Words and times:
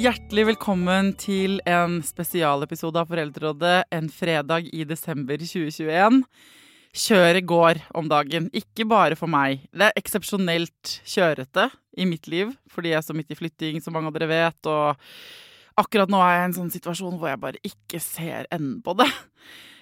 Hjertelig 0.00 0.46
velkommen 0.48 1.10
til 1.20 1.58
en 1.68 1.98
spesialepisode 2.00 2.96
av 3.02 3.10
Foreldrerådet 3.10 3.90
en 3.92 4.06
fredag 4.08 4.70
i 4.72 4.86
desember 4.88 5.36
2021. 5.42 6.22
Kjøret 7.02 7.44
går 7.44 7.80
om 7.98 8.06
dagen, 8.08 8.46
ikke 8.56 8.86
bare 8.88 9.18
for 9.18 9.28
meg. 9.28 9.66
Det 9.76 9.90
er 9.90 9.98
eksepsjonelt 10.00 10.92
kjørete 11.04 11.66
i 12.00 12.06
mitt 12.08 12.30
liv, 12.32 12.54
fordi 12.72 12.94
jeg 12.94 12.98
er 13.02 13.04
så 13.04 13.16
midt 13.18 13.34
i 13.34 13.36
flytting, 13.36 13.82
som 13.84 13.92
mange 13.92 14.08
av 14.08 14.16
dere 14.16 14.28
vet, 14.30 14.70
og 14.72 15.82
akkurat 15.82 16.14
nå 16.14 16.22
er 16.24 16.32
jeg 16.32 16.40
i 16.40 16.46
en 16.46 16.56
sånn 16.62 16.72
situasjon 16.78 17.18
hvor 17.20 17.28
jeg 17.28 17.42
bare 17.42 17.60
ikke 17.68 18.00
ser 18.00 18.48
enden 18.48 18.78
på 18.86 18.94
det. 19.02 19.10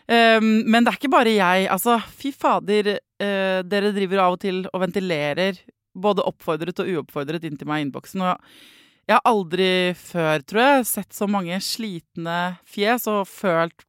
Um, 0.08 0.48
men 0.66 0.80
det 0.82 0.96
er 0.96 0.98
ikke 0.98 1.12
bare 1.14 1.36
jeg. 1.36 1.68
Altså, 1.76 1.94
fy 2.18 2.32
fader, 2.34 2.96
uh, 3.22 3.60
dere 3.62 3.94
driver 3.94 4.24
av 4.24 4.34
og 4.34 4.42
til 4.42 4.64
og 4.72 4.82
ventilerer, 4.82 5.62
både 5.94 6.26
oppfordret 6.26 6.82
og 6.82 6.90
uoppfordret, 6.96 7.46
inn 7.46 7.60
til 7.60 7.70
meg 7.70 7.84
i 7.84 7.86
innboksen. 7.86 8.26
og 8.32 8.66
jeg 9.08 9.16
har 9.16 9.24
aldri 9.24 9.94
før, 9.96 10.42
tror 10.44 10.60
jeg, 10.62 10.86
sett 10.90 11.14
så 11.16 11.28
mange 11.30 11.56
slitne 11.64 12.38
fjes 12.68 13.06
og 13.08 13.22
følt, 13.30 13.86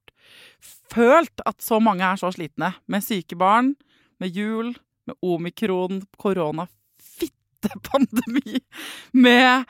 følt 0.93 1.43
at 1.49 1.59
så 1.63 1.81
mange 1.83 2.07
er 2.07 2.19
så 2.21 2.31
slitne. 2.31 2.71
Med 2.87 3.03
syke 3.03 3.35
barn, 3.39 3.73
med 4.23 4.31
jul, 4.31 4.71
med 5.09 5.19
omikron, 5.19 6.05
korona, 6.17 6.69
fittepandemi, 7.19 8.61
med 9.25 9.65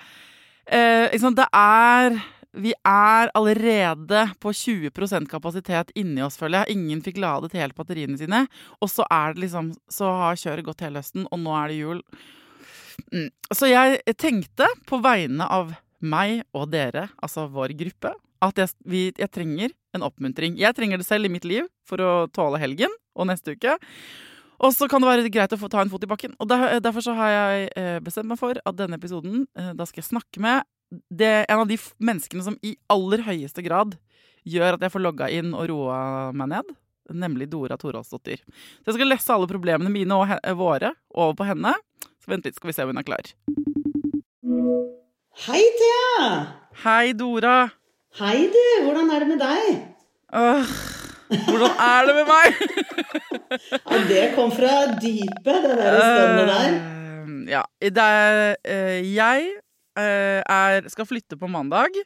eh, 0.70 1.10
liksom, 1.16 1.34
Det 1.36 1.50
er 1.50 2.20
Vi 2.52 2.74
er 2.86 3.30
allerede 3.34 4.30
på 4.42 4.54
20% 4.54 5.30
kapasitet 5.30 5.92
inni 5.96 6.22
oss, 6.22 6.38
føler 6.38 6.64
jeg. 6.64 6.78
Ingen 6.78 7.02
fikk 7.02 7.18
ladet 7.22 7.54
helt 7.58 7.78
batteriene 7.78 8.18
sine. 8.18 8.48
Og 8.82 8.90
så 8.90 9.06
er 9.06 9.34
det 9.34 9.46
liksom 9.46 9.70
Så 9.90 10.10
har 10.10 10.38
kjøret 10.38 10.66
gått 10.66 10.82
hele 10.82 11.02
høsten, 11.02 11.28
og 11.30 11.42
nå 11.42 11.54
er 11.58 11.70
det 11.70 11.78
jul. 11.78 12.02
Mm. 13.14 13.30
Så 13.54 13.70
jeg 13.72 14.02
tenkte 14.20 14.68
på 14.90 15.00
vegne 15.04 15.48
av 15.48 15.74
meg 16.00 16.46
og 16.56 16.70
dere, 16.72 17.10
altså 17.20 17.48
vår 17.52 17.76
gruppe, 17.80 18.14
at 18.44 18.60
jeg, 18.62 18.72
vi, 18.88 19.02
jeg, 19.12 19.30
trenger 19.36 19.74
en 19.96 20.06
oppmuntring. 20.08 20.56
Jeg 20.60 20.76
trenger 20.78 21.02
det 21.02 21.08
selv 21.08 21.28
i 21.28 21.34
mitt 21.34 21.48
liv 21.48 21.68
for 21.88 22.00
å 22.00 22.12
tåle 22.32 22.62
helgen 22.62 22.94
og 23.20 23.28
neste 23.28 23.58
uke. 23.58 23.76
Og 24.60 24.74
så 24.76 24.88
kan 24.92 25.04
det 25.04 25.10
være 25.10 25.32
greit 25.32 25.56
å 25.56 25.60
få 25.60 25.70
ta 25.72 25.84
en 25.84 25.92
fot 25.92 26.04
i 26.04 26.10
bakken. 26.10 26.36
Og 26.40 26.48
der, 26.52 26.80
Derfor 26.84 27.04
så 27.04 27.16
har 27.16 27.32
jeg 27.32 27.70
eh, 27.80 27.98
bestemt 28.04 28.32
meg 28.32 28.40
for 28.40 28.60
at 28.60 28.80
denne 28.80 29.00
episoden, 29.00 29.46
eh, 29.60 29.72
da 29.76 29.88
skal 29.88 30.04
jeg 30.04 30.12
snakke 30.12 30.44
med 30.44 30.68
det, 30.90 31.46
en 31.48 31.64
av 31.64 31.68
de 31.70 31.78
menneskene 32.02 32.44
som 32.46 32.58
i 32.66 32.74
aller 32.92 33.24
høyeste 33.28 33.64
grad 33.66 33.96
gjør 34.48 34.78
at 34.78 34.86
jeg 34.86 34.94
får 34.94 35.04
logga 35.04 35.30
inn 35.32 35.54
og 35.54 35.68
roa 35.72 36.00
meg 36.36 36.52
ned. 36.56 36.72
Nemlig 37.10 37.50
Dora 37.50 37.78
Toralsdottir. 37.80 38.42
Så 38.82 38.92
jeg 38.92 39.00
skal 39.00 39.10
lesse 39.10 39.34
alle 39.34 39.50
problemene 39.50 39.92
mine 39.94 40.18
og 40.18 40.34
våre 40.60 40.94
over 41.10 41.38
på 41.40 41.48
henne. 41.50 41.74
Vent 42.30 42.46
litt, 42.46 42.58
skal 42.60 42.70
vi 42.70 42.76
se 42.78 42.86
om 42.86 42.92
hun 42.92 43.02
er 43.02 43.06
klar. 43.08 43.30
Hei, 45.48 45.62
Thea! 45.80 46.26
Hei, 46.84 47.14
Dora. 47.18 47.72
Hei, 48.20 48.44
du. 48.54 48.60
Hvordan 48.86 49.10
er 49.16 49.24
det 49.24 49.30
med 49.32 49.42
deg? 49.42 49.80
Åh, 50.38 50.74
hvordan 51.48 51.82
er 51.86 52.10
det 52.10 52.16
med 52.20 52.30
meg? 52.30 52.60
ja, 53.94 54.02
det 54.12 54.28
kom 54.36 54.54
fra 54.54 54.76
dypet, 54.94 55.66
det 55.66 55.74
der 55.80 55.98
stønnet 56.04 56.52
der. 56.52 56.78
Uh, 56.78 57.34
ja. 57.50 57.64
Det 57.82 58.06
er, 58.06 58.54
uh, 58.62 59.10
jeg 59.10 59.50
uh, 59.98 60.40
er, 60.44 60.94
skal 60.94 61.10
flytte 61.10 61.40
på 61.40 61.50
mandag. 61.50 61.98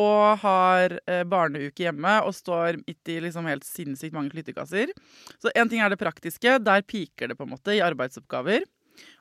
Og 0.00 0.38
har 0.40 0.94
barneuke 1.28 1.84
hjemme 1.84 2.14
og 2.24 2.32
står 2.32 2.78
midt 2.80 3.10
i 3.12 3.18
liksom 3.20 3.44
helt 3.44 3.66
sinnssykt 3.68 4.14
mange 4.16 4.32
flyttekasser. 4.32 4.88
Så 5.36 5.52
én 5.52 5.68
ting 5.68 5.84
er 5.84 5.92
det 5.92 6.00
praktiske. 6.00 6.54
Der 6.64 6.80
piker 6.80 7.28
det 7.28 7.36
på 7.36 7.44
en 7.44 7.52
måte 7.52 7.74
i 7.76 7.82
arbeidsoppgaver. 7.84 8.64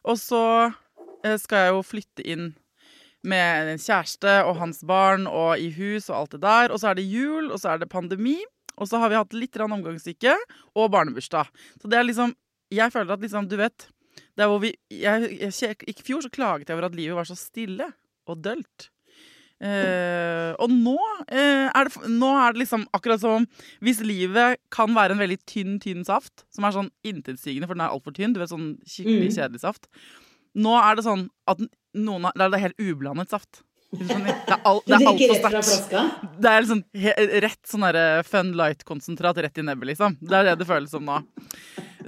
Og 0.07 0.19
så 0.19 0.43
eh, 1.23 1.37
skal 1.41 1.65
jeg 1.65 1.75
jo 1.75 1.85
flytte 1.85 2.25
inn 2.25 2.51
med 3.21 3.69
en 3.75 3.81
kjæreste 3.81 4.39
og 4.47 4.57
hans 4.57 4.81
barn 4.87 5.27
og 5.29 5.61
i 5.61 5.69
hus 5.75 6.09
og 6.09 6.17
alt 6.23 6.35
det 6.35 6.41
der. 6.45 6.73
Og 6.73 6.81
så 6.81 6.91
er 6.91 6.97
det 6.97 7.05
jul, 7.05 7.51
og 7.51 7.61
så 7.61 7.73
er 7.73 7.81
det 7.81 7.91
pandemi. 7.91 8.39
Og 8.81 8.89
så 8.89 9.01
har 9.01 9.11
vi 9.11 9.19
hatt 9.19 9.35
litt 9.37 9.59
omgangssyke 9.61 10.33
og 10.73 10.93
barnebursdag. 10.93 11.49
Så 11.81 11.91
det 11.91 11.99
er 11.99 12.07
liksom 12.07 12.35
Jeg 12.71 12.87
føler 12.87 13.11
at 13.11 13.19
liksom, 13.19 13.49
du 13.51 13.57
vet 13.59 13.89
det 14.35 14.45
er 14.45 14.47
hvor 14.47 14.61
vi, 14.63 14.71
jeg, 14.95 15.27
jeg, 15.43 15.75
I 15.87 15.93
fjor 15.99 16.23
så 16.23 16.29
klaget 16.31 16.69
jeg 16.69 16.77
over 16.77 16.87
at 16.87 16.95
livet 16.95 17.17
var 17.17 17.27
så 17.27 17.35
stille 17.35 17.89
og 18.31 18.39
dølt. 18.43 18.87
Eh, 19.61 20.51
og 20.57 20.71
nå, 20.73 20.95
uh, 20.97 21.67
er 21.69 21.85
det, 21.85 22.09
nå 22.09 22.29
er 22.33 22.55
det 22.55 22.63
liksom 22.63 22.87
akkurat 22.97 23.21
som 23.21 23.43
Hvis 23.85 23.99
livet 24.01 24.57
kan 24.73 24.89
være 24.95 25.13
en 25.13 25.21
veldig 25.21 25.37
tynn, 25.45 25.75
tynn 25.83 26.01
saft, 26.07 26.47
som 26.49 26.65
er 26.65 26.73
sånn 26.73 26.89
intetsigende, 27.05 27.69
for 27.69 27.77
den 27.77 27.83
er 27.85 27.93
altfor 27.93 28.15
tynn, 28.17 28.33
du 28.33 28.41
vet, 28.41 28.49
sånn 28.49 28.71
skikkelig 28.89 29.29
mm. 29.29 29.35
kjedelig 29.35 29.61
saft 29.61 29.85
Nå 30.57 30.73
er 30.79 30.97
det 30.97 31.05
sånn 31.05 31.27
at 31.51 31.61
noen 31.93 32.25
har, 32.25 32.33
det 32.41 32.57
er 32.57 32.63
helt 32.65 32.81
ublandet 32.81 33.31
saft. 33.31 33.61
Sånn, 33.91 34.23
det 34.23 34.33
er, 34.55 34.59
all, 34.63 34.79
det 34.87 34.95
er 34.95 35.07
altfor 35.09 35.55
sterkt. 35.67 36.27
Det 36.39 36.51
er 36.51 36.63
liksom 36.63 36.83
rett 37.43 37.61
sånn 37.67 37.87
Fun 38.23 38.51
Light-konsentrat 38.55 39.41
rett 39.43 39.59
i 39.59 39.65
nebbet, 39.67 39.91
liksom. 39.91 40.15
Det 40.23 40.37
er 40.37 40.47
det 40.47 40.59
det 40.61 40.67
føles 40.69 40.93
som 40.93 41.03
nå. 41.03 41.17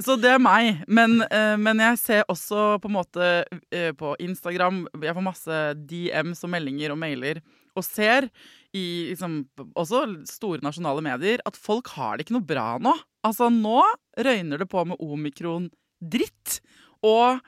Så 0.02 0.16
det 0.18 0.32
er 0.32 0.42
meg. 0.42 0.84
Men, 0.88 1.20
uh, 1.28 1.56
men, 1.60 1.82
jeg 1.84 2.00
ser 2.02 2.24
også 2.32 2.78
på 2.82 2.90
en 2.90 2.96
måte 2.96 3.28
uh, 3.52 3.92
på 4.00 4.16
Instagram 4.24 4.86
Jeg 5.04 5.14
får 5.18 5.26
masse 5.26 5.60
DMs 5.90 6.42
og 6.46 6.54
meldinger 6.56 6.96
og 6.96 7.02
mailer 7.04 7.44
og 7.74 7.86
ser 7.86 8.28
i 8.74 9.10
liksom, 9.10 9.40
også 9.78 10.04
store 10.30 10.62
nasjonale 10.66 11.02
medier 11.06 11.42
at 11.50 11.58
folk 11.58 11.90
har 11.96 12.18
det 12.18 12.28
ikke 12.28 12.36
noe 12.38 12.46
bra 12.46 12.68
nå. 12.82 12.94
Altså, 13.26 13.50
nå 13.54 13.82
røyner 14.14 14.62
det 14.62 14.70
på 14.70 14.84
med 14.86 15.02
omikron-dritt. 15.02 16.60
Og 17.06 17.42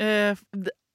eh, 0.00 0.38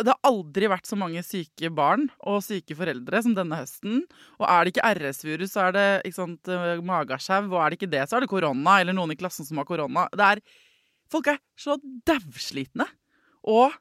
det, 0.06 0.13
har 0.15 0.30
aldri 0.31 0.68
vært 0.71 0.88
så 0.89 0.98
mange 1.00 1.21
syke 1.25 1.69
barn 1.75 2.07
og 2.27 2.42
syke 2.45 2.75
foreldre 2.77 3.21
som 3.25 3.33
denne 3.38 3.59
høsten. 3.59 4.01
Og 4.39 4.45
er 4.48 4.63
det 4.68 4.74
ikke 4.75 4.92
RS-virus, 5.00 5.53
så 5.56 5.68
er 5.68 5.75
det 5.77 5.86
ikke 6.12 6.27
eh, 6.56 6.81
magesjau, 6.88 7.44
og 7.51 7.57
er 7.63 7.69
det 7.74 7.80
ikke 7.81 7.92
det, 7.94 8.03
så 8.09 8.18
er 8.19 8.25
det 8.25 8.31
korona, 8.31 8.80
eller 8.81 8.98
noen 8.98 9.13
i 9.13 9.19
klassen 9.19 9.48
som 9.48 9.62
har 9.62 9.68
korona. 9.69 10.07
Det 10.15 10.27
er, 10.36 10.44
folk 11.12 11.31
er 11.33 11.39
så 11.59 11.77
dauslitne. 12.07 12.88
Og 13.50 13.71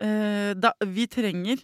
eh, 0.00 0.54
da, 0.56 0.72
vi 0.88 1.04
trenger 1.10 1.60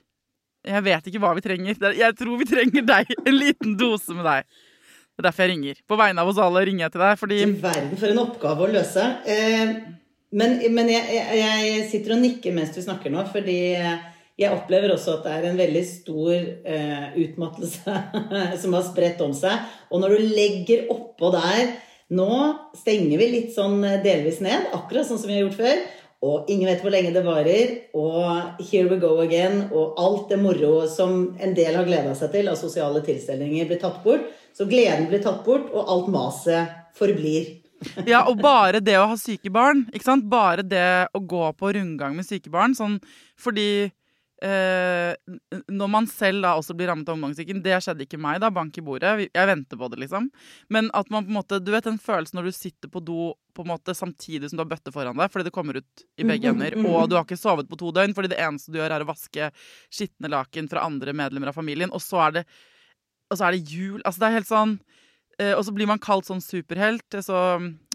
Jeg 0.65 0.81
vet 0.87 1.09
ikke 1.11 1.21
hva 1.21 1.35
vi 1.37 1.43
trenger. 1.45 1.77
Er- 1.85 1.99
Jeg 1.99 2.15
tror 2.17 2.39
vi 2.41 2.47
trenger 2.49 2.85
deg. 2.89 3.11
En 3.29 3.37
liten 3.37 3.75
dose 3.81 4.15
med 4.17 4.25
deg. 4.25 4.47
Det 5.15 5.21
er 5.23 5.27
derfor 5.29 5.45
jeg 5.45 5.51
ringer. 5.53 5.81
På 5.87 5.99
vegne 6.01 6.23
av 6.25 6.31
oss 6.33 6.39
alle 6.43 6.63
ringer 6.67 6.87
jeg 6.87 6.93
til 6.97 7.03
deg, 7.05 7.19
fordi 7.21 7.37
Til 7.45 7.53
verden 7.63 7.99
for 8.01 8.09
en 8.11 8.23
oppgave 8.25 8.65
å 8.65 8.71
løse. 8.73 9.05
Eh, 9.31 9.75
men 10.35 10.59
men 10.75 10.91
jeg, 10.91 11.23
jeg, 11.39 11.87
sitter 11.93 12.17
og 12.17 12.23
nikker 12.25 12.55
mens 12.57 12.75
du 12.75 12.83
snakker 12.83 13.13
nå, 13.15 13.23
fordi 13.33 13.59
jeg 14.35 14.51
opplever 14.51 14.91
også 14.95 15.19
at 15.19 15.27
det 15.27 15.33
er 15.33 15.49
en 15.49 15.59
veldig 15.61 15.83
stor 15.87 16.33
uh, 16.67 17.09
utmattelse 17.23 17.99
som 18.63 18.75
har 18.75 18.87
spredt 18.87 19.23
om 19.23 19.35
seg. 19.37 19.67
Og 19.95 20.03
når 20.03 20.17
du 20.17 20.33
legger 20.35 20.89
oppå 20.95 21.33
der 21.35 21.77
Nå 22.15 22.27
stenger 22.77 23.17
vi 23.17 23.27
litt 23.33 23.55
sånn 23.55 23.79
delvis 24.05 24.37
ned, 24.45 24.67
akkurat 24.77 25.07
sånn 25.09 25.19
som 25.19 25.31
vi 25.31 25.39
har 25.39 25.47
gjort 25.47 25.57
før. 25.57 25.79
Og 26.25 26.51
ingen 26.53 26.69
vet 26.69 26.81
hvor 26.85 26.93
lenge 26.93 27.13
det 27.15 27.25
varer. 27.25 27.73
Og 27.97 28.61
here 28.71 28.89
we 28.91 28.99
go 29.01 29.17
again. 29.23 29.67
Og 29.73 29.99
alt 30.01 30.31
det 30.33 30.39
moro 30.41 30.87
som 30.91 31.35
en 31.41 31.57
del 31.57 31.77
har 31.77 31.89
gleda 31.89 32.15
seg 32.17 32.33
til 32.33 32.49
av 32.53 32.61
sosiale 32.61 33.03
tilstelninger, 33.05 33.69
blir 33.69 33.81
tatt 33.83 34.01
bort. 34.05 34.29
Så 34.55 34.69
gleden 34.71 35.09
blir 35.11 35.25
tatt 35.25 35.43
bort, 35.47 35.73
og 35.73 35.91
alt 35.91 36.11
maset 36.15 36.77
forblir. 36.97 37.64
Ja, 38.11 38.25
og 38.29 38.41
bare 38.43 38.81
det 38.85 38.97
å 39.01 39.09
ha 39.11 39.19
syke 39.21 39.53
barn, 39.55 39.85
ikke 39.95 40.09
sant? 40.09 40.29
Bare 40.31 40.65
det 40.67 41.09
å 41.15 41.21
gå 41.21 41.45
på 41.59 41.75
rundgang 41.77 42.17
med 42.17 42.27
syke 42.27 42.53
barn, 42.53 42.77
sånn 42.77 42.99
fordi 43.41 43.87
eh, 44.45 45.15
når 45.73 45.91
man 45.91 46.09
selv 46.11 46.45
da 46.45 46.55
også 46.59 46.77
blir 46.77 46.91
rammet 46.91 47.09
av 47.09 47.17
omgangssyken, 47.17 47.63
det 47.65 47.79
skjedde 47.85 48.07
ikke 48.07 48.21
meg, 48.21 48.41
da, 48.43 48.51
bank 48.55 48.77
i 48.79 48.85
bordet. 48.85 49.15
Jeg 49.31 49.51
venter 49.51 49.81
på 49.81 49.89
det, 49.93 50.01
liksom. 50.05 50.29
Men 50.75 50.91
at 50.97 51.11
man 51.13 51.27
på 51.27 51.33
en 51.33 51.39
måte 51.39 51.61
Du 51.65 51.73
vet 51.75 51.87
den 51.87 52.01
følelsen 52.03 52.41
når 52.41 52.51
du 52.51 52.57
sitter 52.57 52.93
på 52.93 53.03
do 53.05 53.33
på 53.55 53.63
en 53.63 53.71
måte 53.71 53.95
samtidig 53.95 54.51
som 54.51 54.59
du 54.59 54.65
har 54.65 54.71
bøtte 54.73 54.91
foran 54.91 55.15
deg 55.15 55.31
fordi 55.31 55.47
det 55.47 55.55
kommer 55.55 55.77
ut 55.79 56.07
i 56.19 56.25
begge 56.27 56.51
Mhm, 56.51 56.57
ender, 56.57 56.75
mhm. 56.75 56.89
og 56.91 57.09
du 57.09 57.15
har 57.15 57.23
ikke 57.23 57.39
sovet 57.39 57.69
på 57.71 57.79
to 57.79 57.93
døgn 57.95 58.15
fordi 58.17 58.33
det 58.33 58.41
eneste 58.43 58.73
du 58.75 58.81
gjør, 58.81 58.97
er 58.97 59.05
å 59.05 59.13
vaske 59.13 59.51
skitne 59.95 60.31
laken 60.33 60.67
fra 60.69 60.83
andre 60.83 61.15
medlemmer 61.15 61.53
av 61.53 61.55
familien, 61.55 61.93
og 61.95 62.03
så 62.03 62.27
er 62.27 62.41
det 62.41 62.45
og 63.31 63.39
så 63.39 63.49
er 63.49 63.57
det 63.57 63.71
jul. 63.73 64.03
Altså, 64.05 64.21
det 64.21 64.27
er 64.29 64.37
helt 64.39 64.51
sånn 64.51 64.75
eh, 65.39 65.55
Og 65.55 65.65
så 65.67 65.75
blir 65.75 65.89
man 65.91 66.03
kalt 66.03 66.29
sånn 66.29 66.43
superhelt. 66.45 67.19
Så 67.25 67.37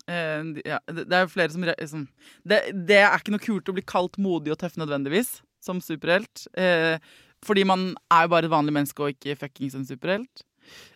eh, 0.09 0.44
ja, 0.65 0.80
det, 0.89 1.07
er 1.07 1.25
jo 1.25 1.33
flere 1.33 1.53
som 1.53 1.65
liksom, 1.68 2.06
det, 2.47 2.62
det 2.89 3.01
er 3.03 3.18
ikke 3.18 3.36
noe 3.36 3.44
kult 3.44 3.71
å 3.71 3.77
bli 3.77 3.86
kalt 3.86 4.19
modig 4.21 4.53
og 4.56 4.62
tøff 4.62 4.77
nødvendigvis 4.80 5.39
som 5.63 5.81
superhelt. 5.83 6.47
Eh, 6.57 7.00
fordi 7.45 7.63
man 7.68 7.91
er 8.12 8.25
jo 8.25 8.33
bare 8.33 8.47
et 8.50 8.53
vanlig 8.53 8.75
menneske 8.75 9.03
og 9.03 9.13
ikke 9.15 9.38
fuckings 9.39 9.77
en 9.77 9.88
superhelt. 9.88 10.45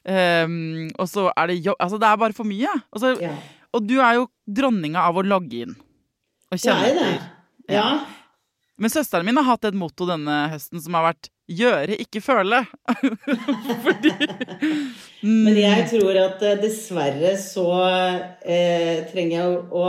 Ehm, 0.05 0.89
og 1.01 1.07
så 1.09 1.29
er 1.31 1.49
det 1.49 1.61
jobb 1.63 1.79
Altså, 1.81 1.97
det 2.01 2.09
er 2.09 2.19
bare 2.19 2.35
for 2.37 2.47
mye. 2.47 2.73
Og, 2.91 2.99
så, 3.01 3.13
Ja. 3.21 3.35
og 3.73 3.87
du 3.87 3.95
er 3.99 4.19
jo 4.19 4.27
dronninga 4.47 5.01
av 5.07 5.17
å 5.17 5.25
logge 5.25 5.63
inn. 5.65 5.75
Og 6.51 6.59
kjenne 6.59 6.91
etter. 6.91 7.23
Ja. 7.71 8.05
Men 8.77 8.89
søsteren 8.89 9.25
min 9.25 9.37
har 9.39 9.47
hatt 9.47 9.65
et 9.65 9.77
motto 9.77 10.05
denne 10.05 10.49
høsten 10.51 10.81
som 10.81 10.93
har 10.97 11.13
vært 11.13 11.29
'gjøre, 11.49 11.97
ikke 11.99 12.21
føle'. 12.23 12.63
Fordi 13.85 14.11
Men 15.23 15.57
jeg 15.57 15.87
tror 15.91 16.19
at 16.23 16.43
eh, 16.43 16.59
dessverre 16.61 17.35
så 17.39 17.69
eh, 18.43 19.03
trenger 19.11 19.37
jeg 19.37 19.47
å, 19.47 19.63
å 19.71 19.87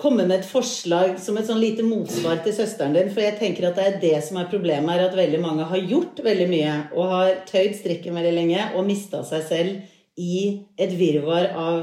komme 0.00 0.24
med 0.24 0.38
et 0.38 0.48
forslag 0.48 1.18
som 1.20 1.36
et 1.36 1.48
sånn 1.48 1.60
lite 1.60 1.84
motsvar 1.84 2.40
til 2.44 2.54
søsteren 2.56 2.96
din. 2.96 3.10
For 3.12 3.24
jeg 3.24 3.36
tenker 3.40 3.68
at 3.68 3.76
det 3.76 3.86
er 3.86 3.98
det 4.02 4.18
som 4.24 4.40
er 4.40 4.48
problemet, 4.52 4.94
er 4.94 5.08
at 5.08 5.16
veldig 5.18 5.40
mange 5.42 5.68
har 5.68 5.88
gjort 5.92 6.22
veldig 6.24 6.48
mye 6.50 6.76
og 6.94 7.14
har 7.14 7.32
tøyd 7.50 7.76
strikken 7.76 8.16
veldig 8.16 8.34
lenge 8.36 8.68
og 8.74 8.86
mista 8.88 9.22
seg 9.28 9.44
selv 9.48 10.20
i 10.20 10.40
et 10.80 10.92
virvar 10.96 11.50
av 11.52 11.76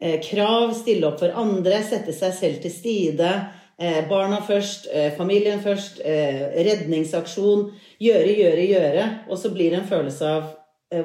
eh, 0.00 0.18
krav, 0.22 0.74
stille 0.78 1.10
opp 1.10 1.20
for 1.22 1.34
andre, 1.42 1.82
sette 1.86 2.14
seg 2.16 2.36
selv 2.38 2.62
til 2.62 2.74
side. 2.74 3.32
Eh, 3.80 4.08
barna 4.08 4.40
først, 4.44 4.88
eh, 4.92 5.10
familien 5.16 5.60
først, 5.64 6.00
eh, 6.04 6.52
redningsaksjon. 6.66 7.70
Gjøre, 8.00 8.36
gjøre, 8.36 8.68
gjøre. 8.68 9.04
Og 9.30 9.38
så 9.38 9.50
blir 9.54 9.70
det 9.70 9.80
en 9.80 9.88
følelse 9.88 10.22
av 10.22 10.56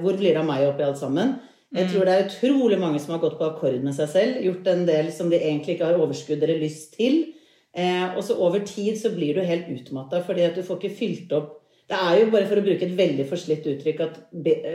hvor 0.01 0.17
blir 0.17 0.33
det 0.33 0.37
av 0.41 0.47
meg 0.47 0.63
oppi 0.65 0.81
alt 0.81 0.97
sammen? 0.97 1.35
Jeg 1.75 1.89
tror 1.91 2.07
det 2.07 2.13
er 2.13 2.27
utrolig 2.29 2.77
mange 2.79 2.99
som 2.99 3.13
har 3.13 3.19
gått 3.21 3.37
på 3.37 3.45
akkord 3.45 3.83
med 3.83 3.93
seg 3.93 4.07
selv. 4.09 4.37
Gjort 4.43 4.67
en 4.71 4.85
del 4.87 5.11
som 5.11 5.29
de 5.29 5.37
egentlig 5.37 5.75
ikke 5.75 5.89
har 5.89 5.99
overskudd 5.99 6.41
eller 6.41 6.61
lyst 6.61 6.95
til. 6.95 7.33
Eh, 7.75 8.15
og 8.15 8.23
så 8.23 8.37
over 8.39 8.63
tid 8.63 8.95
så 8.95 9.11
blir 9.11 9.35
du 9.35 9.41
helt 9.43 9.67
utmatta 9.67 10.21
fordi 10.23 10.45
at 10.47 10.55
du 10.55 10.63
får 10.63 10.77
ikke 10.79 10.95
fylt 10.95 11.33
opp 11.35 11.49
Det 11.89 11.97
er 11.99 12.21
jo 12.21 12.29
bare 12.31 12.47
for 12.47 12.57
å 12.57 12.63
bruke 12.63 12.85
et 12.87 12.93
veldig 12.97 13.25
forslitt 13.29 13.65
uttrykk 13.69 13.99
at 14.01 14.15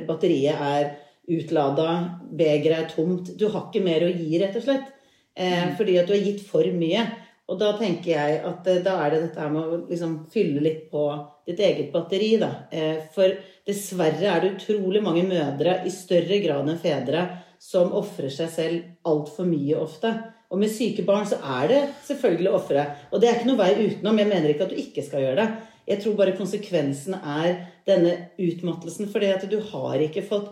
batteriet 0.06 0.60
er 0.62 0.92
utlada, 1.26 2.20
begeret 2.38 2.76
er 2.76 2.90
tomt. 2.92 3.32
Du 3.34 3.48
har 3.50 3.64
ikke 3.66 3.82
mer 3.82 4.04
å 4.06 4.10
gi, 4.12 4.38
rett 4.38 4.54
og 4.60 4.62
slett. 4.62 4.92
Eh, 5.34 5.72
fordi 5.78 5.96
at 5.98 6.06
du 6.06 6.12
har 6.14 6.22
gitt 6.22 6.44
for 6.46 6.62
mye. 6.70 7.02
Og 7.50 7.58
da 7.58 7.72
tenker 7.78 8.12
jeg 8.12 8.40
at 8.46 8.66
eh, 8.70 8.82
da 8.84 8.96
er 9.04 9.14
det 9.14 9.22
dette 9.24 9.42
her 9.42 9.52
med 9.52 9.66
å 9.66 9.78
liksom 9.90 10.16
fylle 10.30 10.62
litt 10.62 10.84
på 10.92 11.04
ditt 11.48 11.60
eget 11.66 11.90
batteri, 11.94 12.36
da. 12.38 12.50
Eh, 12.70 13.00
for 13.14 13.34
dessverre 13.66 14.28
er 14.30 14.44
det 14.44 14.52
utrolig 14.54 15.02
mange 15.02 15.24
mødre, 15.26 15.80
i 15.86 15.90
større 15.94 16.38
grad 16.44 16.70
enn 16.70 16.78
fedre, 16.80 17.26
som 17.60 17.90
ofrer 17.98 18.30
seg 18.32 18.52
selv 18.54 19.08
altfor 19.10 19.48
mye 19.50 19.80
ofte. 19.82 20.12
Og 20.50 20.62
med 20.62 20.70
syke 20.72 21.02
barn 21.06 21.26
så 21.30 21.38
er 21.60 21.66
det 21.70 21.80
selvfølgelig 22.06 22.50
å 22.50 22.56
ofre. 22.58 22.86
Og 23.10 23.20
det 23.22 23.28
er 23.28 23.36
ikke 23.38 23.50
noe 23.50 23.60
vei 23.60 23.74
utenom. 23.82 24.18
Jeg 24.18 24.30
mener 24.30 24.50
ikke 24.50 24.66
at 24.66 24.72
du 24.72 24.80
ikke 24.82 25.04
skal 25.06 25.26
gjøre 25.26 25.42
det. 25.42 25.66
Jeg 25.90 26.02
tror 26.02 26.16
bare 26.18 26.38
konsekvensen 26.38 27.16
er 27.18 27.50
denne 27.86 28.14
utmattelsen, 28.38 29.10
fordi 29.10 29.30
at 29.34 29.46
du 29.50 29.58
har 29.72 30.02
ikke 30.02 30.24
fått 30.26 30.50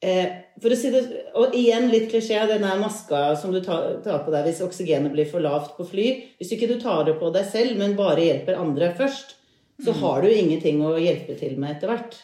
for 0.00 0.72
å 0.72 0.76
si 0.78 0.90
det, 0.92 1.02
og 1.36 1.52
igjen 1.56 1.90
litt 1.92 2.06
klisjé, 2.08 2.38
den 2.48 2.64
der 2.64 2.80
maska 2.80 3.34
som 3.36 3.52
du 3.52 3.60
tar, 3.64 3.98
tar 4.04 4.22
på 4.24 4.32
deg 4.32 4.46
hvis 4.48 4.62
oksygenet 4.64 5.12
blir 5.12 5.28
for 5.28 5.44
lavt 5.44 5.74
på 5.76 5.84
fly. 5.90 6.06
Hvis 6.40 6.54
ikke 6.56 6.70
du 6.70 6.78
tar 6.80 7.04
det 7.08 7.18
på 7.20 7.28
deg 7.34 7.44
selv, 7.50 7.76
men 7.80 7.98
bare 7.98 8.24
hjelper 8.24 8.60
andre 8.60 8.94
først, 8.96 9.36
så 9.84 9.92
har 10.00 10.24
du 10.24 10.32
ingenting 10.32 10.80
å 10.84 10.96
hjelpe 11.00 11.36
til 11.40 11.56
med 11.60 11.76
etter 11.76 11.92
hvert. 11.92 12.16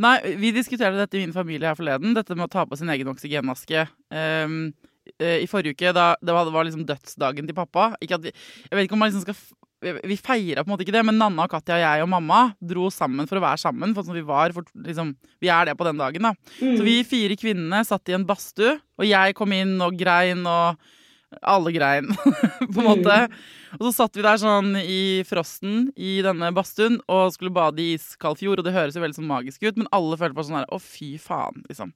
Nei, 0.00 0.16
vi 0.40 0.52
diskuterte 0.54 0.98
dette 0.98 1.18
i 1.18 1.22
min 1.22 1.34
familie 1.34 1.70
her 1.70 1.78
forleden. 1.78 2.14
Dette 2.16 2.36
med 2.36 2.48
å 2.48 2.52
ta 2.52 2.64
på 2.66 2.78
sin 2.78 2.90
egen 2.92 3.10
oksygenmaske. 3.12 3.86
Um, 4.10 4.72
eh, 5.18 5.44
I 5.44 5.48
forrige 5.50 5.76
uke, 5.76 5.92
da 5.96 6.12
det 6.20 6.34
var, 6.34 6.50
liksom 6.66 6.86
dødsdagen 6.88 7.48
til 7.48 7.56
pappa 7.56 7.92
ikke 8.02 8.18
at 8.18 8.30
Jeg 8.30 8.74
vet 8.74 8.88
ikke 8.88 8.96
om 8.96 9.04
man 9.04 9.12
liksom 9.12 9.28
skal 9.28 9.38
Vi, 9.80 10.16
feira 10.20 10.60
på 10.60 10.68
en 10.68 10.74
måte 10.74 10.84
ikke 10.84 10.92
det, 10.92 11.02
men 11.08 11.16
Nanna 11.16 11.46
og 11.46 11.52
Katja 11.54 11.78
og 11.78 11.80
jeg 11.80 12.04
og 12.04 12.10
mamma 12.12 12.40
dro 12.60 12.90
sammen 12.92 13.28
for 13.28 13.40
å 13.40 13.44
være 13.46 13.62
sammen. 13.62 13.94
For 13.96 14.04
sånn 14.04 14.18
vi 14.18 14.24
var, 14.28 14.52
for, 14.52 14.66
liksom, 14.84 15.14
vi 15.40 15.48
er 15.48 15.70
det 15.70 15.76
på 15.78 15.86
den 15.88 16.00
dagen, 16.00 16.28
da. 16.28 16.34
Så 16.60 16.84
vi 16.84 16.98
fire 17.08 17.38
kvinnene 17.40 17.80
satt 17.88 18.12
i 18.12 18.16
en 18.18 18.26
badstue, 18.28 18.74
og 19.00 19.08
jeg 19.08 19.36
kom 19.38 19.54
inn 19.56 19.78
og 19.80 19.96
grein, 19.96 20.44
og 20.44 20.76
alle 21.42 21.72
grein, 21.72 22.10
på 22.74 22.80
en 22.80 22.86
måte. 22.86 23.16
Og 23.78 23.84
så 23.86 23.92
satt 23.94 24.16
vi 24.18 24.24
der 24.24 24.40
sånn 24.40 24.74
i 24.80 25.22
frosten 25.28 25.90
i 25.94 26.18
denne 26.26 26.50
badstuen 26.54 26.98
og 27.10 27.30
skulle 27.34 27.54
bade 27.54 27.82
i 27.82 27.94
iskald 27.94 28.40
fjord, 28.40 28.60
og 28.60 28.66
det 28.66 28.74
høres 28.74 28.98
jo 28.98 29.04
veldig 29.04 29.18
sånn 29.20 29.30
magisk 29.30 29.62
ut, 29.62 29.78
men 29.78 29.90
alle 29.94 30.18
følte 30.18 30.38
på 30.38 30.46
sånn 30.48 30.58
her 30.58 30.68
Å, 30.74 30.80
fy 30.82 31.12
faen, 31.22 31.62
liksom. 31.68 31.94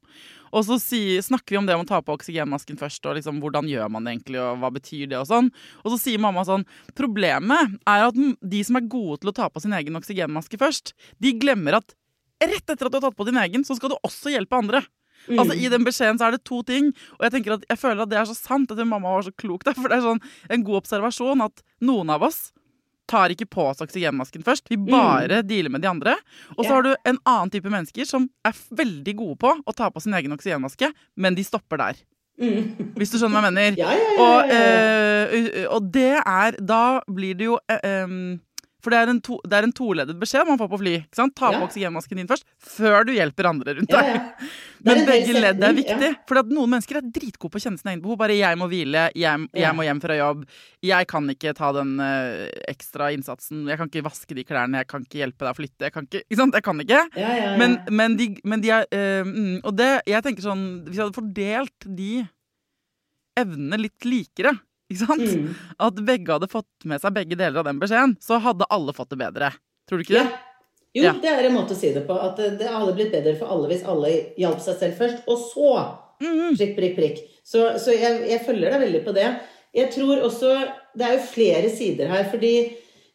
Og 0.55 0.63
så 0.69 0.79
si, 0.79 1.03
snakker 1.19 1.57
vi 1.57 1.59
om 1.59 1.67
det 1.67 1.75
om 1.75 1.83
å 1.83 1.89
ta 1.89 1.99
på 2.05 2.15
oksygenmasken 2.15 2.79
først, 2.79 3.03
og 3.11 3.19
liksom 3.19 3.41
hvordan 3.43 3.67
gjør 3.71 3.91
man 3.91 4.07
det 4.07 4.15
egentlig, 4.15 4.39
og 4.45 4.63
hva 4.63 4.71
betyr 4.77 5.11
det, 5.11 5.19
og 5.19 5.27
sånn. 5.31 5.51
Og 5.83 5.95
så 5.95 6.01
sier 6.07 6.23
mamma 6.23 6.47
sånn 6.47 6.67
Problemet 6.95 7.75
er 7.91 8.07
at 8.07 8.15
de 8.15 8.63
som 8.67 8.79
er 8.79 8.87
gode 8.91 9.23
til 9.23 9.33
å 9.33 9.37
ta 9.37 9.51
på 9.51 9.65
sin 9.65 9.75
egen 9.75 9.99
oksygenmaske 9.99 10.61
først, 10.61 10.95
de 11.19 11.35
glemmer 11.43 11.81
at 11.81 11.97
rett 12.45 12.71
etter 12.71 12.87
at 12.87 12.93
du 12.93 12.99
har 13.01 13.09
tatt 13.09 13.19
på 13.19 13.27
din 13.27 13.41
egen, 13.41 13.65
så 13.67 13.75
skal 13.79 13.95
du 13.95 13.99
også 14.07 14.33
hjelpe 14.33 14.59
andre. 14.59 14.85
Altså 15.33 15.57
I 15.57 15.71
den 15.73 15.87
beskjeden 15.87 16.21
så 16.21 16.29
er 16.29 16.37
det 16.37 16.45
to 16.45 16.63
ting, 16.67 16.91
og 17.19 17.27
jeg 17.27 17.37
tenker 17.37 17.57
at 17.57 17.65
jeg 17.71 17.81
føler 17.81 18.05
at 18.05 18.13
det 18.13 18.19
er 18.21 18.29
så 18.29 18.37
sant. 18.37 18.71
At 18.71 18.83
mamma 18.85 19.17
var 19.17 19.27
så 19.27 19.33
klok 19.33 19.65
der, 19.67 19.77
for 19.79 19.89
det 19.89 19.99
er 19.99 20.05
sånn 20.05 20.23
en 20.53 20.67
god 20.67 20.83
observasjon 20.83 21.45
at 21.45 21.65
noen 21.85 22.13
av 22.15 22.27
oss 22.27 22.49
tar 23.11 23.33
ikke 23.35 23.49
på 23.53 23.67
oss 23.69 23.83
oksygenmasken 23.85 24.45
først. 24.47 24.71
Vi 24.73 24.79
bare 24.81 25.43
dealer 25.45 25.73
med 25.73 25.85
de 25.85 25.91
andre. 25.91 26.17
Og 26.57 26.65
så 26.65 26.71
yeah. 26.71 26.75
har 26.75 26.87
du 26.87 26.91
en 26.95 27.21
annen 27.21 27.53
type 27.53 27.69
mennesker 27.69 28.09
som 28.09 28.31
er 28.49 28.57
veldig 28.73 29.15
gode 29.19 29.37
på 29.45 29.53
å 29.61 29.77
ta 29.77 29.91
på 29.93 30.01
sin 30.01 30.17
egen 30.17 30.33
oksygenmaske, 30.37 30.89
men 31.21 31.37
de 31.37 31.45
stopper 31.45 31.83
der. 31.83 32.01
Hvis 32.35 33.13
du 33.13 33.19
skjønner 33.21 33.37
hva 33.37 33.45
jeg 33.45 33.55
mener. 33.55 33.77
Ja, 33.79 33.93
ja, 33.95 34.07
ja. 34.17 34.25
Og, 34.25 34.55
eh, 34.57 35.61
og 35.71 35.93
det 35.95 36.17
er 36.19 36.57
Da 36.59 37.01
blir 37.07 37.37
det 37.39 37.47
jo 37.47 37.59
eh, 37.71 37.85
em, 38.03 38.41
For 38.85 38.93
det 38.93 38.99
er 39.01 39.11
en, 39.15 39.21
to, 39.25 39.39
det 39.49 39.57
er 39.57 39.67
en 39.67 39.73
toleddet 39.73 40.19
beskjed 40.21 40.45
man 40.47 40.61
får 40.61 40.69
på 40.75 40.79
fly. 40.83 40.95
Ta 41.17 41.25
Ja. 41.51 41.59
på 41.59 41.65
oksygenmasken 41.71 42.21
din 42.21 42.29
først, 42.29 42.45
før 42.61 43.07
du 43.09 43.15
hjelper 43.17 43.49
andre 43.49 43.75
rundt 43.79 43.89
deg. 43.95 44.11
ja. 44.13 44.51
Men 44.85 45.07
begge 45.09 45.33
ledd 45.33 45.63
er 45.65 45.73
viktig. 45.73 46.09
ja. 46.11 46.19
For 46.29 46.43
noen 46.45 46.75
mennesker 46.75 46.99
er 47.01 47.07
dritgode 47.09 47.55
på 47.55 47.57
å 47.57 47.63
kjenne 47.65 47.81
sine 47.81 47.95
egne 47.95 48.03
behov. 48.05 48.19
Bare 48.21 48.37
'jeg 48.37 48.59
må 48.61 48.69
hvile', 48.69 49.07
'jeg, 49.17 49.49
Ja. 49.55 49.61
jeg 49.65 49.75
må 49.75 49.83
hjem 49.89 50.01
fra 50.03 50.15
jobb', 50.19 50.45
'jeg 50.85 51.07
kan 51.09 51.25
ikke 51.33 51.55
ta 51.57 51.73
den 51.73 51.99
uh, 51.99 52.49
ekstra 52.69 53.09
innsatsen', 53.17 53.65
'jeg 53.67 53.79
kan 53.79 53.89
ikke 53.89 54.05
vaske 54.05 54.35
de 54.37 54.45
klærne', 54.45 54.77
'jeg 54.77 54.87
kan 54.87 55.01
ikke 55.01 55.21
hjelpe 55.25 55.41
deg 55.41 55.55
å 55.55 55.57
flytte', 55.57 55.85
jeg 55.89 55.93
kan 55.93 56.05
ikke 56.05 56.23
Ikke 56.29 56.37
sant? 56.37 56.53
Jeg 56.55 56.63
kan 56.63 56.81
ikke. 56.81 56.91
Ja, 56.93 57.07
ja, 57.17 57.33
ja. 57.37 57.57
Men, 57.57 57.79
men, 57.89 58.17
de, 58.17 58.37
men 58.45 58.61
de 58.61 58.69
er 58.69 58.85
uh, 58.93 59.25
mm, 59.25 59.61
Og 59.65 59.73
det, 59.77 60.03
jeg 60.07 60.23
tenker 60.23 60.43
sånn 60.43 60.85
Hvis 60.85 60.97
jeg 60.97 61.07
hadde 61.07 61.17
fordelt 61.17 61.89
de 61.97 62.29
evnene 63.41 63.81
litt 63.81 64.05
likere 64.05 64.53
ikke 64.95 65.05
sant? 65.07 65.27
Mm. 65.29 65.53
At 65.89 66.01
begge 66.07 66.33
hadde 66.39 66.49
fått 66.51 66.87
med 66.89 67.03
seg 67.03 67.15
begge 67.17 67.37
deler 67.37 67.61
av 67.61 67.69
den 67.69 67.81
beskjeden, 67.83 68.17
så 68.23 68.39
hadde 68.43 68.69
alle 68.73 68.95
fått 68.97 69.11
det 69.13 69.21
bedre. 69.21 69.53
Tror 69.89 70.01
du 70.01 70.07
ikke 70.07 70.17
Ja. 70.21 70.25
det? 70.25 70.43
Jo, 70.95 71.03
Ja. 71.09 71.13
det 71.19 71.31
er 71.33 71.45
en 71.49 71.57
måte 71.57 71.75
å 71.75 71.77
si 71.77 71.91
det 71.93 72.07
på. 72.07 72.15
At 72.15 72.37
det, 72.39 72.53
det 72.61 72.69
hadde 72.71 72.95
blitt 72.95 73.11
bedre 73.13 73.35
for 73.37 73.51
alle 73.51 73.67
hvis 73.69 73.83
alle 73.91 74.13
hjalp 74.39 74.61
seg 74.63 74.79
selv 74.79 74.99
først. 75.03 75.25
Og 75.27 75.39
så 75.51 75.99
Mm. 76.23 76.55
prikk, 76.57 76.77
prikk, 76.79 76.95
prikk. 76.97 77.19
Så, 77.45 77.77
så 77.83 77.91
jeg, 77.93 78.29
jeg 78.31 78.41
følger 78.47 78.71
deg 78.71 78.81
veldig 78.87 79.05
på 79.05 79.13
det. 79.17 79.27
Jeg 79.75 79.91
tror 79.91 80.23
også 80.23 80.53
Det 80.97 81.03
er 81.05 81.17
jo 81.19 81.25
flere 81.27 81.71
sider 81.75 82.07
her, 82.07 82.25
fordi 82.31 82.53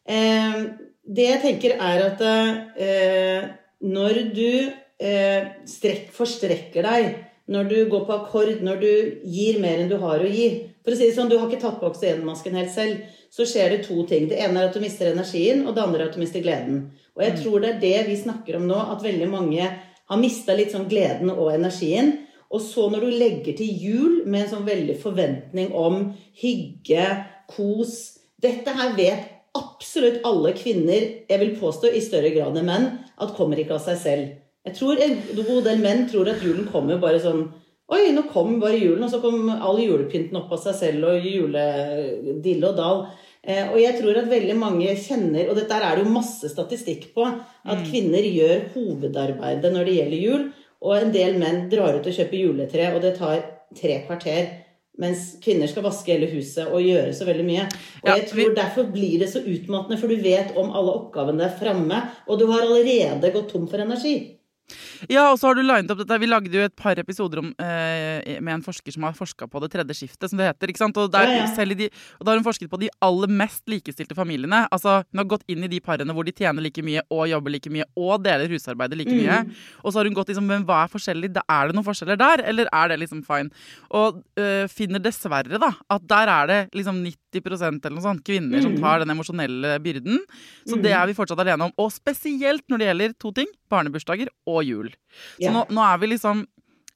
eh, 0.05 0.65
Det 1.07 1.25
jeg 1.29 1.41
tenker, 1.41 1.77
er 1.79 2.03
at 2.11 2.21
eh, 2.77 3.47
når 3.81 4.19
du 4.35 4.71
eh, 4.99 5.47
strekk, 5.65 6.11
forstrekker 6.11 6.83
deg, 6.83 7.15
når 7.47 7.69
du 7.69 7.77
går 7.89 8.05
på 8.05 8.13
akkord, 8.19 8.59
når 8.61 8.79
du 8.81 9.21
gir 9.25 9.59
mer 9.63 9.79
enn 9.79 9.89
du 9.89 9.97
har 9.97 10.19
å 10.19 10.27
gi 10.29 10.68
For 10.83 10.95
å 10.95 10.97
si 10.97 11.09
det 11.09 11.15
sånn, 11.15 11.29
du 11.31 11.37
har 11.37 11.49
ikke 11.49 11.61
tatt 11.61 11.79
på 11.81 11.89
oksygenmasken 11.89 12.55
helt 12.59 12.71
selv. 12.73 13.03
Så 13.33 13.45
skjer 13.47 13.75
det 13.75 13.83
to 13.87 14.03
ting. 14.09 14.29
Det 14.31 14.39
ene 14.41 14.61
er 14.61 14.69
at 14.69 14.77
du 14.77 14.81
mister 14.83 15.11
energien, 15.11 15.65
og 15.67 15.75
det 15.75 15.83
andre 15.83 16.05
er 16.05 16.09
at 16.09 16.17
du 16.17 16.21
mister 16.23 16.43
gleden. 16.43 16.85
Og 17.17 17.25
jeg 17.25 17.35
tror 17.41 17.63
det 17.63 17.73
er 17.73 17.81
det 17.83 17.97
vi 18.07 18.17
snakker 18.19 18.57
om 18.59 18.67
nå, 18.69 18.79
at 18.95 19.03
veldig 19.05 19.29
mange 19.29 19.67
har 20.09 20.21
mista 20.21 20.55
litt 20.57 20.73
sånn 20.73 20.87
gleden 20.89 21.31
og 21.35 21.51
energien. 21.53 22.15
Og 22.49 22.63
så 22.65 22.87
når 22.89 23.05
du 23.05 23.17
legger 23.21 23.57
til 23.59 23.83
jul 23.83 24.13
med 24.25 24.45
en 24.45 24.53
sånn 24.55 24.69
veldig 24.69 24.95
forventning 25.03 25.75
om 25.77 26.13
hygge, 26.41 27.09
kos 27.49 27.99
Dette 28.39 28.71
her 28.71 28.93
vet 28.95 29.25
absolutt 29.57 30.21
alle 30.23 30.53
kvinner, 30.55 31.01
jeg 31.27 31.39
vil 31.41 31.57
påstå 31.59 31.89
i 31.91 31.99
større 31.99 32.29
grad 32.31 32.55
enn 32.55 32.69
menn, 32.69 32.85
at 33.19 33.33
kommer 33.35 33.59
ikke 33.59 33.75
av 33.75 33.83
seg 33.83 33.97
selv. 33.99 34.29
Jeg 34.63 34.77
tror 34.77 35.01
en 35.03 35.17
god 35.35 35.65
del 35.67 35.81
menn 35.83 36.05
tror 36.07 36.29
at 36.31 36.43
julen 36.45 36.69
kommer 36.71 37.01
bare 37.01 37.19
sånn 37.19 37.49
Oi, 37.89 38.11
nå 38.13 38.21
kom 38.29 38.59
bare 38.61 38.77
julen, 38.77 39.01
og 39.05 39.09
så 39.09 39.17
kom 39.23 39.47
all 39.49 39.79
julepynten 39.81 40.37
opp 40.37 40.51
av 40.53 40.61
seg 40.61 40.77
selv, 40.77 41.07
og 41.09 41.25
juledille 41.25 42.69
og 42.69 42.77
dal. 42.77 43.03
Eh, 43.41 43.65
og 43.71 43.79
jeg 43.81 43.95
tror 43.97 44.19
at 44.19 44.29
veldig 44.29 44.55
mange 44.59 44.93
kjenner, 44.99 45.49
og 45.49 45.57
dette 45.57 45.73
er 45.73 45.97
det 45.97 46.05
jo 46.05 46.13
masse 46.13 46.51
statistikk 46.51 47.09
på, 47.15 47.25
at 47.25 47.85
kvinner 47.87 48.25
gjør 48.25 48.67
hovedarbeidet 48.75 49.73
når 49.73 49.89
det 49.89 49.97
gjelder 49.97 50.25
jul. 50.25 50.47
Og 50.85 50.95
en 50.95 51.13
del 51.15 51.39
menn 51.41 51.65
drar 51.71 51.97
ut 51.97 52.07
og 52.07 52.15
kjøper 52.15 52.39
juletre, 52.39 52.91
og 52.93 53.01
det 53.03 53.15
tar 53.17 53.41
tre 53.75 54.01
kvarter. 54.05 54.51
Mens 54.99 55.37
kvinner 55.41 55.69
skal 55.71 55.85
vaske 55.85 56.11
hele 56.11 56.27
huset 56.29 56.67
og 56.67 56.83
gjøre 56.83 57.13
så 57.15 57.25
veldig 57.27 57.45
mye. 57.47 57.67
Og 58.03 58.09
Ja, 58.09 58.17
jeg 58.19 58.27
tror 58.29 58.55
Derfor 58.55 58.89
blir 58.91 59.19
det 59.19 59.29
så 59.31 59.39
utmattende, 59.39 59.97
for 59.97 60.11
du 60.11 60.19
vet 60.19 60.57
om 60.59 60.69
alle 60.75 60.93
oppgavene 60.99 61.47
er 61.47 61.55
framme, 61.55 62.01
og 62.27 62.39
du 62.39 62.45
har 62.51 62.67
allerede 62.67 63.31
gått 63.31 63.49
tom 63.49 63.67
for 63.67 63.79
energi. 63.79 64.35
Ja, 65.07 65.29
og 65.31 65.37
så 65.39 65.47
har 65.47 65.55
du 65.55 65.61
linet 65.63 65.89
opp 65.93 66.01
dette. 66.01 66.17
Vi 66.19 66.27
lagde 66.27 66.51
jo 66.51 66.63
et 66.65 66.75
par 66.75 66.99
episoder 66.99 67.39
om, 67.39 67.53
eh, 67.61 68.39
med 68.41 68.53
en 68.57 68.61
forsker 68.65 68.91
som 68.91 69.03
har 69.03 69.13
forska 69.13 69.47
på 69.47 69.61
det 69.63 69.71
tredje 69.71 69.95
skiftet, 69.95 70.29
som 70.29 70.37
det 70.41 70.49
heter. 70.49 70.67
ikke 70.73 70.81
sant? 70.81 70.97
Og, 70.97 71.11
der, 71.13 71.25
de, 71.75 71.89
og 72.19 72.25
da 72.25 72.31
har 72.33 72.37
hun 72.41 72.43
forsket 72.43 72.69
på 72.69 72.79
de 72.81 72.89
aller 73.01 73.27
mest 73.31 73.63
likestilte 73.71 74.15
familiene. 74.17 74.67
Altså, 74.71 75.03
Hun 75.11 75.19
har 75.23 75.25
gått 75.25 75.43
inn 75.47 75.63
i 75.63 75.67
de 75.71 75.79
parene 75.79 76.11
hvor 76.13 76.25
de 76.25 76.31
tjener 76.35 76.61
like 76.61 76.81
mye 76.83 77.01
og 77.09 77.27
jobber 77.29 77.51
like 77.51 77.69
mye 77.71 77.85
og 77.95 78.23
deler 78.23 78.49
husarbeidet 78.51 78.97
like 78.97 79.13
mye. 79.13 79.45
Mm. 79.45 79.53
Og 79.85 79.93
så 79.93 79.99
har 80.01 80.05
hun 80.09 80.13
gått 80.17 80.27
liksom, 80.33 80.45
men 80.49 80.65
hva 80.65 80.83
er 80.83 80.91
forskjellig? 80.91 81.31
Da 81.33 81.41
er 81.47 81.67
det 81.69 81.75
noen 81.77 81.85
forskjeller 81.87 82.17
der, 82.19 82.43
eller 82.49 82.67
er 82.73 82.87
det 82.89 82.99
liksom 83.05 83.23
fine? 83.25 83.51
Og 83.91 84.23
øh, 84.37 84.67
finner 84.67 84.99
dessverre 84.99 85.59
da, 85.61 85.71
at 85.89 86.07
der 86.07 86.27
er 86.27 86.47
det 86.47 86.59
liksom 86.73 86.99
90% 87.05 87.85
eller 87.85 87.95
noe 87.95 88.01
sånt 88.03 88.23
kvinner 88.25 88.61
som 88.61 88.73
Mm. 88.75 88.81
tar 88.81 88.99
den 88.99 89.09
emosjonelle 89.09 89.79
byrden. 89.81 90.19
Så 90.67 90.79
det 90.81 90.91
er 90.93 91.05
vi 91.07 91.13
fortsatt 91.13 91.39
alene 91.39 91.65
om. 91.69 91.71
Og 91.77 91.91
spesielt 91.91 92.63
når 92.69 92.77
det 92.77 92.87
gjelder 92.89 93.13
to 93.19 93.31
ting. 93.31 93.47
Barnebursdager 93.69 94.27
og 94.47 94.63
jul. 94.65 94.88
Så 95.39 95.45
Ja. 95.47 95.51
nå, 95.55 95.65
nå 95.69 95.81
er 95.93 95.97
vi 96.01 96.07
liksom 96.13 96.45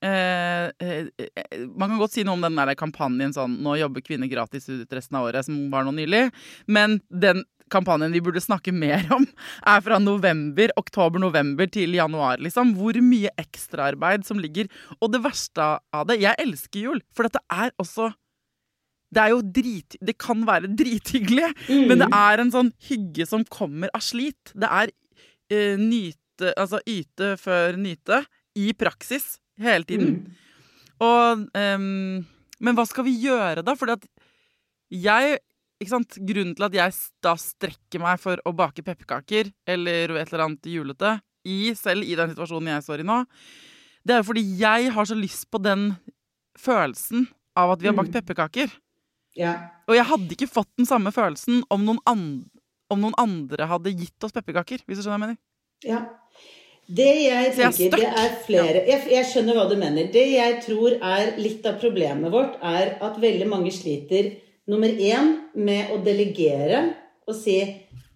eh, 0.04 0.72
eh, 0.80 1.08
eh, 1.18 1.66
Man 1.78 1.90
kan 1.94 2.00
godt 2.00 2.12
si 2.12 2.24
noe 2.24 2.34
om 2.36 2.42
den 2.44 2.56
der 2.60 2.76
kampanjen 2.76 3.32
sånn 3.34 3.58
'Nå 3.62 3.78
jobber 3.80 4.02
kvinner 4.02 4.28
gratis 4.30 4.68
ut 4.70 4.90
resten 4.92 5.16
av 5.18 5.28
året', 5.32 5.46
som 5.46 5.70
var 5.72 5.84
nå 5.86 5.92
nylig. 5.96 6.32
Men 6.68 7.00
den 7.10 7.44
kampanjen 7.72 8.12
vi 8.12 8.20
burde 8.22 8.42
snakke 8.44 8.74
mer 8.74 9.08
om, 9.12 9.26
er 9.66 9.80
fra 9.82 9.98
november, 10.00 10.70
oktober-november 10.78 11.72
til 11.72 11.94
januar. 11.96 12.38
liksom. 12.38 12.76
Hvor 12.76 12.94
mye 13.02 13.30
ekstraarbeid 13.40 14.26
som 14.26 14.38
ligger. 14.38 14.68
Og 15.02 15.12
det 15.12 15.22
verste 15.24 15.80
av 15.94 16.06
det 16.08 16.20
Jeg 16.20 16.36
elsker 16.38 16.80
jul, 16.84 17.02
for 17.16 17.24
dette 17.24 17.40
er 17.50 17.72
også 17.80 18.14
det 19.14 19.22
er 19.22 19.30
jo 19.30 19.42
drit... 19.44 19.96
Det 20.02 20.18
kan 20.18 20.44
være 20.44 20.68
drithyggelig, 20.76 21.54
Mm. 21.70 21.88
men 21.88 22.00
det 22.00 22.08
er 22.12 22.40
en 22.42 22.50
sånn 22.52 22.72
hygge 22.82 23.28
som 23.28 23.44
kommer 23.46 23.88
av 23.94 24.02
slit. 24.02 24.52
Det 24.58 24.66
er 24.68 24.90
eh, 25.52 25.78
nyte 26.44 26.54
Altså 26.60 26.80
yte 26.90 27.34
før 27.40 27.78
nyte 27.80 28.24
i 28.60 28.74
praksis 28.78 29.40
hele 29.60 29.86
tiden. 29.88 30.20
Mm. 30.20 30.36
Og 31.04 31.48
um, 31.58 32.26
Men 32.60 32.76
hva 32.78 32.86
skal 32.88 33.06
vi 33.08 33.16
gjøre, 33.24 33.64
da? 33.66 33.74
Fordi 33.76 33.98
at 33.98 34.06
jeg? 34.94 35.40
Grunnen 35.84 36.54
til 36.56 36.64
at 36.64 36.76
jeg 36.78 36.94
da 37.26 37.34
strekker 37.36 38.00
meg 38.00 38.20
for 38.22 38.40
å 38.48 38.54
bake 38.56 38.86
pepperkaker 38.86 39.50
eller 39.68 40.14
et 40.16 40.30
eller 40.32 40.46
annet 40.46 40.70
julete, 40.72 41.18
i, 41.44 41.74
selv 41.76 42.06
i 42.08 42.14
den 42.16 42.30
situasjonen 42.32 42.70
jeg 42.72 42.86
står 42.86 43.02
i 43.04 43.08
nå, 43.10 43.18
det 44.08 44.14
er 44.16 44.22
jo 44.22 44.28
fordi 44.30 44.44
jeg 44.62 44.94
har 44.96 45.10
så 45.10 45.18
lyst 45.18 45.50
på 45.52 45.60
den 45.60 45.90
følelsen 46.56 47.26
av 47.60 47.74
at 47.74 47.84
vi 47.84 47.90
har 47.90 47.98
bakt 47.98 48.14
Mm. 48.14 48.16
pepperkaker. 48.22 48.72
Ja. 49.36 49.54
Og 49.90 49.96
jeg 49.98 50.06
hadde 50.08 50.32
ikke 50.38 50.48
fått 50.48 50.72
den 50.80 50.88
samme 50.88 51.12
følelsen 51.12 51.66
om 51.70 51.84
noen, 51.84 52.00
and 52.08 52.48
om 52.90 53.02
noen 53.02 53.18
andre 53.18 53.68
hadde 53.68 53.92
gitt 53.92 54.24
oss 54.24 54.32
pepperkaker. 54.32 54.80
Hvis 54.88 55.02
du 55.02 55.04
skjønner 55.04 55.20
hva 55.20 55.20
jeg 55.20 55.26
mener? 55.28 55.38
Ja. 55.88 56.04
Det 56.84 57.12
jeg 57.24 57.48
er 57.48 57.54
tenker, 57.56 57.94
det 57.96 58.08
er 58.10 58.34
flere 58.44 58.82
jeg, 58.90 59.06
jeg 59.14 59.28
skjønner 59.30 59.56
hva 59.56 59.70
du 59.70 59.78
mener. 59.80 60.10
Det 60.12 60.26
jeg 60.34 60.58
tror 60.66 60.98
er 61.00 61.38
litt 61.40 61.64
av 61.70 61.78
problemet 61.82 62.34
vårt, 62.34 62.58
er 62.60 62.98
at 63.04 63.22
veldig 63.24 63.48
mange 63.50 63.72
sliter 63.72 64.34
nummer 64.70 64.92
én 64.92 65.32
med 65.56 65.94
å 65.96 66.02
delegere 66.04 66.84
og 67.28 67.36
si 67.38 67.56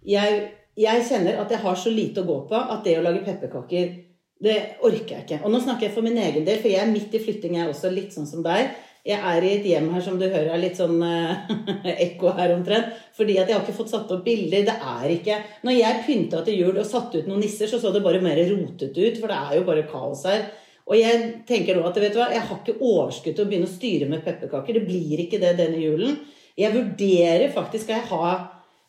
jeg, 0.08 0.42
jeg 0.78 1.06
kjenner 1.08 1.40
at 1.42 1.52
jeg 1.52 1.64
har 1.64 1.80
så 1.80 1.92
lite 1.92 2.24
å 2.24 2.28
gå 2.28 2.42
på 2.50 2.60
at 2.60 2.84
det 2.86 2.98
å 3.00 3.06
lage 3.06 3.24
pepperkaker, 3.26 3.96
det 4.44 4.58
orker 4.86 5.16
jeg 5.16 5.26
ikke. 5.26 5.40
Og 5.44 5.52
nå 5.52 5.62
snakker 5.64 5.88
jeg 5.88 5.96
for 5.96 6.06
min 6.06 6.20
egen 6.22 6.46
del, 6.46 6.60
for 6.62 6.70
jeg 6.70 6.84
er 6.84 6.92
midt 6.92 7.16
i 7.16 7.24
flytting, 7.24 7.58
jeg 7.58 7.66
er 7.66 7.72
også 7.72 7.92
litt 7.94 8.14
sånn 8.14 8.28
som 8.30 8.44
deg. 8.46 8.76
Jeg 9.08 9.24
er 9.24 9.46
i 9.46 9.52
et 9.56 9.66
hjem 9.70 9.88
her 9.94 10.04
som 10.04 10.18
du 10.20 10.26
hører 10.26 10.50
er 10.52 10.60
litt 10.60 10.80
sånn 10.80 11.00
eh, 11.06 11.52
ekko 12.08 12.34
her 12.36 12.52
omtrent. 12.58 12.92
Fordi 13.16 13.38
at 13.40 13.48
jeg 13.48 13.56
har 13.56 13.64
ikke 13.64 13.78
fått 13.78 13.94
satt 13.94 14.12
opp 14.12 14.26
bilder. 14.26 14.66
Det 14.68 14.76
er 14.76 15.14
ikke 15.14 15.38
Når 15.68 15.78
jeg 15.78 16.06
pynta 16.08 16.42
til 16.44 16.60
jul 16.60 16.76
og 16.76 16.90
satte 16.90 17.22
ut 17.22 17.30
noen 17.30 17.46
nisser, 17.46 17.72
så 17.72 17.80
så 17.80 17.94
det 17.96 18.04
bare 18.04 18.24
mer 18.24 18.42
rotete 18.50 19.06
ut. 19.06 19.22
For 19.22 19.32
det 19.32 19.38
er 19.38 19.60
jo 19.60 19.68
bare 19.70 19.88
kaos 19.88 20.26
her. 20.28 20.50
Og 20.88 20.96
jeg 20.96 21.24
tenker 21.48 21.76
nå 21.76 21.88
at 21.88 21.98
vet 22.00 22.14
du 22.16 22.20
hva, 22.20 22.30
jeg 22.32 22.44
har 22.48 22.60
ikke 22.62 22.78
overskudd 22.80 23.36
til 23.36 23.44
å 23.44 23.50
begynne 23.50 23.68
å 23.68 23.74
styre 23.74 24.12
med 24.12 24.24
pepperkaker. 24.28 24.78
Det 24.78 24.88
blir 24.88 25.24
ikke 25.24 25.40
det 25.42 25.56
denne 25.60 25.82
julen. 25.82 26.22
Jeg 26.58 26.74
vurderer 26.74 27.52
faktisk 27.54 27.86
skal 27.86 28.00
jeg 28.00 28.10
ha 28.12 28.30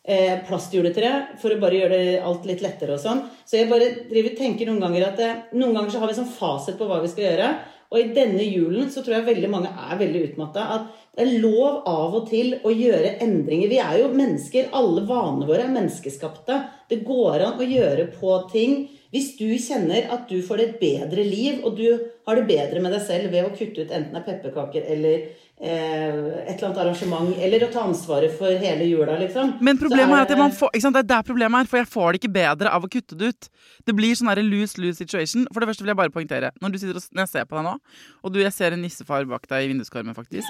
eh, 0.03 0.37
plastjuletre 0.47 1.11
for 1.41 1.53
å 1.53 1.59
bare 1.61 1.81
gjøre 1.81 1.99
alt 2.25 2.47
litt 2.49 2.63
lettere 2.65 2.95
og 2.95 3.03
sånn. 3.03 3.25
Så 3.45 3.59
jeg 3.59 3.69
bare 3.71 3.91
driver, 4.09 4.35
tenker 4.39 4.69
noen 4.69 4.83
ganger 4.83 5.09
at 5.09 5.19
eh, 5.23 5.43
noen 5.59 5.75
ganger 5.75 5.93
så 5.93 6.03
har 6.03 6.11
vi 6.11 6.17
sånn 6.21 6.31
fasit 6.31 6.79
på 6.79 6.87
hva 6.89 7.01
vi 7.03 7.11
skal 7.11 7.27
gjøre. 7.27 7.51
Og 7.89 7.97
i 7.97 8.09
denne 8.13 8.43
julen 8.45 8.89
så 8.93 9.01
tror 9.01 9.15
jeg 9.17 9.27
veldig 9.31 9.49
mange 9.49 9.69
er 9.73 9.97
veldig 9.97 10.21
utmatta. 10.27 10.65
At 10.75 10.89
det 11.17 11.25
er 11.25 11.39
lov 11.41 11.81
av 11.89 12.19
og 12.19 12.27
til 12.29 12.53
å 12.61 12.73
gjøre 12.73 13.15
endringer. 13.25 13.71
Vi 13.71 13.79
er 13.81 13.95
jo 14.03 14.11
mennesker. 14.13 14.69
Alle 14.77 15.05
vanene 15.09 15.47
våre 15.49 15.65
er 15.65 15.73
menneskeskapte. 15.73 16.59
Det 16.91 17.01
går 17.07 17.47
an 17.47 17.57
å 17.57 17.65
gjøre 17.65 18.05
på 18.13 18.35
ting. 18.53 18.83
Hvis 19.09 19.31
du 19.39 19.47
kjenner 19.57 20.05
at 20.13 20.29
du 20.29 20.37
får 20.45 20.61
et 20.61 20.73
bedre 20.81 21.23
liv, 21.25 21.63
og 21.65 21.77
du 21.79 21.85
har 22.27 22.37
det 22.37 22.45
bedre 22.45 22.81
med 22.83 22.93
deg 22.93 23.01
selv 23.01 23.31
ved 23.33 23.47
å 23.47 23.53
kutte 23.55 23.81
ut 23.81 23.93
enten 23.95 24.19
er 24.19 24.25
pepperkaker 24.27 24.83
eller 24.85 25.23
eh, 25.57 26.19
et 26.45 26.51
eller 26.53 26.67
annet 26.67 26.81
arrangement, 26.83 27.31
eller 27.41 27.65
å 27.65 27.71
ta 27.73 27.87
ansvaret 27.87 28.35
for 28.37 28.53
hele 28.61 28.85
jula, 28.85 29.15
liksom. 29.17 29.55
Men 29.65 29.81
problemet 29.81 30.13
er 30.13 30.27
at 30.27 30.33
det- 30.33 30.37
man 30.37 30.53
får, 30.53 30.69
ikke 30.75 30.85
sant? 30.85 30.93
det 30.99 31.03
er 31.05 31.09
der 31.15 31.25
problemet 31.25 31.65
er, 31.65 31.71
for 31.71 31.81
jeg 31.81 31.89
får 31.89 32.11
det 32.11 32.21
ikke 32.21 32.33
bedre 32.37 32.69
av 32.69 32.85
å 32.85 32.91
kutte 32.93 33.17
det 33.17 33.31
ut. 33.33 33.49
Det 33.85 33.95
blir 33.97 34.13
sånn 34.13 34.29
lose-lose 34.45 35.01
situation. 35.01 35.47
For 35.51 35.59
det 35.59 35.69
første 35.71 35.81
vil 35.81 35.93
jeg 35.95 36.01
bare 36.03 36.13
poengtere, 36.13 36.51
når, 36.61 36.71
du 36.71 36.77
sitter 36.77 37.01
og, 37.01 37.09
når 37.11 37.25
jeg 37.25 37.33
ser 37.33 37.49
på 37.49 37.57
deg 37.57 37.65
nå, 37.65 37.75
og 38.23 38.33
du, 38.33 38.39
jeg 38.39 38.53
ser 38.53 38.77
en 38.77 38.81
nissefar 38.85 39.25
bak 39.25 39.49
deg 39.49 39.65
i 39.65 39.73
vinduskarmen, 39.73 40.13
faktisk. 40.13 40.45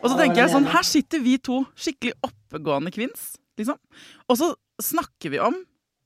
Og 0.00 0.08
så 0.08 0.16
tenker 0.16 0.40
jeg 0.40 0.52
sånn, 0.52 0.72
her 0.72 0.82
sitter 0.84 1.20
vi 1.20 1.36
to 1.36 1.66
skikkelig 1.76 2.16
oppegående 2.24 2.92
kvinns, 2.92 3.36
liksom. 3.60 3.76
Og 4.28 4.36
så 4.40 4.54
snakker 4.80 5.36
vi 5.36 5.38
om 5.38 5.54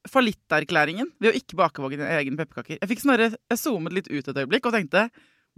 fallitterklæringen 0.09 1.11
ved 1.19 1.33
å 1.33 1.37
ikke 1.39 1.59
bake 1.59 1.83
våre 1.83 2.09
egne 2.19 2.39
pepperkaker. 2.39 2.79
Jeg 2.79 2.91
fikk 2.93 3.03
snarere, 3.03 3.39
jeg 3.51 3.61
zoomet 3.61 3.97
litt 3.97 4.11
ut 4.13 4.31
et 4.31 4.41
øyeblikk 4.45 4.69
og 4.69 4.77
tenkte 4.77 5.09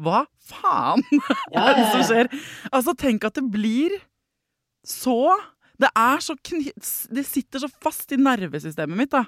hva 0.00 0.25
faen 0.49 1.02
Ja, 1.52 1.64
er 1.68 1.76
det 1.76 1.87
som 1.90 2.04
skjer? 2.09 2.30
Altså, 2.73 2.94
tenk 2.99 3.26
at 3.28 3.37
det 3.37 3.47
blir 3.52 3.99
så 4.87 5.37
Det 5.80 5.88
er 5.97 6.20
så. 6.25 6.35
Det 7.12 7.25
sitter 7.25 7.62
så 7.62 7.68
fast 7.85 8.12
i 8.12 8.18
nervesystemet 8.20 8.99
mitt 8.99 9.12
da, 9.14 9.23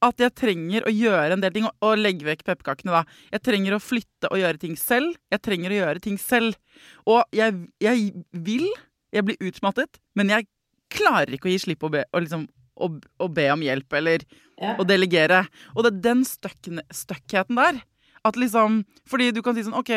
at 0.00 0.22
jeg 0.22 0.32
trenger 0.32 0.86
å 0.88 0.92
gjøre 0.92 1.36
en 1.36 1.42
del 1.42 1.52
ting, 1.52 1.66
og, 1.68 1.90
legge 2.00 2.24
vekk 2.24 2.44
pepperkakene, 2.46 2.94
da. 2.94 3.18
Jeg 3.34 3.44
trenger 3.44 3.76
å 3.76 3.82
flytte 3.84 4.30
og 4.32 4.40
gjøre 4.40 4.62
ting 4.62 4.78
selv. 4.80 5.18
Jeg 5.28 5.42
trenger 5.44 5.74
å 5.74 5.80
gjøre 5.82 6.04
ting 6.06 6.16
selv. 6.20 6.56
Og 7.04 7.20
jeg, 7.36 7.66
jeg 7.84 8.24
vil 8.32 8.70
Jeg 9.10 9.26
blir 9.26 9.40
utmattet, 9.42 9.98
men 10.14 10.28
jeg 10.30 10.46
klarer 10.94 11.34
ikke 11.34 11.48
å 11.48 11.50
gi 11.50 11.58
slipp 11.64 11.82
og 11.82 11.96
be, 11.96 12.04
og 12.14 12.22
liksom, 12.22 12.44
å, 12.80 12.90
å 13.20 13.28
be 13.32 13.46
om 13.52 13.60
hjelp 13.66 13.92
eller 14.00 14.24
Ja. 14.60 14.74
å 14.76 14.84
delegere. 14.84 15.46
Og 15.76 15.84
det 15.86 15.94
er 15.94 16.00
den 16.10 16.24
støkkheten 16.24 17.56
der 17.56 17.80
At 18.22 18.36
liksom, 18.36 18.82
fordi 19.08 19.30
du 19.32 19.38
kan 19.40 19.54
si 19.56 19.62
sånn, 19.64 19.72
ok, 19.80 19.90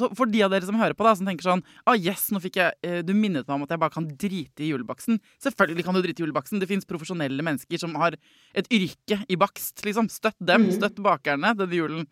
så 0.00 0.08
For 0.18 0.26
de 0.26 0.40
av 0.42 0.50
dere 0.50 0.66
som 0.66 0.74
hører 0.74 0.96
på, 0.98 1.04
da, 1.06 1.12
som 1.14 1.28
tenker 1.28 1.46
sånn 1.46 1.62
ah, 1.86 1.94
yes, 1.94 2.24
nå 2.34 2.40
fikk 2.42 2.56
jeg, 2.58 2.72
eh, 2.82 3.02
Du 3.06 3.12
minnet 3.14 3.46
meg 3.46 3.54
om 3.54 3.62
at 3.62 3.70
jeg 3.70 3.78
bare 3.78 3.94
kan 3.94 4.08
drite 4.18 4.64
i 4.66 4.72
julebaksten. 4.72 5.20
Selvfølgelig 5.38 5.84
kan 5.86 5.94
du 5.94 6.02
drite 6.02 6.18
i 6.18 6.26
julebaksten. 6.26 6.58
Det 6.58 6.66
fins 6.66 6.84
profesjonelle 6.88 7.38
mennesker 7.46 7.78
som 7.78 7.94
har 7.94 8.16
et 8.54 8.66
yrke 8.74 9.20
i 9.30 9.36
bakst. 9.38 9.84
liksom. 9.86 10.10
Støtt 10.10 10.34
dem. 10.42 10.66
Mm. 10.66 10.74
Støtt 10.74 10.98
bakerne 10.98 11.54
denne 11.54 11.78
julen. 11.78 12.08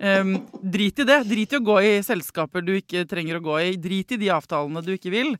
Um, 0.00 0.38
drit 0.64 0.98
i 0.98 1.04
det. 1.04 1.18
Drit 1.28 1.52
i 1.52 1.58
å 1.58 1.64
gå 1.64 1.76
i 1.84 1.90
selskaper 2.02 2.64
du 2.64 2.72
ikke 2.78 3.04
trenger 3.08 3.36
å 3.38 3.44
gå 3.44 3.58
i. 3.60 3.76
Drit 3.76 4.12
i 4.12 4.16
de 4.22 4.30
avtalene 4.32 4.82
du 4.84 4.92
ikke 4.94 5.10
vil. 5.12 5.34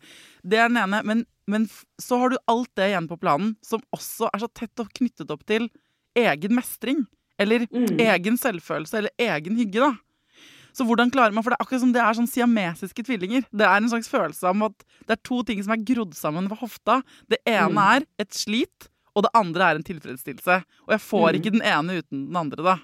Det 0.44 0.58
er 0.60 0.68
den 0.68 0.76
ene. 0.82 1.02
Men, 1.08 1.24
men 1.48 1.68
så 2.00 2.18
har 2.20 2.30
du 2.34 2.36
alt 2.52 2.68
det 2.76 2.90
igjen 2.90 3.08
på 3.08 3.18
planen 3.22 3.54
som 3.64 3.80
også 3.96 4.28
er 4.32 4.44
så 4.44 4.50
tett 4.52 4.78
og 4.84 4.92
knyttet 4.98 5.30
opp 5.32 5.46
til 5.48 5.70
egen 6.18 6.54
mestring. 6.58 7.06
Eller 7.40 7.64
Mm. 7.72 7.96
egen 7.98 8.36
selvfølelse, 8.38 8.98
eller 8.98 9.10
egen 9.18 9.56
hygge, 9.56 9.80
da. 9.80 9.94
Så 10.76 10.84
hvordan 10.88 11.10
klarer 11.12 11.32
man, 11.34 11.42
for 11.42 11.50
det 11.50 11.56
er 11.58 11.64
akkurat 11.64 11.80
som 11.82 11.92
det 11.92 12.00
er 12.00 12.14
sånn 12.16 12.28
siamesiske 12.30 13.02
tvillinger. 13.04 13.44
Det 13.52 13.66
er 13.66 13.76
en 13.80 13.88
slags 13.90 14.08
følelse 14.08 14.48
om 14.48 14.62
at 14.68 14.76
det 15.08 15.16
er 15.16 15.22
to 15.24 15.42
ting 15.42 15.60
som 15.64 15.72
er 15.74 15.82
grodd 15.84 16.14
sammen 16.16 16.46
ved 16.48 16.58
hofta. 16.60 17.02
Det 17.28 17.38
ene 17.46 17.72
Mm. 17.72 17.96
er 17.96 18.06
et 18.20 18.30
slit, 18.32 18.88
og 19.16 19.24
det 19.24 19.30
andre 19.34 19.60
er 19.72 19.74
en 19.76 19.82
tilfredsstillelse. 19.82 20.62
Og 20.86 20.90
jeg 20.94 21.00
får 21.00 21.28
Mm. 21.32 21.36
ikke 21.40 21.52
den 21.52 21.62
ene 21.62 21.98
uten 22.02 22.26
den 22.28 22.36
andre, 22.36 22.62
da. 22.62 22.78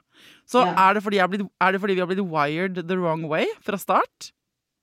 Så 0.49 0.63
Ja. 0.65 0.73
er, 0.89 0.95
det 0.95 1.03
fordi 1.05 1.17
jeg 1.19 1.25
er, 1.25 1.29
blitt, 1.29 1.47
er 1.61 1.73
det 1.73 1.81
fordi 1.81 1.95
vi 1.95 2.01
har 2.01 2.09
blitt 2.09 2.25
wired 2.25 2.75
the 2.89 2.97
wrong 2.97 3.27
way 3.29 3.45
fra 3.63 3.77
start? 3.77 4.31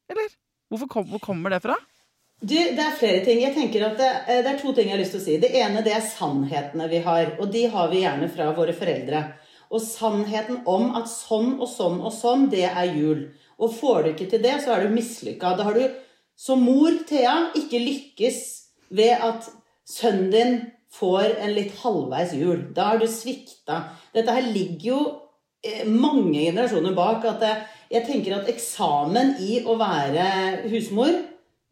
Eller? 0.09 0.29
Hvorfor 0.69 0.87
kom, 0.87 1.05
hvor 1.09 1.19
kommer 1.19 1.49
det 1.49 1.61
fra? 1.63 1.75
Du, 2.41 2.53
det 2.53 2.79
er 2.83 2.97
flere 2.99 3.23
ting. 3.25 3.39
Jeg 3.41 3.55
tenker 3.55 3.85
at 3.87 3.97
det, 3.97 4.11
eh, 4.27 4.43
det 4.43 4.51
er 4.53 4.59
to 4.59 4.73
ting 4.73 4.89
jeg 4.89 4.97
har 4.97 5.01
lyst 5.01 5.15
til 5.15 5.21
å 5.21 5.25
si. 5.25 5.37
Det 5.41 5.49
ene 5.55 5.81
det 5.85 5.93
er 5.95 6.05
sannhetene 6.05 6.89
vi 6.91 6.99
har, 7.05 7.33
og 7.39 7.49
de 7.51 7.65
har 7.71 7.89
vi 7.89 8.03
gjerne 8.03 8.29
fra 8.29 8.51
våre 8.53 8.75
foreldre. 8.75 9.23
Og 9.71 9.81
sannheten 9.81 10.61
om 10.69 10.91
at 10.99 11.09
sånn 11.09 11.55
og 11.59 11.67
sånn 11.71 11.97
og 12.01 12.13
sånn, 12.13 12.49
det 12.51 12.67
er 12.69 12.91
jul. 12.93 13.25
Og 13.57 13.73
får 13.73 14.03
du 14.03 14.09
ikke 14.11 14.29
til 14.29 14.43
det, 14.43 14.59
så 14.61 14.75
er 14.75 14.85
du 14.85 14.93
mislykka. 14.93 15.55
Da 15.57 15.63
har 15.63 15.73
du 15.73 15.87
som 16.37 16.61
mor, 16.61 16.91
Thea, 17.07 17.51
ikke 17.55 17.79
lykkes 17.79 18.39
ved 18.91 19.17
at 19.23 19.47
sønnen 19.87 20.29
din 20.31 20.57
får 20.91 21.39
en 21.39 21.53
litt 21.55 21.73
halvveis 21.81 22.33
jul. 22.37 22.67
Da 22.75 22.91
har 22.91 22.99
du 22.99 23.07
svikta. 23.07 23.85
Dette 24.13 24.35
her 24.35 24.45
ligger 24.51 24.89
jo 24.91 24.99
mange 25.89 26.41
generasjoner 26.47 26.95
bak. 26.97 27.25
At 27.35 27.45
jeg 27.91 28.05
tenker 28.07 28.39
at 28.39 28.51
eksamen 28.51 29.35
i 29.43 29.61
å 29.65 29.77
være 29.79 30.27
husmor? 30.71 31.13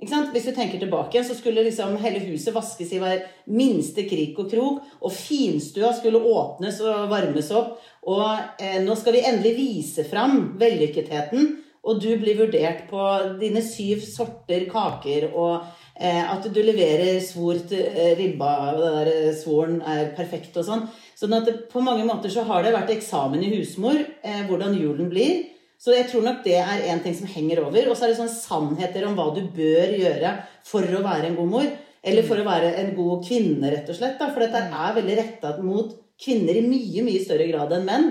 Hvis 0.03 0.45
du 0.49 0.51
tenker 0.51 0.81
tilbake, 0.81 1.21
så 1.23 1.35
skulle 1.37 1.63
liksom 1.63 1.95
hele 2.03 2.19
huset 2.25 2.51
vaskes 2.55 2.91
i 2.91 2.99
hver 2.99 3.21
minste 3.55 4.03
krik 4.09 4.39
og 4.41 4.49
krok. 4.51 4.81
Og 5.01 5.13
finstua 5.15 5.93
skulle 5.95 6.19
åpnes 6.19 6.81
og 6.83 7.07
varmes 7.11 7.51
opp. 7.55 7.77
Og 8.11 8.25
eh, 8.59 8.81
nå 8.83 8.97
skal 8.99 9.15
vi 9.15 9.23
endelig 9.23 9.53
vise 9.57 10.07
fram 10.07 10.57
vellykketheten. 10.59 11.53
Og 11.83 11.99
du 11.99 12.09
blir 12.15 12.37
vurdert 12.39 12.85
på 12.87 13.05
dine 13.41 13.59
syv 13.65 14.03
sorter 14.07 14.63
kaker, 14.71 15.25
og 15.35 15.65
eh, 15.99 16.21
at 16.23 16.45
du 16.47 16.61
leverer 16.63 17.19
svort 17.23 17.73
eh, 17.75 18.13
ribba, 18.15 18.53
og 18.71 18.79
det 18.79 18.91
der 18.93 19.11
eh, 19.11 19.33
svoren 19.35 19.81
er 19.81 20.13
perfekt 20.15 20.55
og 20.61 20.67
sånn. 20.69 20.85
Sånn 21.19 21.35
at 21.35 21.49
det, 21.49 21.57
på 21.73 21.83
mange 21.83 22.05
måter 22.07 22.31
så 22.31 22.45
har 22.47 22.63
det 22.63 22.71
vært 22.75 22.93
eksamen 22.95 23.43
i 23.43 23.51
husmor, 23.57 23.99
eh, 24.23 24.45
hvordan 24.47 24.77
julen 24.79 25.11
blir. 25.11 25.41
Så 25.83 25.91
jeg 25.91 26.07
tror 26.07 26.23
nok 26.23 26.45
det 26.45 26.55
er 26.61 26.85
en 26.93 27.01
ting 27.03 27.15
som 27.17 27.27
henger 27.27 27.65
over. 27.65 27.89
Og 27.91 27.97
så 27.97 28.05
er 28.05 28.13
det 28.13 28.19
sånne 28.21 28.31
sannheter 28.37 29.03
om 29.03 29.17
hva 29.17 29.27
du 29.35 29.41
bør 29.51 29.91
gjøre 29.99 30.37
for 30.63 30.87
å 30.87 31.01
være 31.03 31.27
en 31.27 31.35
god 31.35 31.49
mor. 31.51 31.65
Eller 32.03 32.23
for 32.27 32.39
å 32.39 32.45
være 32.47 32.69
en 32.79 32.93
god 32.95 33.25
kvinne, 33.27 33.67
rett 33.71 33.91
og 33.91 33.97
slett. 33.97 34.15
Da. 34.19 34.29
For 34.31 34.43
dette 34.43 34.61
er 34.63 34.95
veldig 34.95 35.17
retta 35.19 35.51
mot 35.63 35.91
kvinner 36.23 36.55
i 36.55 36.63
mye, 36.63 37.03
mye 37.03 37.23
større 37.23 37.49
grad 37.51 37.75
enn 37.75 37.87
menn. 37.89 38.07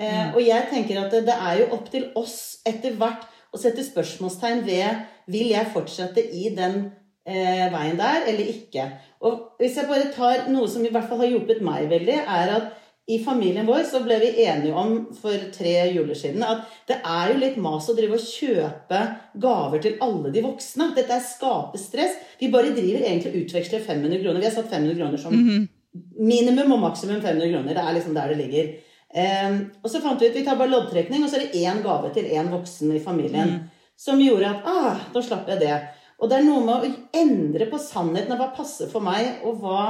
Eh, 0.00 0.32
og 0.32 0.40
jeg 0.40 0.68
tenker 0.70 1.02
at 1.02 1.12
det, 1.12 1.26
det 1.28 1.36
er 1.36 1.60
jo 1.60 1.70
opp 1.76 1.90
til 1.92 2.08
oss 2.16 2.62
etter 2.68 2.96
hvert 2.96 3.26
å 3.52 3.60
sette 3.60 3.84
spørsmålstegn 3.84 4.62
ved 4.64 5.02
Vil 5.32 5.50
jeg 5.52 5.68
fortsette 5.74 6.22
i 6.34 6.48
den 6.56 6.78
eh, 7.28 7.66
veien 7.72 7.98
der, 8.00 8.24
eller 8.30 8.52
ikke? 8.54 8.86
Og 9.22 9.58
hvis 9.60 9.76
jeg 9.78 9.90
bare 9.90 10.08
tar 10.14 10.48
noe 10.50 10.70
som 10.70 10.84
i 10.84 10.90
hvert 10.92 11.10
fall 11.10 11.20
har 11.22 11.30
hjulpet 11.30 11.60
meg 11.64 11.90
veldig, 11.92 12.22
er 12.24 12.54
at 12.56 12.72
i 13.10 13.18
familien 13.18 13.66
vår 13.66 13.82
så 13.90 14.00
ble 14.04 14.16
vi 14.22 14.44
enige 14.44 14.78
om 14.78 14.92
for 15.18 15.46
tre 15.54 15.74
juler 15.90 16.14
siden 16.14 16.44
at 16.46 16.68
det 16.86 17.00
er 17.02 17.32
jo 17.32 17.40
litt 17.40 17.56
mas 17.60 17.88
å 17.90 17.96
drive 17.98 18.14
og 18.14 18.22
kjøpe 18.22 19.00
gaver 19.42 19.82
til 19.82 19.96
alle 20.06 20.30
de 20.34 20.44
voksne. 20.44 20.92
Dette 20.94 21.16
er 21.16 21.24
skaper 21.26 21.82
stress. 21.82 22.14
Vi 22.38 22.50
bare 22.52 22.70
driver 22.76 23.02
egentlig 23.02 23.32
og 23.32 23.40
utveksler 23.42 23.82
500 23.82 24.22
kroner. 24.22 24.38
Vi 24.38 24.48
har 24.48 24.54
satt 24.54 24.70
500 24.70 24.98
kroner 25.00 25.22
som 25.22 25.34
minimum 26.32 26.76
og 26.78 26.84
maksimum 26.86 27.18
500 27.20 27.50
kroner. 27.50 27.74
Det 27.74 27.84
er 27.84 27.98
liksom 27.98 28.14
der 28.16 28.32
det 28.32 28.38
ligger. 28.38 28.72
Eh, 29.12 29.56
og 29.82 29.90
så 29.92 30.00
fant 30.00 30.20
vi 30.20 30.30
ut 30.30 30.36
vi 30.36 30.44
tar 30.46 30.56
bare 30.60 30.72
loddtrekning, 30.72 31.24
og 31.24 31.30
så 31.30 31.38
er 31.38 31.46
det 31.46 31.60
én 31.62 31.82
gave 31.84 32.12
til 32.14 32.30
én 32.32 32.48
voksen 32.52 32.94
i 32.96 33.02
familien. 33.02 33.58
Som 33.98 34.22
gjorde 34.22 34.48
at 34.48 34.68
ah, 34.68 35.02
da 35.12 35.22
slapp 35.22 35.50
jeg 35.52 35.60
det. 35.60 35.76
Og 36.22 36.30
det 36.30 36.38
er 36.38 36.46
noe 36.46 36.62
med 36.64 36.84
å 36.86 36.92
endre 37.18 37.66
på 37.70 37.80
sannheten 37.82 38.32
av 38.34 38.40
hva 38.40 38.52
passer 38.56 38.90
for 38.90 39.04
meg, 39.04 39.42
og 39.46 39.62
hva 39.62 39.84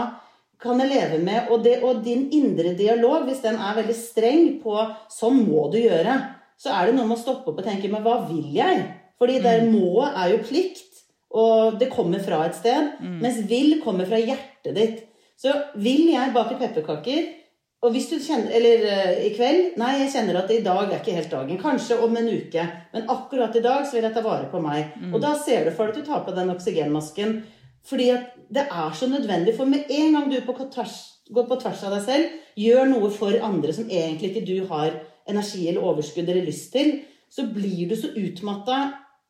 kan 0.63 0.81
jeg 0.81 0.93
leve 0.93 1.19
med. 1.23 1.51
Og, 1.51 1.63
det, 1.65 1.79
og 1.85 2.03
din 2.05 2.29
indre 2.35 2.73
dialog, 2.79 3.27
hvis 3.29 3.43
den 3.45 3.59
er 3.61 3.77
veldig 3.79 3.97
streng 3.99 4.49
på 4.63 4.77
'sånn 5.11 5.43
må 5.45 5.69
du 5.73 5.79
gjøre', 5.83 6.17
så 6.59 6.73
er 6.73 6.87
det 6.87 6.97
noe 6.97 7.09
med 7.11 7.19
å 7.19 7.23
stoppe 7.23 7.51
opp 7.51 7.59
og 7.61 7.67
tenke 7.67 7.91
'men 7.91 8.03
hva 8.03 8.23
vil 8.29 8.49
jeg'? 8.55 8.87
Fordi 9.19 9.39
der 9.43 9.69
må 9.71 10.03
er 10.03 10.33
jo 10.33 10.43
plikt, 10.43 10.89
og 11.31 11.79
det 11.79 11.91
kommer 11.91 12.19
fra 12.19 12.45
et 12.47 12.57
sted. 12.57 12.99
Mens 13.01 13.39
vil 13.49 13.81
kommer 13.83 14.07
fra 14.07 14.19
hjertet 14.19 14.75
ditt. 14.75 14.99
Så 15.39 15.53
vil 15.77 16.11
jeg 16.11 16.35
bake 16.35 16.59
pepperkaker 16.59 17.42
og 17.83 17.91
hvis 17.91 18.09
du 18.13 18.15
kjenner, 18.23 18.53
eller 18.55 18.85
uh, 18.87 19.25
i 19.27 19.33
kveld 19.35 19.79
Nei, 19.81 19.97
jeg 20.05 20.13
kjenner 20.13 20.39
at 20.39 20.53
i 20.55 20.61
dag 20.63 20.85
er 20.85 21.01
ikke 21.01 21.17
helt 21.17 21.33
dagen. 21.33 21.59
Kanskje 21.59 21.99
om 22.05 22.15
en 22.19 22.29
uke. 22.31 22.67
Men 22.93 23.09
akkurat 23.11 23.57
i 23.59 23.65
dag 23.65 23.83
så 23.87 23.97
vil 23.97 24.07
jeg 24.07 24.15
ta 24.15 24.23
vare 24.23 24.47
på 24.53 24.61
meg. 24.63 24.95
Og 25.11 25.19
da 25.23 25.33
ser 25.39 25.67
du 25.67 25.73
for 25.75 25.91
deg 25.91 25.97
at 25.97 26.05
du 26.05 26.07
tar 26.07 26.23
på 26.23 26.35
den 26.37 26.53
oksygenmasken. 26.55 27.41
Fordi 27.89 28.09
at 28.15 28.37
det 28.55 28.69
er 28.71 28.95
så 28.95 29.09
nødvendig. 29.11 29.57
For 29.57 29.67
med 29.67 29.91
en 29.91 30.15
gang 30.15 30.31
du 30.31 30.39
på 30.47 30.55
tvers, 30.63 30.95
går 31.35 31.49
på 31.51 31.59
tvers 31.65 31.83
av 31.89 31.97
deg 31.97 32.05
selv, 32.07 32.37
gjør 32.63 32.91
noe 32.93 33.11
for 33.11 33.39
andre 33.43 33.75
som 33.75 33.91
egentlig 33.91 34.31
ikke 34.31 34.47
du 34.47 34.69
har 34.71 35.01
energi 35.29 35.67
eller 35.69 35.83
overskudd 35.83 36.29
eller 36.29 36.47
lyst 36.47 36.73
til, 36.75 37.01
så 37.33 37.47
blir 37.51 37.89
du 37.89 37.97
så 37.97 38.13
utmatta 38.19 38.79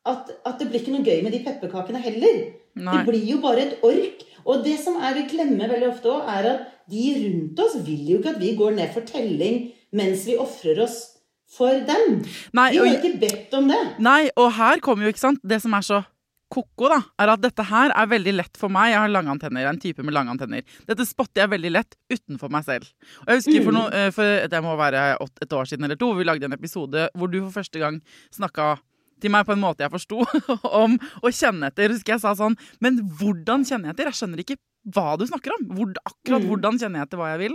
at, 0.09 0.33
at 0.45 0.59
det 0.59 0.69
blir 0.69 0.83
ikke 0.83 0.95
noe 0.97 1.07
gøy 1.07 1.23
med 1.25 1.35
de 1.35 1.43
pepperkakene 1.45 2.01
heller. 2.03 2.41
Nei. 2.75 2.97
Det 2.99 3.07
blir 3.11 3.25
jo 3.35 3.41
bare 3.45 3.67
et 3.67 3.79
ork. 3.85 4.23
Og 4.45 4.65
det 4.65 4.79
som 4.83 4.97
er 5.03 5.15
vi 5.15 5.27
glemmer 5.31 5.69
veldig 5.71 5.89
ofte 5.93 6.11
òg, 6.11 6.29
er 6.29 6.49
at 6.55 6.69
de 6.91 7.03
rundt 7.23 7.61
oss 7.63 7.77
vil 7.87 8.07
jo 8.11 8.19
ikke 8.19 8.35
at 8.35 8.41
vi 8.43 8.55
går 8.59 8.75
ned 8.75 8.93
for 8.95 9.07
telling 9.07 9.69
mens 9.95 10.25
vi 10.27 10.35
ofrer 10.41 10.81
oss 10.83 10.97
for 11.53 11.69
dem. 11.85 12.23
Nei, 12.57 12.71
De 12.73 12.79
har 12.79 12.87
og- 12.87 12.97
ikke 13.05 13.21
bedt 13.21 13.55
om 13.55 13.69
det. 13.69 13.83
Nei, 14.01 14.31
og 14.37 14.53
her 14.57 14.81
kommer 14.81 15.05
jo, 15.05 15.13
ikke 15.13 15.19
sant 15.21 15.39
Det 15.47 15.61
som 15.63 15.75
er 15.75 15.81
så 15.85 16.05
ko-ko, 16.53 16.89
da, 16.89 16.99
er 17.19 17.31
at 17.33 17.41
dette 17.41 17.65
her 17.65 17.93
er 17.97 18.07
veldig 18.07 18.35
lett 18.37 18.57
for 18.61 18.69
meg. 18.69 18.91
Jeg 18.93 18.99
har 19.01 19.09
lange 19.09 19.31
antenner. 19.33 19.61
Jeg 19.63 19.69
er 19.71 19.73
en 19.73 19.81
type 19.81 20.03
med 20.05 20.13
lange 20.13 20.29
antenner. 20.35 20.63
Dette 20.87 21.07
spotter 21.09 21.41
jeg 21.47 21.49
veldig 21.51 21.71
lett 21.73 21.95
utenfor 22.13 22.51
meg 22.53 22.65
selv. 22.67 22.85
Og 23.23 23.29
jeg 23.29 23.37
husker 23.41 23.65
for, 23.65 23.73
noe, 23.73 23.89
eh, 23.93 24.11
for 24.11 24.49
det 24.53 24.61
må 24.63 24.77
være 24.77 25.17
et 25.41 25.49
år 25.53 25.65
siden 25.71 25.85
eller 25.85 25.97
to, 25.97 26.13
vi 26.13 26.25
lagde 26.25 26.45
en 26.45 26.53
episode 26.53 27.09
hvor 27.17 27.31
du 27.31 27.41
for 27.49 27.63
første 27.63 27.79
gang 27.81 28.03
snakka 28.31 28.79
til 29.23 29.33
meg 29.35 29.47
på 29.49 29.55
en 29.55 29.63
måte 29.63 29.85
jeg 29.87 29.93
forsto, 29.95 30.21
om 30.83 30.99
å 31.23 31.31
kjenne 31.33 31.71
etter. 31.71 31.95
Husker 31.95 32.17
jeg 32.17 32.23
sa 32.25 32.35
sånn 32.39 32.57
Men 32.83 33.01
hvordan 33.21 33.65
kjenner 33.69 33.91
jeg 33.91 33.97
etter? 33.97 34.11
Jeg 34.13 34.21
skjønner 34.21 34.43
ikke 34.45 34.59
hva 34.93 35.13
du 35.15 35.23
snakker 35.31 35.55
om. 35.55 35.69
Hvor, 35.79 35.93
akkurat 36.03 36.43
Mm. 36.43 36.49
hvordan 36.51 36.79
kjenner 36.83 36.99
jeg 37.03 37.07
etter 37.09 37.21
hva 37.21 37.29
jeg 37.37 37.41
vil. 37.45 37.53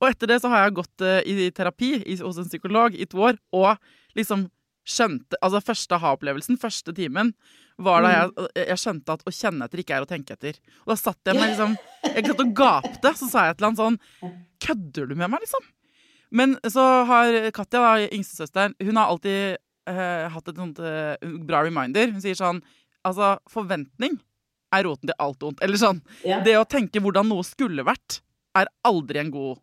Og 0.00 0.06
etter 0.08 0.30
det 0.32 0.38
så 0.40 0.48
har 0.52 0.64
jeg 0.64 0.76
gått 0.80 1.04
uh, 1.04 1.18
i 1.28 1.50
terapi 1.52 1.90
i, 2.00 2.16
hos 2.22 2.38
en 2.40 2.48
psykolog 2.48 2.96
i 2.96 3.04
to 3.12 3.20
år 3.28 3.36
og 3.52 3.76
liksom 4.16 4.46
skjønte 4.88 5.38
Altså 5.44 5.60
første 5.62 5.94
aha-opplevelsen, 5.94 6.56
første 6.58 6.90
timen, 6.96 7.34
var 7.82 8.02
da 8.02 8.08
jeg, 8.12 8.32
jeg 8.72 8.80
skjønte 8.82 9.14
at 9.14 9.22
å 9.28 9.32
kjenne 9.34 9.68
etter 9.68 9.82
ikke 9.82 9.94
er 9.94 10.06
å 10.06 10.08
tenke 10.10 10.34
etter. 10.34 10.58
Og 10.82 10.90
da 10.92 10.96
satt 10.98 11.20
jeg 11.28 11.38
med 11.38 11.52
liksom 11.52 11.76
Jeg 12.08 12.26
satt 12.26 12.42
og 12.42 12.50
gapte, 12.58 13.12
så 13.20 13.28
sa 13.30 13.44
jeg 13.46 13.54
et 13.54 13.62
eller 13.62 13.70
annet 13.70 13.82
sånn 13.84 14.34
Kødder 14.64 15.06
du 15.12 15.14
med 15.14 15.30
meg, 15.32 15.44
liksom? 15.44 15.68
Men 16.32 16.56
så 16.72 16.82
har 17.08 17.36
Katja, 17.52 17.82
da, 17.84 17.92
yngstesøsteren, 18.08 18.74
hun 18.80 18.96
har 18.96 19.12
alltid 19.12 19.60
eh, 19.90 20.28
hatt 20.32 20.48
et 20.48 20.60
sånt 20.60 20.78
uh, 20.82 21.14
bra 21.46 21.62
reminder. 21.66 22.12
Hun 22.14 22.22
sier 22.24 22.38
sånn 22.38 22.62
Altså, 23.02 23.32
forventning 23.50 24.14
er 24.72 24.84
roten 24.86 25.10
til 25.10 25.18
alt 25.18 25.42
ondt. 25.42 25.62
Eller 25.64 25.80
sånn 25.80 26.00
Ja. 26.22 26.40
Det 26.44 26.54
å 26.58 26.68
tenke 26.68 27.02
hvordan 27.02 27.28
noe 27.28 27.42
skulle 27.46 27.82
vært, 27.86 28.20
er 28.54 28.68
aldri 28.86 29.18
en 29.18 29.32
god, 29.32 29.58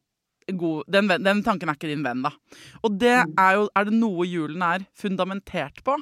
god 0.59 0.89
den, 0.91 1.07
den 1.23 1.43
tanken 1.45 1.69
er 1.69 1.77
ikke 1.77 1.91
din 1.91 2.03
venn, 2.03 2.23
da. 2.25 2.33
Og 2.83 2.97
det 2.99 3.15
er 3.15 3.55
jo 3.55 3.69
Er 3.77 3.87
det 3.87 3.95
noe 3.95 4.27
julen 4.27 4.63
er 4.65 4.85
fundamentert 4.97 5.83
på, 5.85 5.95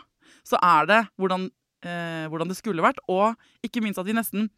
så 0.48 0.60
er 0.64 0.88
det 0.90 1.02
hvordan, 1.20 1.50
eh, 1.84 2.26
hvordan 2.32 2.50
det 2.50 2.58
skulle 2.58 2.86
vært. 2.86 3.04
Og 3.08 3.36
ikke 3.64 3.84
minst 3.84 4.00
at 4.00 4.08
vi 4.08 4.18
nesten 4.18 4.50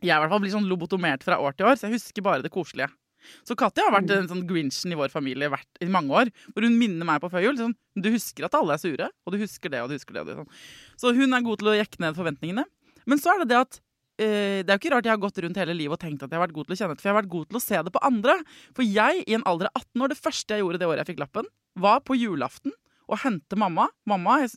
Jeg 0.00 0.16
i 0.16 0.20
hvert 0.20 0.32
fall 0.32 0.40
blir 0.40 0.52
sånn 0.52 0.68
lobotomert 0.68 1.24
fra 1.24 1.36
år 1.40 1.52
til 1.56 1.66
år, 1.68 1.76
så 1.76 1.88
jeg 1.88 1.98
husker 1.98 2.24
bare 2.24 2.42
det 2.42 2.52
koselige. 2.52 2.88
Så 3.46 3.56
Katja 3.58 3.86
har 3.86 3.94
vært 3.98 4.08
den 4.10 4.28
sånn 4.30 4.46
grinchen 4.48 4.94
i 4.94 4.98
vår 4.98 5.12
familie 5.12 5.50
i 5.80 5.90
mange 5.90 6.16
år. 6.22 6.32
Hvor 6.54 6.66
hun 6.66 6.78
minner 6.80 7.08
meg 7.08 7.20
på 7.22 7.30
før 7.32 7.46
jul. 7.48 7.60
Sånn, 7.60 7.76
du 7.98 8.10
husker 8.14 8.48
at 8.48 8.56
alle 8.58 8.76
er 8.76 8.82
sure, 8.82 9.10
og 9.26 9.34
du 9.34 9.40
husker 9.42 9.72
det 9.72 9.84
og 9.84 9.92
du 9.92 9.96
husker 9.98 10.16
det. 10.16 10.24
Og 10.24 10.30
det 10.30 10.38
sånn. 10.40 10.50
Så 11.00 11.14
hun 11.16 11.36
er 11.36 11.46
god 11.46 11.62
til 11.62 11.72
å 11.72 11.78
jekke 11.78 12.02
ned 12.04 12.18
forventningene. 12.18 12.66
Men 13.08 13.22
så 13.22 13.34
er 13.34 13.42
det 13.42 13.50
det 13.52 13.60
at 13.60 13.80
eh, 14.20 14.60
det 14.62 14.68
er 14.68 14.76
jo 14.76 14.80
ikke 14.82 14.94
rart 14.94 15.08
jeg 15.08 15.14
har 15.14 15.22
gått 15.22 15.40
rundt 15.44 15.60
hele 15.60 15.76
livet 15.76 15.96
og 15.96 16.02
tenkt 16.02 16.22
at 16.24 16.30
jeg 16.30 16.38
har 16.38 16.46
vært 16.46 16.56
god 16.58 16.68
til 16.68 16.76
å 16.76 16.80
kjenne 16.80 16.96
etter, 16.96 17.04
for 17.04 17.10
jeg 17.10 17.14
har 17.14 17.22
vært 17.22 17.34
god 17.34 17.50
til 17.50 17.60
å 17.60 17.64
se 17.64 17.82
det 17.86 17.94
på 17.94 18.04
andre. 18.10 18.36
For 18.76 18.86
jeg, 18.86 19.24
i 19.26 19.36
en 19.38 19.46
alder 19.48 19.70
av 19.70 19.82
18 19.82 20.04
år, 20.04 20.12
det 20.12 20.20
første 20.20 20.56
jeg 20.56 20.64
gjorde 20.64 20.82
det 20.82 20.90
året 20.90 21.04
jeg 21.04 21.12
fikk 21.14 21.24
lappen, 21.24 21.50
var 21.80 22.02
på 22.04 22.18
julaften 22.18 22.74
å 23.10 23.18
hente 23.24 23.58
mamma. 23.58 23.88
Mamma 24.08 24.40
jeg 24.44 24.54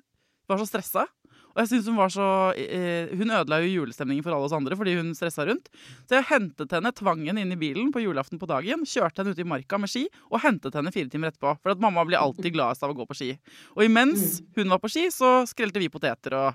var 0.51 0.59
så 0.61 0.67
stressa. 0.69 1.07
Og 1.53 1.61
jeg 1.61 1.69
synes 1.69 1.85
Hun 1.91 1.97
var 1.99 2.09
så, 2.09 2.27
eh, 2.57 3.11
hun 3.13 3.29
ødela 3.29 3.59
jo 3.61 3.69
julestemningen 3.85 4.23
for 4.25 4.33
alle 4.33 4.47
oss 4.47 4.55
andre 4.57 4.75
fordi 4.79 4.95
hun 4.97 5.11
stressa 5.13 5.45
rundt. 5.45 5.69
Så 6.09 6.17
jeg 6.17 6.25
hentet 6.31 6.71
henne, 6.73 6.91
tvang 6.91 7.25
henne 7.27 7.41
inn 7.45 7.53
i 7.53 7.59
bilen 7.59 7.91
på 7.93 8.01
julaften 8.01 8.39
på 8.41 8.49
dagen, 8.49 8.85
kjørte 8.89 9.21
henne 9.21 9.35
ut 9.35 9.39
i 9.39 9.45
marka 9.47 9.77
med 9.77 9.91
ski 9.91 10.07
og 10.31 10.41
hentet 10.41 10.73
henne 10.73 10.91
fire 10.91 11.09
timer 11.13 11.29
etterpå. 11.31 11.55
For 11.61 11.75
at 11.75 11.79
mamma 11.83 12.03
blir 12.09 12.17
alltid 12.17 12.53
gladest 12.55 12.83
av 12.83 12.89
å 12.93 12.97
gå 12.97 13.05
på 13.05 13.17
ski. 13.19 13.31
Og 13.77 13.85
imens 13.85 14.41
hun 14.57 14.69
var 14.73 14.81
på 14.81 14.89
ski, 14.89 15.07
så 15.13 15.43
skrelte 15.49 15.79
vi 15.79 15.89
poteter 15.93 16.33
og 16.39 16.53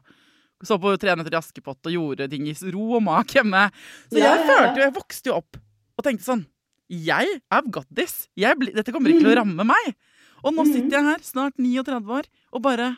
så 0.66 0.74
på 0.82 0.90
Tre 0.98 1.14
nøtter 1.14 1.36
i 1.36 1.38
Askepott 1.38 1.86
og 1.86 1.94
gjorde 1.94 2.26
ting 2.32 2.48
i 2.50 2.54
ro 2.74 2.96
og 2.98 3.02
mak 3.06 3.30
hjemme. 3.38 3.68
Så 4.10 4.18
jeg 4.18 4.26
Ja, 4.26 4.34
ja, 4.34 4.42
ja. 4.42 4.46
følte 4.50 4.80
jo, 4.80 4.86
jeg 4.88 4.94
vokste 4.98 5.30
jo 5.30 5.36
opp 5.38 5.60
og 5.98 6.04
tenkte 6.06 6.26
sånn 6.26 6.46
Jeg, 6.90 7.40
I've 7.52 7.70
got 7.70 7.86
this. 7.94 8.26
Jeg 8.34 8.56
dette 8.74 8.90
kommer 8.90 9.10
ikke 9.12 9.22
til 9.26 9.34
å 9.34 9.38
ramme 9.44 9.62
meg. 9.68 9.94
Og 10.42 10.54
nå 10.56 10.64
sitter 10.66 10.96
jeg 10.98 11.04
her, 11.04 11.18
snart 11.22 11.54
39 11.60 12.08
år, 12.16 12.26
og 12.54 12.62
bare 12.64 12.96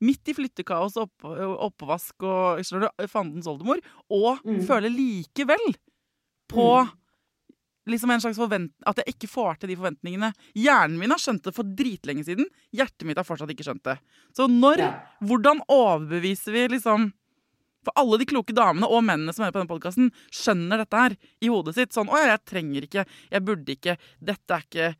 midt 0.00 0.28
i 0.28 0.34
flyttekaos 0.34 0.96
og 0.96 1.06
opp, 1.08 1.24
oppvask 1.70 2.22
og 2.22 2.60
skjønner 2.64 2.90
du, 2.98 3.06
fandens 3.08 3.46
oldemor, 3.46 3.78
og 4.10 4.38
føler 4.66 4.90
likevel 4.90 5.74
på 6.48 6.88
liksom 7.86 8.10
en 8.10 8.20
slags 8.20 8.38
forvent 8.40 8.72
at 8.88 8.96
jeg 8.96 9.12
ikke 9.14 9.28
får 9.28 9.58
til 9.60 9.68
de 9.68 9.76
forventningene. 9.76 10.30
Hjernen 10.56 10.98
min 10.98 11.10
har 11.12 11.18
skjønt 11.20 11.44
det 11.44 11.52
for 11.54 11.64
dritlenge 11.64 12.24
siden. 12.24 12.46
Hjertet 12.72 13.04
mitt 13.04 13.18
har 13.20 13.24
fortsatt 13.28 13.50
ikke 13.52 13.66
skjønt 13.66 13.84
det. 13.84 13.98
Så 14.36 14.46
når, 14.48 14.78
Ja. 14.78 15.00
hvordan 15.20 15.60
overbeviser 15.68 16.52
vi 16.52 16.68
liksom 16.68 17.12
For 17.84 17.92
alle 18.00 18.16
de 18.16 18.24
kloke 18.24 18.54
damene 18.54 18.88
og 18.88 19.04
mennene 19.04 19.34
som 19.34 19.44
hører 19.44 19.52
på 19.52 19.60
denne 19.60 19.68
podkasten, 19.68 20.06
skjønner 20.32 20.78
dette 20.80 20.96
her 20.96 21.16
i 21.42 21.48
hodet 21.48 21.74
sitt. 21.74 21.90
Sånn 21.92 22.08
'Å 22.08 22.16
ja, 22.16 22.26
jeg 22.32 22.44
trenger 22.46 22.80
ikke. 22.88 23.06
Jeg 23.30 23.44
burde 23.44 23.66
ikke. 23.76 23.98
Dette 24.24 24.50
er 24.54 24.62
ikke 24.62 24.96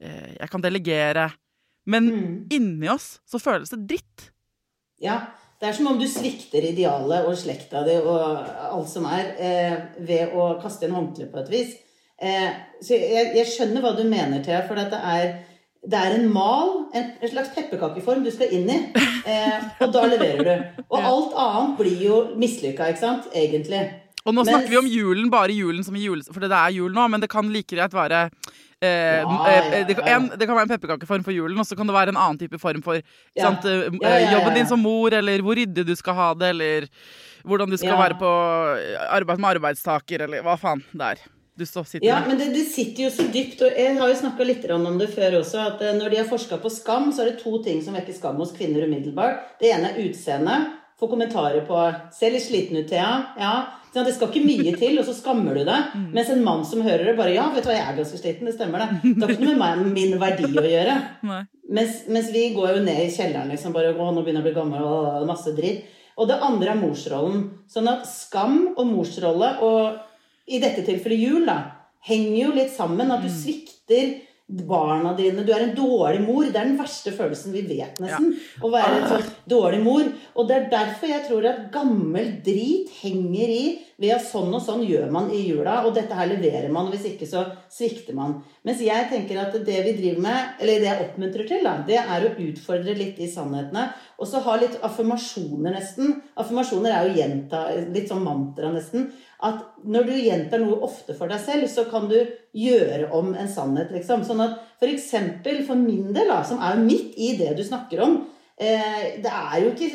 eh, 0.00 0.36
Jeg 0.38 0.48
kan 0.48 0.60
delegere.' 0.62 1.34
Men 1.86 2.06
Mm. 2.10 2.46
inni 2.50 2.88
oss 2.88 3.20
så 3.28 3.38
føles 3.38 3.70
det 3.70 3.86
dritt. 3.86 4.30
Ja, 5.00 5.18
det 5.60 5.68
er 5.68 5.72
som 5.76 5.86
om 5.90 5.98
du 5.98 6.06
svikter 6.08 6.64
idealet 6.64 7.26
og 7.28 7.36
slekta 7.36 7.84
di 7.84 7.96
og 8.00 8.46
alt 8.70 8.88
som 8.88 9.04
er, 9.06 9.34
eh, 9.38 9.76
ved 10.00 10.32
å 10.32 10.60
kaste 10.62 10.86
inn 10.86 10.94
håndkle 10.96 11.30
på 11.32 11.42
et 11.42 11.50
vis. 11.52 11.74
Eh, 12.20 12.52
så 12.82 12.96
jeg, 12.96 13.34
jeg 13.36 13.46
skjønner 13.46 13.82
hva 13.82 13.96
du 13.96 14.04
mener, 14.08 14.42
Thea, 14.42 14.62
for 14.68 14.76
det 14.76 14.92
er, 14.94 15.44
det 15.84 15.98
er 15.98 16.14
en 16.18 16.28
mal, 16.32 16.86
en, 16.94 17.10
en 17.20 17.28
slags 17.28 17.50
pepperkakeform 17.54 18.24
du 18.24 18.30
skal 18.30 18.52
inn 18.54 18.70
i, 18.70 18.78
eh, 19.26 19.60
og 19.80 19.92
da 19.92 20.06
leverer 20.08 20.44
du. 20.44 20.82
Og 20.88 20.98
alt 21.10 21.34
annet 21.36 21.76
blir 21.78 22.00
jo 22.06 22.20
mislykka, 22.40 22.88
ikke 22.92 23.02
sant? 23.02 23.28
Egentlig. 23.34 23.82
Og 24.24 24.32
nå 24.32 24.44
snakker 24.46 24.70
vi 24.72 24.78
om 24.80 24.86
julen, 24.88 25.28
bare 25.30 25.52
julen 25.52 25.84
som 25.84 25.96
i 25.96 26.06
jule... 26.06 26.24
For 26.32 26.40
det 26.40 26.48
er 26.50 26.70
jul 26.72 26.94
nå, 26.96 27.08
men 27.12 27.20
det 27.20 27.28
kan 27.28 27.50
like 27.52 27.68
greit 27.76 27.92
være 27.92 28.30
eh, 28.84 29.24
Ja, 29.24 29.38
ja, 29.48 29.64
ja, 29.80 29.82
det, 29.88 29.98
en, 30.14 30.28
det 30.38 30.46
kan 30.46 30.56
være 30.58 30.68
en 30.68 30.72
pepperkakeform 30.74 31.24
for 31.26 31.34
julen, 31.34 31.58
og 31.58 31.66
så 31.68 31.76
kan 31.78 31.88
det 31.90 31.96
være 31.96 32.12
en 32.14 32.20
annen 32.20 32.38
type 32.40 32.60
form 32.62 32.82
for 32.84 33.00
Ja. 33.00 33.48
sant, 33.48 33.64
eh, 33.64 33.88
Ja, 34.02 34.08
ja, 34.14 34.18
ja, 34.24 34.32
jobben 34.38 34.54
din 34.60 34.66
som 34.70 34.80
mor, 34.84 35.12
eller 35.12 35.42
hvor 35.44 35.56
ryddig 35.58 35.86
du 35.86 35.94
skal 35.96 36.14
ha 36.20 36.32
det, 36.34 36.52
eller 36.54 36.88
hvordan 37.44 37.70
du 37.70 37.76
skal 37.76 37.94
Ja. 37.96 38.00
være 38.02 38.18
på 38.20 38.30
arbeid 39.10 39.38
med 39.40 39.56
arbeidstaker, 39.56 40.26
eller 40.28 40.42
hva 40.44 40.56
faen 40.60 40.84
det 40.92 41.14
er. 41.14 41.24
Du 41.56 41.62
står 41.64 41.84
sitter 41.86 42.06
Ja, 42.08 42.20
men 42.26 42.36
det, 42.38 42.48
det 42.52 42.64
sitter 42.66 43.04
jo 43.04 43.10
så 43.14 43.28
dypt, 43.30 43.60
og 43.62 43.76
jeg 43.78 43.96
har 43.98 44.08
jo 44.10 44.14
snakka 44.18 44.44
litt 44.44 44.64
om 44.74 44.98
det 44.98 45.06
før 45.14 45.36
også, 45.38 45.60
at 45.74 45.82
eh, 45.86 45.92
når 45.94 46.10
de 46.10 46.16
har 46.16 46.26
forska 46.26 46.58
på 46.58 46.70
skam, 46.72 47.12
så 47.14 47.22
er 47.22 47.30
det 47.30 47.42
to 47.44 47.62
ting 47.62 47.82
som 47.84 47.94
vekker 47.94 48.12
skam 48.16 48.36
hos 48.42 48.50
kvinner 48.56 48.88
umiddelbart. 48.88 49.54
Det 49.60 49.70
ene 49.70 49.92
er 49.92 50.00
utseendet. 50.08 50.80
Få 51.00 51.08
kommentarer 51.10 51.64
på 51.66 51.78
'Ser 52.12 52.30
litt 52.30 52.44
sliten 52.44 52.76
ut, 52.76 52.90
Thea'. 52.90 53.24
Ja. 53.38 53.54
Det 53.94 54.14
skal 54.14 54.28
ikke 54.28 54.46
mye 54.46 54.72
til, 54.78 54.98
og 54.98 55.04
så 55.06 55.14
skammer 55.14 55.54
du 55.54 55.64
deg. 55.64 55.90
Mm. 55.94 56.10
Mens 56.14 56.30
en 56.30 56.44
mann 56.44 56.64
som 56.64 56.82
hører 56.82 57.04
det, 57.04 57.16
bare 57.16 57.34
'Ja, 57.34 57.48
vet 57.54 57.64
du 57.64 57.70
hva, 57.70 57.76
jeg 57.76 57.86
er 57.88 57.96
ganske 57.96 58.18
sliten'. 58.18 58.46
Det 58.46 58.54
stemmer, 58.54 58.78
det. 58.78 59.14
Det 59.14 59.22
har 59.22 59.34
ikke 59.34 59.50
noe 59.50 59.74
med 59.76 59.92
min 59.94 60.20
verdi 60.20 60.50
å 60.50 60.62
gjøre. 60.62 60.96
Mens, 61.74 62.02
mens 62.08 62.30
vi 62.30 62.52
går 62.54 62.76
jo 62.76 62.84
ned 62.84 63.06
i 63.06 63.10
kjelleren 63.10 63.48
liksom 63.48 63.72
bare, 63.72 63.94
å, 63.96 64.10
nå 64.12 64.20
begynner 64.20 64.42
jeg 64.42 64.44
å 64.44 64.48
bli 64.50 64.60
gammel, 64.60 64.82
og 64.84 65.26
masse 65.26 65.54
dritt. 65.56 65.86
Og 66.20 66.28
det 66.28 66.36
andre 66.44 66.74
er 66.74 66.76
morsrollen. 66.76 67.46
Sånn 67.72 67.88
at 67.88 68.04
skam 68.06 68.74
og 68.76 68.84
morsrolle, 68.86 69.48
og 69.64 69.96
i 70.46 70.60
dette 70.60 70.84
tilfellet 70.84 71.24
jul, 71.24 71.46
da, 71.48 71.56
henger 72.04 72.36
jo 72.36 72.52
litt 72.52 72.74
sammen. 72.74 73.10
At 73.10 73.24
du 73.24 73.30
svikter 73.32 74.20
barna 74.48 75.14
dine. 75.16 75.44
Du 75.44 75.52
er 75.54 75.64
en 75.64 75.76
dårlig 75.76 76.20
mor. 76.20 76.44
Det 76.44 76.60
er 76.60 76.68
den 76.68 76.78
verste 76.78 77.14
følelsen 77.16 77.54
vi 77.54 77.62
vet, 77.68 78.00
nesten. 78.02 78.34
Å 78.60 78.70
være 78.72 78.98
en 78.98 79.08
sånn 79.14 79.30
dårlig 79.48 79.80
mor. 79.84 80.04
Og 80.34 80.48
det 80.48 80.58
er 80.58 80.70
derfor 80.72 81.10
jeg 81.10 81.24
tror 81.28 81.48
at 81.48 81.66
gammel 81.72 82.34
drit 82.44 82.92
henger 83.00 83.54
i 83.54 83.64
ved 84.00 84.10
at 84.16 84.24
sånn 84.26 84.52
og 84.54 84.62
sånn 84.62 84.82
gjør 84.84 85.10
man 85.14 85.28
i 85.30 85.44
jula, 85.46 85.76
og 85.86 85.94
dette 85.94 86.16
her 86.18 86.26
leverer 86.32 86.72
man, 86.72 86.88
og 86.88 86.96
hvis 86.96 87.12
ikke 87.12 87.28
så 87.30 87.44
svikter 87.70 88.16
man. 88.18 88.40
Mens 88.66 88.82
jeg 88.82 89.06
tenker 89.10 89.38
at 89.38 89.54
det 89.54 89.76
vi 89.86 89.92
driver 90.00 90.24
med, 90.24 90.56
eller 90.58 90.82
det 90.82 90.88
jeg 90.88 91.04
oppmuntrer 91.06 91.48
til, 91.50 91.62
da, 91.66 91.76
det 91.86 92.00
er 92.02 92.26
å 92.26 92.32
utfordre 92.46 92.96
litt 92.98 93.20
de 93.20 93.28
sannhetene. 93.30 93.86
Og 94.18 94.28
så 94.28 94.42
ha 94.44 94.56
litt 94.58 94.80
affirmasjoner, 94.84 95.76
nesten. 95.76 96.18
Affirmasjoner 96.34 96.94
er 96.94 97.06
jo 97.06 97.20
gjenta, 97.20 97.62
litt 97.94 98.10
sånn 98.10 98.26
mantra, 98.26 98.74
nesten. 98.74 99.12
At 99.44 99.60
når 99.84 100.06
du 100.08 100.12
gjentar 100.16 100.62
noe 100.62 100.78
ofte 100.86 101.16
for 101.16 101.28
deg 101.28 101.42
selv, 101.42 101.66
så 101.68 101.84
kan 101.90 102.06
du 102.08 102.16
gjøre 102.56 103.10
om 103.16 103.34
en 103.36 103.50
sannhet, 103.50 103.90
liksom. 103.92 104.22
Sånn 104.24 104.40
at 104.44 104.56
for 104.80 104.88
eksempel 104.88 105.60
for 105.66 105.80
min 105.80 106.14
del, 106.16 106.30
da, 106.30 106.40
som 106.46 106.62
er 106.64 106.78
jo 106.78 106.86
midt 106.86 107.18
i 107.20 107.34
det 107.40 107.52
du 107.58 107.64
snakker 107.64 108.00
om 108.04 108.16
eh, 108.56 109.20
Det 109.22 109.30
er 109.30 109.56
jo 109.62 109.72
ikke 109.72 109.90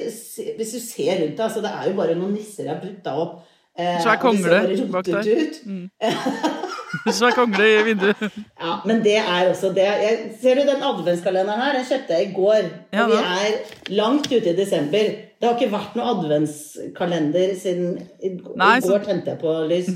Hvis 0.59 0.73
du 0.75 0.79
ser 0.83 1.23
rundt 1.23 1.37
deg, 1.37 1.45
altså 1.47 1.63
det 1.65 1.71
er 1.73 1.89
jo 1.89 1.95
bare 1.97 2.17
noen 2.19 2.35
nisser 2.37 2.67
jeg 2.67 2.75
har 2.75 2.83
putta 2.83 3.15
opp. 3.23 3.39
Eh, 3.79 4.01
Svær 4.03 4.19
kongle 4.21 4.59
bak 4.91 5.07
der. 5.07 5.31
Mm. 5.65 5.89
Svær 7.19 7.35
kongle 7.37 7.65
i 7.69 7.83
vinduet. 7.87 8.21
Ja, 8.59 8.79
men 8.85 9.01
det 9.05 9.17
er 9.21 9.49
også 9.49 9.71
det. 9.73 9.85
Jeg, 10.03 10.31
ser 10.41 10.59
du 10.59 10.65
den 10.67 10.83
adventskalenderen 10.83 11.61
her? 11.61 11.77
Den 11.77 11.87
kjøpte 11.87 12.17
jeg 12.17 12.29
i 12.29 12.33
går. 12.35 12.69
Ja, 12.93 13.05
og 13.05 13.13
vi 13.13 13.19
er 13.23 13.97
langt 14.01 14.29
ute 14.31 14.51
i 14.51 14.55
desember. 14.57 15.11
Det 15.39 15.47
har 15.47 15.55
ikke 15.55 15.71
vært 15.71 15.95
noe 15.95 16.13
adventskalender 16.17 17.53
siden 17.55 17.93
i, 18.19 18.33
Nei, 18.59 18.77
i 18.77 18.81
så- 18.83 18.99
tente 19.03 19.31
jeg 19.31 19.39
på 19.39 19.53
lys. 19.69 19.89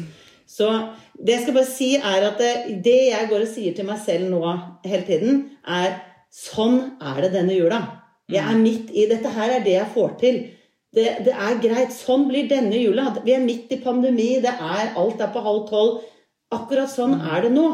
Så 0.47 0.69
det 1.17 1.35
jeg 1.35 1.41
skal 1.43 1.53
bare 1.57 1.71
si, 1.71 1.89
er 1.97 2.27
at 2.29 2.37
det, 2.37 2.83
det 2.83 2.99
jeg 3.09 3.29
går 3.29 3.41
og 3.41 3.51
sier 3.51 3.75
til 3.75 3.85
meg 3.85 3.99
selv 3.99 4.29
nå 4.31 4.41
hele 4.85 5.03
tiden, 5.07 5.43
er 5.67 6.01
sånn 6.31 6.97
er 7.01 7.21
det 7.21 7.33
denne 7.33 7.55
jula. 7.57 7.81
Jeg 8.31 8.43
er 8.43 8.59
midt 8.59 8.91
i 8.95 9.05
Dette 9.09 9.29
her 9.35 9.57
er 9.57 9.63
det 9.65 9.75
jeg 9.75 9.91
får 9.93 10.17
til. 10.19 10.39
Det, 10.93 11.25
det 11.25 11.33
er 11.33 11.59
greit. 11.61 11.91
Sånn 11.91 12.27
blir 12.29 12.47
denne 12.47 12.77
jula. 12.79 13.09
Vi 13.25 13.33
er 13.33 13.43
midt 13.43 13.71
i 13.73 13.81
pandemi. 13.83 14.39
Det 14.41 14.53
er 14.53 14.93
alt 14.99 15.21
er 15.21 15.31
på 15.33 15.43
halv 15.43 15.67
tolv. 15.69 16.03
Akkurat 16.53 16.91
sånn 16.91 17.17
er 17.19 17.47
det 17.47 17.51
nå. 17.55 17.67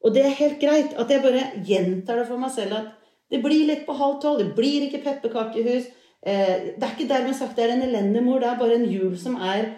Og 0.00 0.14
det 0.14 0.24
er 0.24 0.38
helt 0.38 0.60
greit 0.62 0.94
at 0.96 1.10
jeg 1.12 1.22
bare 1.24 1.50
gjentar 1.66 2.20
det 2.22 2.28
for 2.30 2.40
meg 2.40 2.52
selv 2.54 2.78
at 2.78 2.92
det 3.30 3.42
blir 3.42 3.66
litt 3.68 3.84
på 3.86 3.96
halv 3.98 4.20
tolv. 4.22 4.40
Det 4.40 4.54
blir 4.56 4.86
ikke 4.86 5.02
pepperkakehus. 5.04 5.90
Eh, 6.26 6.74
det 6.76 6.84
er 6.84 6.92
ikke 6.96 7.08
dermed 7.08 7.36
sagt 7.36 7.56
det 7.56 7.64
er 7.64 7.74
en 7.76 7.86
elendig 7.86 8.22
mor. 8.24 8.40
Det 8.42 8.48
er 8.50 8.58
bare 8.60 8.76
en 8.76 8.88
jul 8.90 9.16
som 9.18 9.36
er 9.40 9.70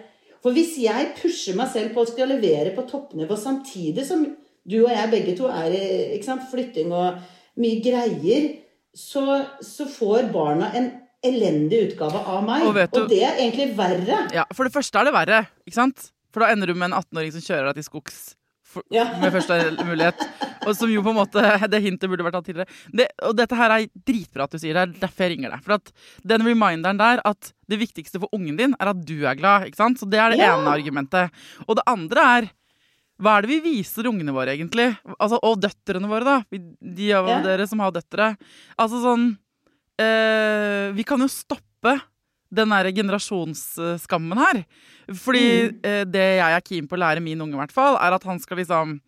For 0.43 0.51
hvis 0.51 0.73
jeg 0.83 1.13
pusher 1.15 1.55
meg 1.55 1.69
selv 1.71 1.93
på 1.95 2.01
å 2.03 2.09
skal 2.09 2.27
levere 2.33 2.73
på 2.75 2.83
toppnivå 2.89 3.37
samtidig 3.39 4.03
som 4.03 4.25
du 4.67 4.75
og 4.81 4.91
jeg 4.91 5.11
begge 5.11 5.37
to 5.37 5.47
er 5.47 5.71
i 5.71 6.19
flytting 6.51 6.91
og 6.91 7.21
mye 7.59 7.79
greier, 7.83 8.49
så, 8.95 9.23
så 9.63 9.87
får 9.87 10.27
barna 10.33 10.67
en 10.75 10.89
elendig 11.23 11.79
utgave 11.93 12.19
av 12.27 12.43
meg. 12.43 12.65
Og 12.67 12.75
du- 12.75 12.99
og 13.03 13.07
det 13.07 13.21
er 13.23 13.39
egentlig 13.39 13.69
verre. 13.77 14.27
Ja, 14.35 14.43
For 14.51 14.65
det 14.67 14.73
første 14.73 14.99
er 14.99 15.05
det 15.05 15.13
verre, 15.15 15.47
ikke 15.65 15.79
sant? 15.79 16.11
For 16.33 16.43
da 16.43 16.51
ender 16.51 16.67
du 16.67 16.73
med 16.73 16.91
en 16.91 16.99
18-åring 16.99 17.31
som 17.31 17.41
kjører 17.45 17.71
deg 17.71 17.75
til 17.79 17.87
skogs 17.87 18.35
for, 18.73 18.83
Ja. 18.93 19.05
med 19.21 19.31
første 19.35 19.57
mulighet. 19.85 20.23
Og 20.65 20.75
som 20.77 20.89
jo 20.91 21.01
på 21.05 21.11
en 21.13 21.17
måte 21.19 21.41
Det 21.69 21.81
hintet 21.83 22.09
burde 22.11 22.23
vært 22.25 22.37
tatt 22.37 22.45
tidligere. 22.49 22.69
Det, 22.93 23.07
og 23.27 23.35
dette 23.37 23.55
her 23.59 23.73
er 23.77 23.87
dritbra 24.07 24.45
at 24.47 24.51
du 24.55 24.57
sier 24.61 24.73
det. 24.77 24.83
er 24.87 24.99
Derfor 25.07 25.25
jeg 25.27 25.35
ringer 25.37 25.53
deg. 25.55 25.63
For 25.65 25.73
at 25.77 25.91
den 26.33 26.41
reminderen 26.47 26.97
der 27.01 27.21
at 27.25 27.51
det 27.69 27.79
viktigste 27.79 28.19
for 28.19 28.29
ungen 28.35 28.57
din 28.59 28.75
er 28.79 28.91
at 28.93 29.05
du 29.05 29.15
er 29.25 29.35
glad. 29.39 29.67
ikke 29.69 29.79
sant? 29.79 29.99
Så 29.99 30.09
det 30.09 30.19
er 30.19 30.29
det 30.33 30.39
Ja. 30.39 30.55
ene 30.57 30.71
argumentet. 30.73 31.31
Og 31.67 31.75
det 31.79 31.83
andre 31.87 32.27
er 32.41 32.49
hva 33.21 33.37
er 33.37 33.41
det 33.45 33.51
vi 33.53 33.59
viser 33.77 34.07
ungene 34.09 34.33
våre, 34.33 34.51
egentlig? 34.57 34.97
Altså, 35.19 35.37
og 35.43 35.61
døtrene 35.61 36.09
våre, 36.09 36.23
da. 36.25 36.43
De 36.51 37.11
av 37.13 37.27
Ja. 37.29 37.41
dere 37.41 37.67
som 37.67 37.79
har 37.79 37.91
døtre. 37.91 38.35
Altså 38.77 38.99
sånn 39.03 39.37
øh, 40.01 40.91
Vi 40.95 41.03
kan 41.03 41.19
jo 41.19 41.27
stoppe 41.27 41.99
den 42.53 42.69
der 42.73 42.91
generasjonsskammen 42.93 44.37
her. 44.37 44.63
Fordi 45.13 45.43
Mm. 45.71 45.79
eh, 45.83 46.03
det 46.05 46.25
jeg 46.39 46.53
er 46.57 46.61
keen 46.61 46.87
på 46.87 46.95
å 46.97 47.01
lære 47.03 47.21
min 47.21 47.39
unge, 47.41 47.53
i 47.55 47.61
hvert 47.65 47.71
fall, 47.75 47.95
er 47.97 48.13
at 48.13 48.23
han 48.23 48.39
skal 48.39 48.57
liksom 48.57 48.99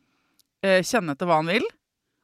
eh, 0.63 0.81
kjenne 0.81 1.11
etter 1.13 1.27
hva 1.27 1.35
han 1.41 1.47
vil. 1.47 1.63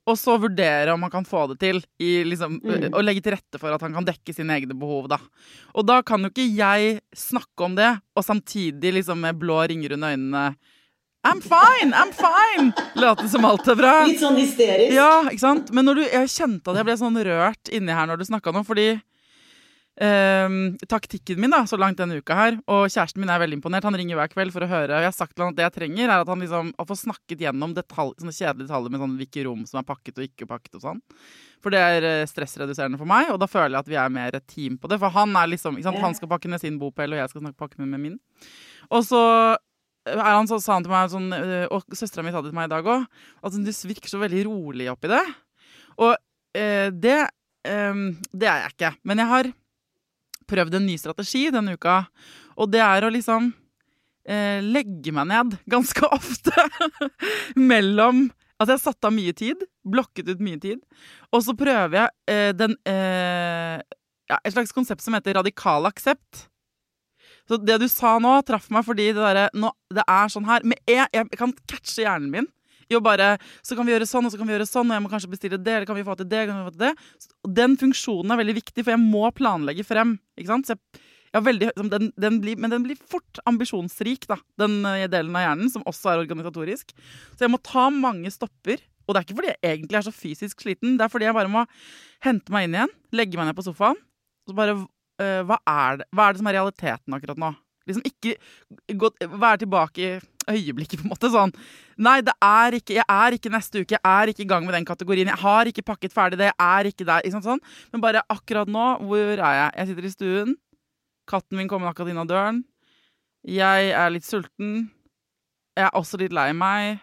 Og 0.08 0.16
så 0.18 0.34
vurdere 0.42 0.94
om 0.96 1.02
han 1.04 1.12
kan 1.12 1.24
få 1.24 1.48
det 1.52 1.60
til, 1.60 1.84
i 2.02 2.24
liksom, 2.26 2.60
Mm. 2.64 2.84
eh, 2.86 2.90
og 2.92 3.04
legge 3.06 3.22
til 3.22 3.34
rette 3.36 3.60
for 3.60 3.72
at 3.72 3.82
han 3.82 3.94
kan 3.94 4.04
dekke 4.06 4.34
sine 4.34 4.50
egne 4.60 4.74
behov. 4.74 5.08
Da. 5.08 5.20
Og 5.76 5.86
da 5.86 6.02
kan 6.02 6.22
jo 6.24 6.30
ikke 6.30 6.56
jeg 6.56 7.02
snakke 7.16 7.64
om 7.64 7.76
det, 7.76 8.02
og 8.18 8.24
samtidig 8.26 8.94
liksom 8.98 9.20
med 9.22 9.38
blå 9.40 9.62
ringer 9.70 9.94
under 9.94 10.16
øynene 10.18 10.56
I'm 11.24 11.40
fine! 11.40 11.94
I'm 11.94 12.12
fine! 12.12 12.74
Late 12.96 13.28
som 13.30 13.46
alt 13.46 13.68
er 13.68 13.76
bra. 13.76 14.06
Litt 14.08 14.18
sånn 14.20 14.40
hysterisk. 14.42 14.92
Ja, 14.92 15.22
ikke 15.30 15.38
sant? 15.40 15.72
Men 15.72 15.86
når 15.86 15.96
du, 15.98 16.02
jeg 16.10 16.28
kjente 16.34 16.68
at 16.72 16.76
jeg 16.78 16.86
ble 16.86 16.96
sånn 16.98 17.24
rørt 17.24 17.70
inni 17.72 17.94
her 17.94 18.08
når 18.08 18.18
du 18.18 18.26
snakka 18.26 18.52
nå, 18.52 18.66
fordi 18.66 19.00
Um, 20.02 20.80
taktikken 20.90 21.38
min 21.38 21.52
da, 21.54 21.60
så 21.70 21.78
langt 21.78 22.00
denne 22.00 22.16
uka 22.18 22.34
her, 22.34 22.56
og 22.66 22.88
kjæresten 22.90 23.22
min 23.22 23.30
er 23.30 23.38
veldig 23.44 23.60
imponert. 23.60 23.86
Han 23.86 23.98
ringer 24.00 24.18
hver 24.18 24.32
kveld 24.32 24.54
for 24.56 24.66
å 24.66 24.70
høre. 24.72 24.96
Og 24.96 25.04
jeg 25.04 25.12
har 25.12 25.14
sagt 25.14 25.36
til 25.36 25.46
han 25.46 25.54
at 25.54 25.60
det 25.60 25.68
jeg 25.68 25.76
trenger, 25.76 26.08
er 26.08 26.24
at 26.24 26.32
han 26.32 26.42
liksom 26.42 26.72
får 26.90 27.00
snakket 27.04 27.44
gjennom 27.46 27.76
detalj, 27.78 28.16
sånne 28.18 28.34
kjedelige 28.34 28.66
detaljer 28.66 28.96
med 28.96 29.04
sånn 29.04 29.14
hvilke 29.20 29.46
rom 29.46 29.62
som 29.70 29.82
er 29.84 29.86
pakket 29.92 30.18
og 30.18 30.26
ikke 30.26 30.50
pakket 30.50 30.80
og 30.80 30.86
sånn. 30.88 31.04
For 31.62 31.76
det 31.76 31.84
er 31.86 32.08
eh, 32.10 32.26
stressreduserende 32.26 32.98
for 32.98 33.10
meg, 33.12 33.30
og 33.30 33.38
da 33.44 33.50
føler 33.52 33.76
jeg 33.76 33.86
at 33.86 33.92
vi 33.94 34.00
er 34.02 34.16
mer 34.18 34.40
et 34.40 34.48
team 34.50 34.82
på 34.82 34.90
det. 34.90 34.98
For 35.04 35.14
han 35.14 35.38
er 35.38 35.54
liksom, 35.54 35.78
ikke 35.78 35.92
sant? 35.92 36.02
han 36.08 36.18
skal 36.18 36.34
pakke 36.34 36.50
ned 36.50 36.66
sin 36.66 36.82
bopel, 36.82 37.14
og 37.14 37.22
jeg 37.22 37.34
skal 37.36 37.46
snakke 37.46 37.62
pakke 37.62 37.86
med 37.86 38.02
min. 38.02 38.18
Og 38.90 39.06
så 39.06 39.22
er 40.10 40.26
han 40.26 40.50
så, 40.50 40.58
sa 40.58 40.80
han 40.80 40.86
til 40.86 40.96
meg 40.96 41.14
sånn, 41.14 41.30
eh, 41.38 41.70
og 41.70 41.86
søstera 41.94 42.26
mi 42.26 42.34
sa 42.34 42.42
det 42.42 42.50
til 42.50 42.58
meg 42.58 42.72
i 42.72 42.74
dag 42.74 42.90
òg, 42.90 43.06
at 43.46 43.54
du 43.54 43.74
virker 43.94 44.10
så 44.10 44.26
veldig 44.26 44.48
rolig 44.50 44.90
oppi 44.90 45.14
det. 45.14 45.24
Og 46.02 46.16
eh, 46.58 46.90
det, 46.90 47.20
eh, 47.70 48.06
det 48.34 48.50
er 48.50 48.66
jeg 48.66 48.80
ikke. 48.80 48.96
Men 49.06 49.22
jeg 49.22 49.36
har 49.38 49.58
prøvd 50.52 50.78
en 50.78 50.86
ny 50.88 50.98
strategi 51.00 51.48
denne 51.54 51.78
uka, 51.80 52.04
og 52.60 52.72
det 52.74 52.84
er 52.84 53.08
å 53.08 53.14
liksom 53.14 53.50
eh, 54.28 54.60
legge 54.62 55.14
meg 55.16 55.32
ned 55.32 55.58
ganske 55.74 56.12
ofte 56.12 56.70
mellom 57.72 58.30
Altså, 58.62 58.76
jeg 58.76 58.78
har 58.78 58.92
satt 58.92 59.06
av 59.08 59.14
mye 59.16 59.32
tid, 59.34 59.62
blokket 59.90 60.28
ut 60.30 60.42
mye 60.46 60.60
tid, 60.62 60.84
og 61.34 61.42
så 61.42 61.56
prøver 61.58 61.96
jeg 61.98 62.12
eh, 62.30 62.52
den 62.54 62.76
eh, 62.86 63.80
ja, 64.30 64.38
Et 64.38 64.54
slags 64.54 64.70
konsept 64.76 65.02
som 65.02 65.16
heter 65.18 65.34
radikal 65.40 65.90
aksept. 65.90 66.44
Så 67.50 67.58
det 67.58 67.80
du 67.82 67.88
sa 67.90 68.20
nå, 68.22 68.36
traff 68.46 68.70
meg 68.70 68.86
fordi 68.86 69.08
det 69.16 69.24
derre 69.24 69.48
Det 69.92 70.04
er 70.06 70.30
sånn 70.30 70.46
her 70.46 70.62
Men 70.62 70.78
jeg, 70.86 71.08
jeg 71.10 71.40
kan 71.40 71.56
catche 71.66 72.06
hjernen 72.06 72.30
min 72.30 72.48
å 73.00 73.04
bare 73.04 73.36
Så 73.66 73.78
kan 73.78 73.88
vi 73.88 73.94
gjøre 73.94 74.08
sånn, 74.10 74.28
og 74.28 74.34
så 74.34 74.40
kan 74.40 74.50
vi 74.50 74.56
gjøre 74.56 74.68
sånn, 74.70 74.90
og 74.90 74.98
jeg 74.98 75.06
må 75.06 75.12
kanskje 75.12 75.32
bestille 75.32 75.60
det, 75.62 75.78
eller 75.78 75.88
kan 75.90 75.98
vi 75.98 76.08
få 76.08 76.18
til 76.20 76.30
det, 76.32 76.44
kan 76.50 76.60
vi 76.60 76.68
få 76.68 76.76
til 76.76 76.86
det. 76.88 76.92
Den 77.62 77.78
funksjonen 77.80 78.34
er 78.34 78.42
veldig 78.42 78.58
viktig, 78.60 78.84
for 78.84 78.96
jeg 78.96 79.04
må 79.04 79.24
planlegge 79.38 79.88
frem. 79.88 80.18
Ikke 80.40 80.54
sant? 80.54 80.70
Så 80.70 80.76
jeg, 80.76 81.02
jeg 81.32 81.48
veldig, 81.48 81.72
den, 81.94 82.12
den 82.20 82.40
blir, 82.44 82.60
men 82.60 82.74
den 82.74 82.86
blir 82.88 83.00
fort 83.00 83.42
ambisjonsrik, 83.50 84.28
da, 84.30 84.40
den 84.60 84.82
eh, 84.90 85.08
delen 85.12 85.36
av 85.38 85.46
hjernen, 85.46 85.74
som 85.74 85.86
også 85.90 86.14
er 86.14 86.24
organisatorisk. 86.26 86.96
Så 87.36 87.46
jeg 87.46 87.54
må 87.54 87.62
ta 87.64 87.90
mange 87.94 88.32
stopper. 88.34 88.84
Og 89.08 89.16
det 89.16 89.20
er 89.20 89.26
ikke 89.26 89.40
fordi 89.40 89.52
jeg 89.52 89.76
egentlig 89.76 89.98
er 89.98 90.06
så 90.06 90.14
fysisk 90.16 90.64
sliten, 90.64 90.96
det 90.96 91.04
er 91.04 91.12
fordi 91.12 91.28
jeg 91.28 91.36
bare 91.36 91.52
må 91.52 91.66
hente 92.24 92.54
meg 92.54 92.68
inn 92.68 92.78
igjen, 92.78 92.94
legge 93.18 93.40
meg 93.40 93.50
ned 93.50 93.58
på 93.58 93.66
sofaen, 93.66 93.98
og 93.98 94.54
så 94.54 94.56
bare 94.56 94.76
uh, 94.78 95.42
hva, 95.50 95.58
er 95.68 96.00
det, 96.00 96.08
hva 96.16 96.28
er 96.28 96.36
det 96.36 96.42
som 96.42 96.50
er 96.52 96.58
realiteten 96.60 97.18
akkurat 97.18 97.42
nå? 97.42 97.50
Liksom 97.90 98.06
ikke 98.06 98.36
gå, 99.02 99.10
være 99.26 99.64
tilbake 99.64 100.06
i 100.06 100.12
øyeblikket, 100.50 101.02
på 101.02 101.06
en 101.06 101.14
måte. 101.14 101.30
Sånn 101.34 101.54
Nei, 102.02 102.18
det 102.26 102.34
er 102.42 102.78
ikke, 102.80 102.96
jeg 102.98 103.06
er 103.06 103.36
ikke 103.38 103.52
neste 103.54 103.84
uke, 103.84 103.98
jeg 103.98 104.02
er 104.02 104.32
ikke 104.32 104.46
i 104.46 104.50
gang 104.50 104.66
med 104.66 104.74
den 104.74 104.88
kategorien. 104.88 105.30
Jeg 105.30 105.42
har 105.44 105.70
ikke 105.70 105.86
pakket 105.86 106.16
ferdig 106.16 106.40
det, 106.42 106.50
jeg 106.50 106.58
er 106.66 106.90
ikke 106.90 107.06
der. 107.06 107.28
Ikke 107.28 107.44
sånn. 107.46 107.62
Men 107.94 108.04
bare 108.04 108.24
akkurat 108.32 108.72
nå, 108.72 108.88
hvor 109.06 109.34
er 109.36 109.58
jeg? 109.60 109.70
Jeg 109.78 109.92
sitter 109.92 110.08
i 110.08 110.14
stuen. 110.16 110.56
Katten 111.30 111.60
min 111.60 111.70
kommer 111.70 111.92
akkurat 111.92 112.10
inn 112.12 112.22
av 112.22 112.30
døren. 112.32 112.64
Jeg 113.48 113.94
er 113.98 114.10
litt 114.14 114.26
sulten. 114.26 114.90
Jeg 115.78 115.88
er 115.88 115.96
også 115.98 116.20
litt 116.22 116.34
lei 116.36 116.50
meg. 116.58 117.00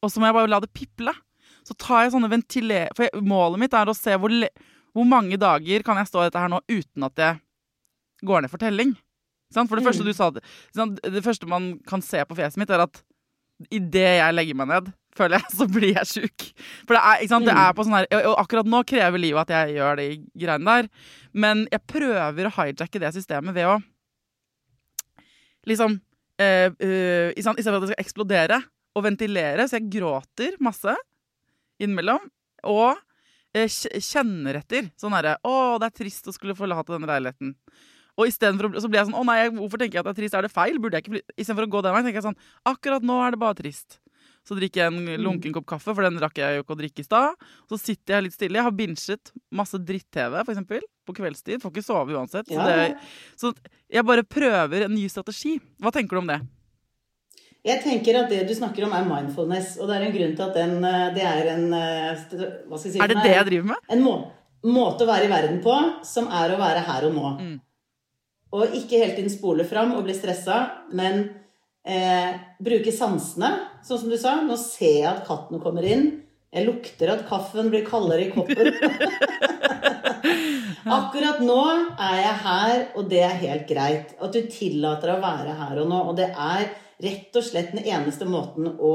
Og 0.00 0.12
så 0.12 0.20
må 0.20 0.30
jeg 0.30 0.38
bare 0.38 0.50
la 0.50 0.62
det 0.62 0.72
piple. 0.74 1.12
Så 1.66 1.76
tar 1.76 2.06
jeg 2.06 2.14
sånne 2.14 2.30
ventiler... 2.32 2.88
For 2.96 3.06
jeg, 3.06 3.22
målet 3.26 3.60
mitt 3.60 3.76
er 3.76 3.90
å 3.90 3.96
se 3.96 4.14
hvor, 4.16 4.32
hvor 4.96 5.06
mange 5.08 5.38
dager 5.40 5.84
kan 5.86 6.00
jeg 6.00 6.08
stå 6.08 6.22
i 6.22 6.30
dette 6.30 6.42
her 6.42 6.52
nå 6.52 6.62
uten 6.70 7.06
at 7.10 7.22
jeg 7.24 7.40
går 8.26 8.44
ned 8.44 8.52
for 8.52 8.62
telling. 8.62 8.94
For 9.54 9.78
det 9.78 9.86
første 9.86 10.04
mm. 10.04 10.08
du 10.08 10.14
sa 10.14 10.86
Det 11.10 11.24
første 11.24 11.48
man 11.50 11.72
kan 11.88 12.02
se 12.04 12.22
på 12.26 12.36
fjeset 12.38 12.60
mitt, 12.60 12.70
er 12.70 12.84
at 12.86 13.02
idet 13.68 14.16
jeg 14.20 14.34
legger 14.36 14.56
meg 14.56 14.70
ned, 14.70 14.90
føler 15.16 15.40
jeg, 15.40 15.52
så 15.58 15.66
blir 15.70 15.94
jeg 15.98 16.08
sjuk. 16.08 16.46
For 16.86 16.96
det 16.96 17.02
er, 17.02 17.24
det 17.28 17.54
er 17.54 17.70
mm. 17.70 17.76
på 17.76 17.86
sånn 17.86 17.98
her 17.98 18.08
Og 18.30 18.36
akkurat 18.40 18.70
nå 18.70 18.82
krever 18.88 19.22
livet 19.22 19.48
at 19.48 19.54
jeg 19.56 19.78
gjør 19.80 20.00
de 20.00 20.08
greiene 20.44 20.76
der. 20.78 20.90
Men 21.32 21.66
jeg 21.72 21.86
prøver 21.90 22.48
å 22.48 22.54
hijacke 22.60 23.02
det 23.02 23.12
systemet 23.16 23.56
ved 23.56 23.68
å 23.70 23.78
liksom 25.68 25.98
uh, 25.98 26.68
uh, 26.72 27.28
I 27.36 27.42
stedet 27.42 27.66
for 27.66 27.76
at 27.76 27.84
det 27.84 27.92
skal 27.92 28.04
eksplodere 28.04 28.60
og 28.96 29.04
ventilere, 29.06 29.68
så 29.68 29.78
jeg 29.78 29.90
gråter 29.92 30.56
masse 30.64 30.94
innimellom. 31.80 32.24
Og 32.70 32.94
uh, 32.96 33.66
kjenner 33.66 34.62
etter. 34.62 34.90
Sånn 34.98 35.14
herre 35.16 35.36
Å, 35.46 35.54
det 35.80 35.90
er 35.90 35.98
trist 36.02 36.30
å 36.30 36.34
skulle 36.34 36.56
forlate 36.58 36.94
denne 36.94 37.10
leiligheten. 37.10 37.54
Og 38.20 38.28
istedenfor 38.28 38.76
så 38.76 38.90
blir 38.90 39.00
jeg 39.00 39.08
sånn 39.08 39.16
Å 39.16 39.24
nei, 39.24 39.40
hvorfor 39.56 39.80
tenker 39.80 39.98
jeg 39.98 40.04
at 40.04 40.10
det 40.10 40.12
er 40.12 40.20
trist? 40.20 40.36
Er 40.36 40.44
det 40.46 40.52
feil? 40.52 40.78
Burde 40.82 41.00
jeg 41.00 41.06
ikke 41.06 41.22
Istedenfor 41.34 41.66
å 41.66 41.72
gå 41.72 41.82
den 41.86 41.96
veien, 41.96 42.08
tenker 42.08 42.20
jeg 42.20 42.28
sånn 42.28 42.40
Akkurat 42.68 43.06
nå 43.06 43.16
er 43.24 43.34
det 43.34 43.40
bare 43.40 43.58
trist. 43.58 44.00
Så 44.46 44.56
drikker 44.56 44.80
jeg 44.82 44.90
en 44.90 45.00
mm. 45.04 45.24
lunken 45.24 45.52
kopp 45.54 45.66
kaffe, 45.74 45.92
for 45.92 46.06
den 46.06 46.16
rakk 46.20 46.38
jeg 46.40 46.56
jo 46.56 46.62
ikke 46.64 46.74
å 46.74 46.78
drikke 46.78 47.02
i 47.02 47.06
stad. 47.06 47.42
Så 47.68 47.78
sitter 47.78 48.16
jeg 48.16 48.26
litt 48.26 48.36
stille. 48.36 48.56
Jeg 48.56 48.66
har 48.66 48.72
binsjet 48.74 49.32
masse 49.54 49.78
dritt-TV, 49.78 50.38
for 50.40 50.54
eksempel, 50.54 50.86
på 51.06 51.14
kveldstid. 51.18 51.60
Får 51.62 51.74
ikke 51.74 51.84
sove 51.84 52.16
uansett. 52.16 52.48
Så, 52.48 52.64
det, 52.64 52.88
så 53.38 53.52
jeg 53.92 54.06
bare 54.08 54.24
prøver 54.24 54.86
en 54.86 54.96
ny 54.96 55.04
strategi. 55.12 55.58
Hva 55.78 55.92
tenker 55.94 56.16
du 56.16 56.22
om 56.22 56.32
det? 56.32 56.40
Jeg 57.68 57.82
tenker 57.84 58.16
at 58.22 58.30
det 58.32 58.42
du 58.48 58.54
snakker 58.56 58.86
om, 58.88 58.94
er 58.96 59.04
mindfulness. 59.04 59.74
Og 59.78 59.90
det 59.90 59.98
er 59.98 60.08
en 60.08 60.14
grunn 60.16 60.36
til 60.36 60.46
at 60.46 60.56
den, 60.56 60.76
eh, 60.88 61.08
det 61.16 61.24
er 61.28 61.50
en 61.54 61.66
eh, 61.76 62.28
hva 62.64 62.78
skal 62.78 62.88
jeg 62.88 62.94
si, 62.94 63.00
Er 63.04 63.12
det 63.12 63.20
det 63.20 63.34
jeg 63.36 63.48
driver 63.50 63.72
med? 63.74 63.88
En 63.92 64.04
må, 64.06 64.14
måte 64.72 65.04
å 65.04 65.10
være 65.10 65.28
i 65.28 65.32
verden 65.32 65.60
på 65.64 65.76
som 66.08 66.32
er 66.32 66.54
å 66.54 66.60
være 66.60 66.86
her 66.88 67.10
og 67.10 67.18
nå. 67.18 67.34
Mm. 67.40 67.58
Og 68.56 68.74
ikke 68.74 68.98
hele 68.98 69.14
tiden 69.14 69.32
spole 69.32 69.66
fram 69.68 69.94
og 69.94 70.06
bli 70.06 70.14
stressa, 70.16 70.62
men 70.96 71.22
eh, 71.86 72.32
bruke 72.62 72.92
sansene. 72.94 73.52
Sånn 73.86 74.02
som 74.02 74.10
du 74.10 74.18
sa. 74.20 74.40
Nå 74.42 74.58
ser 74.58 74.96
jeg 75.04 75.10
at 75.10 75.24
katten 75.28 75.62
kommer 75.62 75.86
inn. 75.86 76.08
Jeg 76.50 76.66
lukter 76.66 77.12
at 77.12 77.28
kaffen 77.28 77.70
blir 77.70 77.86
kaldere 77.86 78.26
i 78.26 78.32
koppen. 78.34 78.74
Akkurat 80.98 81.40
nå 81.44 81.60
er 82.00 82.18
jeg 82.20 82.36
her, 82.44 82.76
og 82.98 83.08
det 83.10 83.22
er 83.24 83.40
helt 83.44 83.66
greit. 83.68 84.14
At 84.20 84.34
du 84.34 84.40
tillater 84.50 85.10
deg 85.10 85.18
å 85.18 85.24
være 85.24 85.56
her 85.58 85.82
og 85.82 85.90
nå. 85.90 86.02
Og 86.10 86.18
det 86.18 86.30
er 86.30 86.70
rett 87.00 87.36
og 87.36 87.46
slett 87.46 87.74
den 87.74 87.86
eneste 87.86 88.28
måten 88.28 88.76
å 88.78 88.94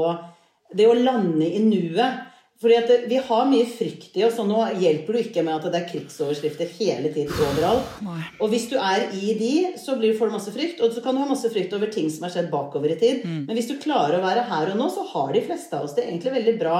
Det 0.76 0.82
å 0.90 0.96
lande 0.98 1.46
i 1.46 1.60
nuet 1.62 2.24
fordi 2.60 2.76
at 2.78 2.90
Vi 3.10 3.18
har 3.20 3.48
mye 3.50 3.66
frykt 3.68 4.14
i 4.16 4.24
oss, 4.24 4.38
og 4.40 4.48
nå 4.48 4.62
hjelper 4.80 5.12
du 5.12 5.20
ikke 5.20 5.44
med 5.44 5.58
at 5.58 5.66
det 5.72 5.80
er 5.82 5.88
krigsoverskrifter 5.90 6.70
hele 6.78 7.10
tiden 7.12 7.32
overalt. 7.48 7.98
Nei. 8.06 8.22
Og 8.40 8.52
hvis 8.52 8.68
du 8.70 8.78
er 8.80 9.10
i 9.12 9.34
de, 9.36 9.52
så 9.80 9.98
blir 10.00 10.16
får 10.16 10.30
du 10.30 10.36
masse 10.38 10.54
frykt. 10.54 10.80
Og 10.80 10.94
så 10.94 11.04
kan 11.04 11.16
du 11.16 11.20
ha 11.20 11.28
masse 11.28 11.50
frykt 11.52 11.74
over 11.76 11.92
ting 11.92 12.08
som 12.12 12.24
har 12.24 12.32
skjedd 12.32 12.48
bakover 12.52 12.94
i 12.94 13.00
tid. 13.00 13.26
Mm. 13.28 13.42
Men 13.44 13.58
hvis 13.58 13.68
du 13.68 13.76
klarer 13.82 14.16
å 14.16 14.24
være 14.24 14.46
her 14.48 14.72
og 14.72 14.80
nå, 14.80 14.88
så 14.94 15.04
har 15.12 15.36
de 15.36 15.44
fleste 15.44 15.76
av 15.76 15.84
oss 15.84 15.96
det 15.98 16.06
egentlig 16.06 16.32
veldig 16.38 16.56
bra 16.62 16.78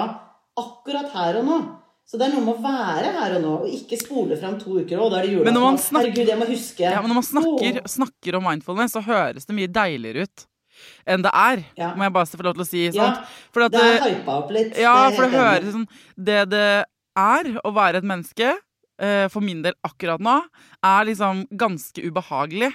akkurat 0.56 1.12
her 1.12 1.42
og 1.42 1.50
nå. 1.50 1.60
Så 2.06 2.16
det 2.16 2.28
er 2.28 2.36
noe 2.36 2.46
med 2.46 2.54
å 2.54 2.62
være 2.62 3.12
her 3.18 3.36
og 3.36 3.40
nå, 3.42 3.54
og 3.66 3.76
ikke 3.76 3.98
spole 3.98 4.36
fram 4.40 4.56
to 4.62 4.78
uker. 4.78 5.00
Og 5.02 5.12
da 5.12 5.20
er 5.20 5.26
det 5.26 5.36
julaften. 5.36 5.98
Herregud, 5.98 6.28
jeg 6.30 6.40
må 6.40 6.48
huske. 6.48 6.84
Ja, 6.86 7.00
men 7.02 7.12
når 7.12 7.20
man 7.20 7.30
snakker, 7.34 7.80
snakker 7.98 8.38
om 8.38 8.46
mindfulness, 8.46 8.94
så 8.96 9.02
høres 9.04 9.48
det 9.48 9.56
mye 9.58 9.68
deiligere 9.68 10.24
ut 10.24 10.52
enn 11.06 11.24
det 11.24 11.32
er. 11.32 11.64
Ja. 11.78 11.92
Må 11.96 12.06
jeg 12.06 12.14
bare 12.16 12.30
få 12.40 12.46
lov 12.46 12.56
til 12.58 12.66
å 12.66 12.68
si. 12.68 12.84
Sant? 12.94 13.24
Ja, 13.56 13.68
det 13.72 13.82
er 13.86 14.06
hypa 14.08 14.38
opp 14.40 14.54
litt. 14.54 14.76
Ja, 14.80 14.96
det 15.08 15.18
for 15.18 15.26
det 15.26 15.40
høres 15.40 15.74
sånn 15.74 15.88
Det 16.16 16.40
det 16.52 16.68
er 17.16 17.52
å 17.64 17.72
være 17.72 18.02
et 18.02 18.08
menneske, 18.08 18.54
uh, 19.02 19.26
for 19.32 19.44
min 19.44 19.62
del 19.64 19.76
akkurat 19.86 20.20
nå, 20.22 20.40
er 20.84 21.08
liksom 21.08 21.46
ganske 21.56 22.04
ubehagelig. 22.04 22.74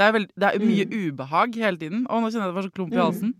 Det 0.00 0.06
er, 0.06 0.12
veld, 0.16 0.30
det 0.40 0.48
er 0.48 0.62
mye 0.64 0.84
ubehag 0.88 1.56
hele 1.60 1.76
tiden. 1.76 2.04
Å, 2.08 2.20
nå 2.22 2.30
kjenner 2.30 2.46
jeg 2.46 2.54
det 2.54 2.56
var 2.56 2.64
så 2.64 2.72
klump 2.72 2.94
i 2.96 3.00
halsen. 3.02 3.34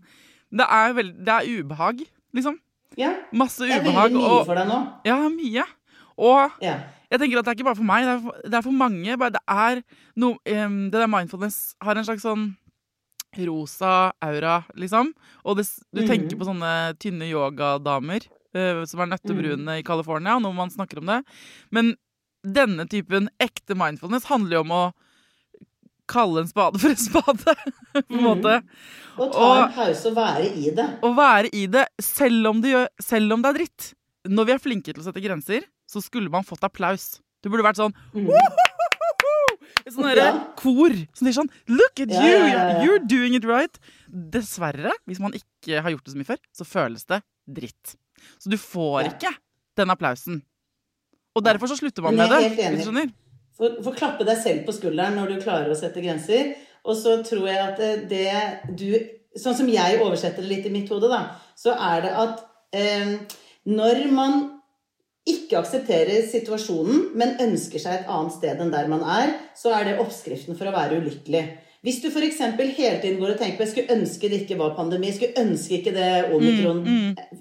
Det 0.53 0.67
er, 0.77 0.91
veld, 0.93 1.15
det 1.25 1.33
er 1.33 1.47
ubehag, 1.57 2.03
liksom. 2.37 2.59
Ja. 2.99 3.15
Masse 3.33 3.65
Det 3.65 3.79
er 3.79 3.85
veldig 3.87 4.19
mye 4.19 4.29
og- 4.35 4.45
for 4.45 4.59
deg 4.59 4.67
nå. 4.69 4.79
Ja, 5.07 5.17
mye. 5.31 5.63
Og 6.21 6.51
Ja. 6.61 6.75
jeg 7.09 7.19
tenker 7.19 7.39
at 7.39 7.45
det 7.45 7.51
er 7.51 7.55
ikke 7.55 7.69
bare 7.71 7.79
for 7.79 7.87
meg, 7.87 8.05
det 8.05 8.13
er 8.13 8.19
for, 8.19 8.41
det 8.43 8.53
er 8.53 8.61
for 8.61 8.71
mange. 8.71 9.17
Det 9.17 9.41
er 9.47 9.83
no, 10.15 10.37
um, 10.45 10.91
Det 10.91 10.99
der 10.99 11.07
mindfulness 11.07 11.75
har 11.81 11.95
en 11.97 12.05
slags 12.05 12.21
sånn 12.21 12.55
rosa 13.37 14.11
aura, 14.21 14.65
liksom. 14.75 15.13
Og 15.45 15.57
det, 15.57 15.65
du 15.95 16.01
mm. 16.03 16.07
tenker 16.07 16.37
på 16.37 16.45
sånne 16.45 16.93
tynne 16.99 17.25
yogadamer 17.31 18.27
uh, 18.53 18.85
som 18.85 18.99
er 18.99 19.07
nøttebrune 19.07 19.79
i 19.79 19.83
California, 19.83 20.37
når 20.37 20.53
man 20.53 20.69
snakker 20.69 20.99
om 20.99 21.07
det. 21.07 21.23
Men 21.71 21.95
denne 22.43 22.85
typen 22.89 23.29
ekte 23.39 23.73
mindfulness 23.73 24.25
handler 24.25 24.59
jo 24.59 24.65
om 24.65 24.75
å 24.75 24.83
kalle 26.11 26.43
en 26.43 26.49
spade 26.51 26.81
for 26.83 26.91
en 26.93 26.99
spade, 26.99 27.55
på 27.95 28.03
en 28.19 28.25
måte. 28.27 28.57
Og 29.17 29.31
ta 29.33 29.39
Og- 29.47 29.63
en 29.65 29.73
pause 29.79 30.11
og 30.11 30.15
være 30.19 30.47
i 30.51 30.69
det. 30.77 30.87
Og 31.07 31.15
være 31.17 31.51
i 31.55 31.65
det 31.71 31.85
selv 32.03 32.51
om 32.51 32.61
det, 32.63 32.73
gjør, 32.75 32.87
selv 33.07 33.33
om 33.37 33.41
det 33.45 33.49
er 33.53 33.59
dritt. 33.61 33.89
Når 34.29 34.45
vi 34.47 34.53
er 34.53 34.61
flinke 34.61 34.91
til 34.93 35.01
å 35.01 35.07
sette 35.07 35.23
grenser, 35.23 35.65
så 35.89 36.03
skulle 36.03 36.29
man 36.31 36.45
fått 36.47 36.63
applaus. 36.67 37.15
Du 37.41 37.49
burde 37.49 37.65
vært 37.65 37.79
sånn 37.81 37.95
Et 39.81 39.93
sånn 39.95 40.11
Ja. 40.15 40.27
kor 40.59 40.93
som 41.15 41.25
sier 41.25 41.33
sånn 41.33 41.49
Look 41.71 41.99
at 42.03 42.11
Ja, 42.13 42.21
you! 42.21 42.37
ja. 42.51 42.65
You're 42.85 43.01
doing 43.07 43.33
it 43.37 43.45
right! 43.49 43.79
Dessverre, 44.07 44.91
hvis 45.09 45.19
man 45.23 45.33
ikke 45.33 45.81
har 45.81 45.89
gjort 45.95 46.05
det 46.05 46.13
så 46.13 46.19
mye 46.19 46.27
før, 46.29 46.39
så 46.53 46.67
føles 46.67 47.05
det 47.09 47.21
dritt. 47.49 47.95
Så 48.37 48.51
du 48.51 48.57
får 48.61 49.07
ikke 49.15 49.31
den 49.79 49.89
applausen. 49.89 50.41
Og 51.35 51.43
derfor 51.47 51.71
så 51.71 51.77
slutter 51.79 52.03
man 52.05 52.15
med 52.19 52.29
det. 52.29 52.41
Hvis 52.59 52.83
du 52.85 52.91
skjønner. 52.91 53.09
Få 53.61 53.75
få 53.85 53.93
klappe 53.93 54.25
deg 54.25 54.39
selv 54.41 54.63
på 54.65 54.73
skulderen 54.73 55.19
når 55.19 55.35
du 55.35 55.41
klarer 55.43 55.69
å 55.69 55.77
sette 55.77 56.01
grenser. 56.01 56.55
Og 56.81 56.97
så 56.97 57.19
tror 57.21 57.45
jeg 57.45 57.59
at 57.61 57.77
det- 57.77 58.09
det 58.09 58.75
du 58.75 58.99
Sånn 59.31 59.55
som 59.55 59.69
jeg 59.69 60.01
oversetter 60.01 60.43
det 60.43 60.49
litt 60.49 60.65
i 60.65 60.69
mitt 60.69 60.89
hode, 60.89 61.07
da, 61.07 61.37
så 61.55 61.71
er 61.71 62.01
det 62.01 62.09
at 62.11 62.41
eh, 62.73 63.17
når 63.65 64.11
man 64.11 64.61
ikke 65.25 65.59
aksepterer 65.61 66.25
situasjonen, 66.27 67.15
men 67.15 67.37
ønsker 67.39 67.79
seg 67.79 67.93
et 67.93 68.09
annet 68.11 68.33
sted 68.33 68.59
enn 68.59 68.73
der 68.73 68.89
man 68.91 69.05
er, 69.07 69.31
så 69.55 69.71
er 69.71 69.85
det 69.87 69.99
oppskriften 70.03 70.57
for 70.57 70.67
å 70.67 70.75
være 70.75 70.99
ulykkelig. 70.99 71.45
Hvis 71.81 71.97
du 72.03 72.11
f.eks. 72.11 72.37
hele 72.37 72.97
tiden 73.01 73.17
går 73.17 73.31
og 73.33 73.39
tenker 73.39 73.57
på 73.57 73.65
jeg 73.65 73.71
skulle 73.71 73.95
ønske 73.95 74.29
det 74.29 74.43
ikke 74.43 74.57
var 74.59 74.75
pandemi, 74.77 75.09
jeg 75.09 75.17
skulle 75.17 75.45
ønske 75.47 75.79
ikke 75.79 75.93
det 75.95 76.09
omikron 76.29 76.83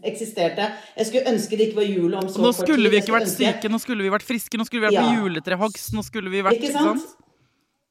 eksisterte, 0.00 0.70
jeg 0.96 1.08
skulle 1.10 1.34
ønske 1.34 1.58
det 1.60 1.66
ikke 1.68 1.80
var 1.82 1.88
jul 1.90 2.16
om 2.16 2.30
så 2.32 2.40
Nå 2.40 2.52
skulle 2.56 2.88
vi 2.88 3.02
ikke 3.02 3.18
vært 3.18 3.28
syke, 3.28 3.68
nå 3.68 3.80
skulle 3.82 4.06
vi 4.06 4.12
vært 4.14 4.24
friske, 4.24 4.56
nå 4.56 4.64
skulle 4.64 4.86
vi 4.86 4.88
vært 4.88 4.96
Ja. 4.96 5.04
på 5.10 5.26
juletrehogst, 5.26 5.92
nå 5.92 6.06
skulle 6.06 6.32
vi 6.32 6.40
vært 6.46 6.56
Ikke 6.56 6.72
sant? 6.72 7.04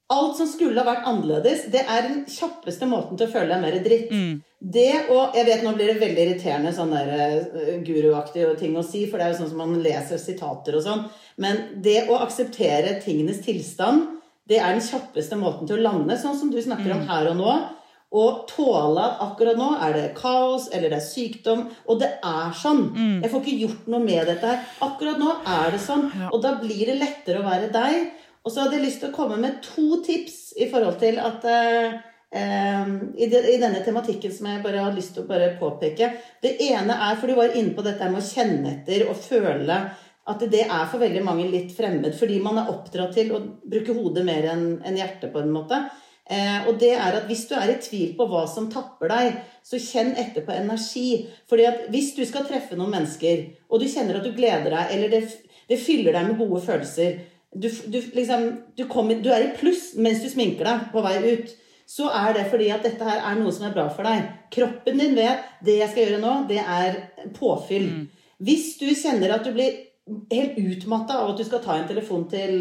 Alt 0.09 0.39
som 0.39 0.47
skulle 0.49 0.81
ha 0.81 0.87
vært 0.87 1.05
annerledes, 1.05 1.67
det 1.69 1.83
er 1.85 2.07
den 2.07 2.23
kjappeste 2.25 2.87
måten 2.89 3.13
til 3.13 3.27
å 3.27 3.29
føle 3.29 3.53
deg 3.53 3.61
mer 3.61 3.75
dritt. 3.85 4.09
Mm. 4.09 4.39
Det 4.59 4.93
og 5.13 5.35
Jeg 5.37 5.45
vet 5.45 5.61
nå 5.63 5.75
blir 5.77 5.93
det 5.93 6.01
veldig 6.01 6.23
irriterende 6.25 6.71
sånn 6.73 6.95
der 6.97 7.11
uh, 7.53 7.75
guruaktige 7.85 8.55
ting 8.57 8.73
å 8.73 8.81
si, 8.81 9.05
for 9.05 9.21
det 9.21 9.27
er 9.27 9.35
jo 9.35 9.43
sånn 9.43 9.51
som 9.53 9.61
man 9.61 9.77
leser 9.85 10.17
sitater 10.17 10.79
og 10.79 10.81
sånn, 10.81 11.05
men 11.37 11.67
det 11.85 12.07
å 12.09 12.17
akseptere 12.25 12.97
tingenes 13.05 13.45
tilstand, 13.45 14.17
det 14.49 14.57
er 14.57 14.73
den 14.73 14.81
kjappeste 14.81 15.37
måten 15.37 15.67
til 15.69 15.77
å 15.77 15.83
lande, 15.85 16.17
sånn 16.17 16.37
som 16.39 16.49
du 16.51 16.57
snakker 16.61 16.89
Mm. 16.89 17.01
om 17.01 17.07
her 17.07 17.27
og 17.31 17.37
nå. 17.37 17.57
Og 18.11 18.47
tåle 18.49 18.97
at 19.05 19.19
akkurat 19.21 19.55
nå 19.59 19.67
er 19.85 19.93
det 19.93 20.15
kaos, 20.17 20.69
eller 20.73 20.89
det 20.89 20.97
er 20.97 21.05
sykdom. 21.05 21.67
Og 21.87 21.99
det 22.01 22.09
er 22.25 22.49
sånn. 22.57 22.89
Mm. 22.95 23.21
Jeg 23.21 23.29
får 23.29 23.43
ikke 23.43 23.59
gjort 23.67 23.87
noe 23.93 23.99
med 24.01 24.25
dette 24.25 24.47
her. 24.49 24.63
Akkurat 24.81 25.19
nå 25.21 25.35
er 25.45 25.69
det 25.75 25.79
sånn. 25.83 26.07
Og 26.33 26.41
da 26.41 26.55
blir 26.57 26.87
det 26.89 26.97
lettere 26.97 27.43
å 27.43 27.45
være 27.45 27.69
deg. 27.71 28.09
Og 28.43 28.51
så 28.51 28.63
hadde 28.63 28.79
jeg 28.79 28.85
lyst 28.87 28.99
til 29.03 29.11
å 29.11 29.15
komme 29.15 29.37
med 29.37 29.61
to 29.61 30.01
tips 30.01 30.53
i 30.57 30.65
forhold 30.71 30.97
til 30.97 31.19
at 31.21 31.45
eh, 31.45 31.99
eh, 32.33 32.87
i, 33.19 33.27
de, 33.29 33.43
I 33.53 33.59
denne 33.61 33.83
tematikken 33.85 34.33
som 34.33 34.47
jeg 34.49 34.63
bare 34.63 34.81
har 34.87 34.95
lyst 34.97 35.13
til 35.13 35.27
å 35.29 35.53
påpeke. 35.59 36.09
Det 36.41 36.55
ene 36.71 36.97
er, 36.97 37.15
for 37.15 37.27
du 37.27 37.35
var 37.37 37.53
inne 37.53 37.75
på 37.77 37.85
dette 37.85 38.09
med 38.09 38.23
å 38.23 38.25
kjenne 38.25 38.73
etter 38.79 39.05
og 39.09 39.21
føle 39.21 39.83
at 40.29 40.43
det 40.51 40.65
er 40.65 40.85
for 40.89 41.01
veldig 41.01 41.23
mange 41.25 41.47
litt 41.49 41.73
fremmed. 41.75 42.13
Fordi 42.17 42.37
man 42.43 42.61
er 42.61 42.69
oppdratt 42.71 43.15
til 43.17 43.33
å 43.33 43.41
bruke 43.63 43.95
hodet 43.97 44.25
mer 44.27 44.51
enn 44.53 44.67
en 44.85 44.99
hjertet, 44.99 45.31
på 45.33 45.41
en 45.41 45.53
måte. 45.53 45.81
Eh, 46.29 46.67
og 46.69 46.77
det 46.81 46.93
er 46.93 47.17
at 47.17 47.25
hvis 47.29 47.47
du 47.49 47.55
er 47.57 47.73
i 47.73 47.79
tvil 47.81 48.13
på 48.17 48.27
hva 48.29 48.43
som 48.49 48.69
tapper 48.71 49.09
deg, 49.09 49.41
så 49.65 49.81
kjenn 49.81 50.13
etter 50.21 50.45
på 50.45 50.53
energi. 50.53 51.25
Fordi 51.49 51.65
at 51.69 51.89
hvis 51.93 52.13
du 52.17 52.21
skal 52.29 52.45
treffe 52.47 52.77
noen 52.77 52.93
mennesker, 52.97 53.47
og 53.69 53.81
du 53.81 53.89
kjenner 53.89 54.19
at 54.19 54.27
du 54.27 54.35
gleder 54.37 54.69
deg, 54.69 54.95
eller 54.95 55.15
det, 55.15 55.25
det 55.69 55.81
fyller 55.81 56.15
deg 56.15 56.29
med 56.29 56.41
gode 56.41 56.61
følelser 56.65 57.19
du, 57.53 57.69
du, 57.85 58.01
liksom, 58.13 58.61
du, 58.75 58.87
kommer, 58.87 59.15
du 59.15 59.31
er 59.33 59.47
i 59.47 59.57
pluss 59.57 59.93
mens 59.97 60.21
du 60.23 60.29
sminker 60.29 60.67
deg 60.67 60.87
på 60.93 61.03
vei 61.05 61.17
ut. 61.33 61.55
Så 61.89 62.05
er 62.13 62.35
det 62.37 62.45
fordi 62.51 62.69
at 62.69 62.85
dette 62.85 63.05
her 63.05 63.23
er 63.25 63.39
noe 63.39 63.53
som 63.53 63.65
er 63.65 63.73
bra 63.73 63.87
for 63.89 64.05
deg. 64.05 64.27
Kroppen 64.53 65.01
din 65.01 65.15
vet 65.17 65.47
det 65.65 65.79
jeg 65.79 65.89
skal 65.89 66.05
gjøre 66.05 66.21
nå, 66.21 66.33
det 66.49 66.61
er 66.61 66.99
påfyll. 67.33 67.87
Hvis 68.37 68.75
du 68.79 68.85
kjenner 68.93 69.33
at 69.35 69.47
du 69.47 69.51
blir 69.55 69.88
helt 70.31 70.57
utmatta 70.57 71.19
av 71.21 71.33
at 71.33 71.41
du 71.41 71.45
skal 71.47 71.61
ta 71.63 71.77
en 71.77 71.89
telefon 71.89 72.25
til 72.31 72.55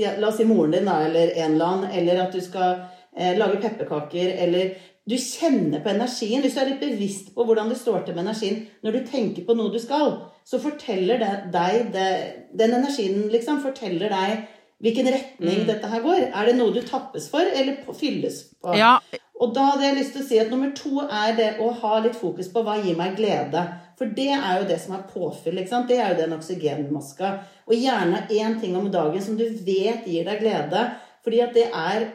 La 0.00 0.30
oss 0.30 0.38
si 0.40 0.44
moren 0.48 0.72
din, 0.72 0.86
da, 0.88 1.02
eller 1.04 1.34
en 1.36 1.52
eller 1.52 1.66
annen, 1.66 1.90
eller 1.92 2.22
at 2.22 2.32
du 2.32 2.40
skal 2.40 2.78
eh, 3.12 3.34
lage 3.36 3.60
pepperkaker, 3.60 4.30
eller 4.40 4.72
Du 5.04 5.16
kjenner 5.18 5.80
på 5.82 5.90
energien. 5.90 6.40
Hvis 6.40 6.54
du 6.54 6.60
er 6.62 6.68
litt 6.70 6.80
bevisst 6.80 7.32
på 7.34 7.44
hvordan 7.44 7.68
det 7.72 7.76
står 7.80 8.04
til 8.06 8.14
med 8.14 8.22
energien 8.22 8.60
når 8.86 8.92
du 8.94 9.00
tenker 9.10 9.42
på 9.44 9.56
noe 9.58 9.72
du 9.74 9.80
skal, 9.82 10.12
så 10.46 10.60
forteller 10.62 11.18
det 11.18 11.30
deg 11.52 11.90
det, 11.92 12.10
Den 12.54 12.76
energien 12.78 13.26
liksom 13.32 13.58
forteller 13.64 14.14
deg 14.14 14.44
hvilken 14.82 15.10
retning 15.14 15.66
dette 15.66 15.90
her 15.90 16.00
går. 16.06 16.28
Er 16.30 16.46
det 16.46 16.54
noe 16.56 16.72
du 16.74 16.80
tappes 16.86 17.28
for, 17.30 17.42
eller 17.42 17.82
på, 17.84 17.94
fylles 17.98 18.38
på? 18.62 18.76
Ja. 18.78 18.96
Og 19.42 19.50
da 19.56 19.72
hadde 19.72 19.88
jeg 19.88 19.98
lyst 19.98 20.12
til 20.14 20.22
å 20.22 20.26
si 20.28 20.38
at 20.38 20.50
nummer 20.52 20.70
to 20.76 21.02
er 21.02 21.34
det 21.38 21.48
å 21.62 21.72
ha 21.80 21.96
litt 22.04 22.14
fokus 22.18 22.50
på 22.52 22.62
hva 22.62 22.76
gir 22.78 22.94
meg 22.98 23.16
glede. 23.18 23.64
For 23.98 24.10
det 24.14 24.30
er 24.36 24.60
jo 24.60 24.68
det 24.68 24.78
som 24.82 24.94
er 24.94 25.06
påfyll. 25.10 25.58
ikke 25.58 25.72
sant? 25.72 25.90
Det 25.90 25.98
er 25.98 26.12
jo 26.12 26.20
den 26.20 26.36
oksygenmaska. 26.36 27.32
Og 27.66 27.74
gjerne 27.74 28.24
én 28.30 28.58
ting 28.62 28.76
om 28.78 28.90
dagen 28.92 29.24
som 29.24 29.38
du 29.38 29.44
vet 29.66 30.06
gir 30.06 30.28
deg 30.28 30.44
glede. 30.44 30.86
Fordi 31.26 31.42
at 31.42 31.58
det 31.58 31.68
er 31.70 32.08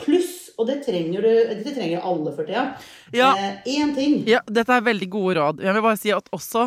pluss, 0.00 0.50
og 0.58 0.66
det 0.70 0.80
trenger, 0.86 1.22
du, 1.22 1.62
det 1.62 1.74
trenger 1.76 2.02
alle 2.08 2.34
for 2.34 2.48
tida. 2.48 2.72
Ja. 3.14 3.32
Én 3.68 3.94
ting. 3.94 4.22
Ja, 4.26 4.42
dette 4.50 4.74
er 4.74 4.86
veldig 4.86 5.10
gode 5.12 5.38
råd. 5.38 5.62
Jeg 5.62 5.76
vil 5.76 5.84
bare 5.86 6.00
si 6.00 6.14
at 6.14 6.30
også 6.34 6.66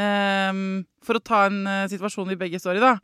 ehm, 0.00 0.84
For 1.04 1.18
å 1.18 1.22
ta 1.24 1.44
en 1.48 1.60
uh, 1.66 1.84
situasjon 1.90 2.30
vi 2.32 2.38
begge 2.40 2.60
står 2.62 2.80
i, 2.80 2.84
da. 2.84 2.94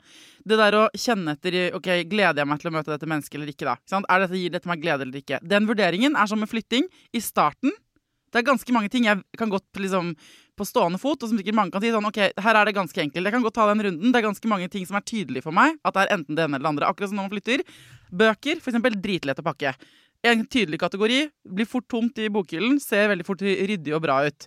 Det 0.46 0.58
der 0.60 0.78
å 0.78 0.86
kjenne 0.96 1.36
etter 1.36 1.76
Ok, 1.76 1.90
gleder 2.10 2.42
jeg 2.42 2.50
meg 2.50 2.62
til 2.62 2.70
å 2.70 2.74
møte 2.78 2.94
dette 2.94 3.08
mennesket 3.10 3.38
eller 3.38 3.52
ikke, 3.52 3.68
da? 3.68 3.76
Ikke? 3.80 4.02
Er 4.06 4.24
dette, 4.24 4.40
gir 4.40 4.56
dette 4.56 4.70
meg 4.70 4.82
glede 4.82 5.06
eller 5.06 5.22
ikke? 5.22 5.40
Den 5.44 5.68
vurderingen 5.68 6.18
er 6.18 6.30
som 6.30 6.40
med 6.40 6.50
flytting. 6.50 6.88
I 7.12 7.22
starten 7.24 7.74
det 8.30 8.40
er 8.40 8.46
ganske 8.46 8.74
mange 8.74 8.90
ting 8.90 9.06
jeg 9.08 9.22
kan 9.38 9.50
godt 9.50 9.80
liksom 9.82 10.12
på 10.58 10.66
stående 10.68 11.00
fot, 11.02 11.22
og 11.22 11.30
som 11.30 11.38
sikkert 11.40 11.56
mange 11.56 11.74
kan 11.74 11.82
si 11.82 11.90
sånn 11.90 12.06
Ok, 12.06 12.20
her 12.44 12.58
er 12.58 12.68
det 12.68 12.76
ganske 12.76 13.02
enkelt. 13.02 13.26
Jeg 13.26 13.34
kan 13.34 13.44
godt 13.44 13.56
ta 13.58 13.66
den 13.70 13.82
runden. 13.86 14.12
Det 14.12 14.20
er 14.20 14.26
ganske 14.28 14.50
mange 14.50 14.68
ting 14.72 14.84
som 14.86 14.98
er 14.98 15.06
tydelige 15.08 15.46
for 15.46 15.56
meg. 15.56 15.78
At 15.86 15.96
det 15.96 16.04
er 16.04 16.12
enten 16.18 16.36
det 16.38 16.44
ene 16.44 16.58
eller 16.58 16.66
det 16.68 16.72
andre. 16.74 16.90
Akkurat 16.92 17.10
som 17.10 17.18
når 17.18 17.26
man 17.26 17.34
flytter. 17.34 17.64
Bøker, 18.22 18.60
for 18.60 18.72
eksempel, 18.72 18.98
dritlett 19.02 19.40
å 19.42 19.46
pakke. 19.46 19.72
En 20.30 20.44
tydelig 20.46 20.78
kategori. 20.82 21.20
Blir 21.56 21.68
fort 21.70 21.88
tomt 21.90 22.20
i 22.22 22.28
bokhyllen. 22.32 22.78
Ser 22.82 23.10
veldig 23.10 23.26
fort 23.26 23.42
ryddig 23.42 23.96
og 23.96 24.04
bra 24.04 24.20
ut. 24.28 24.46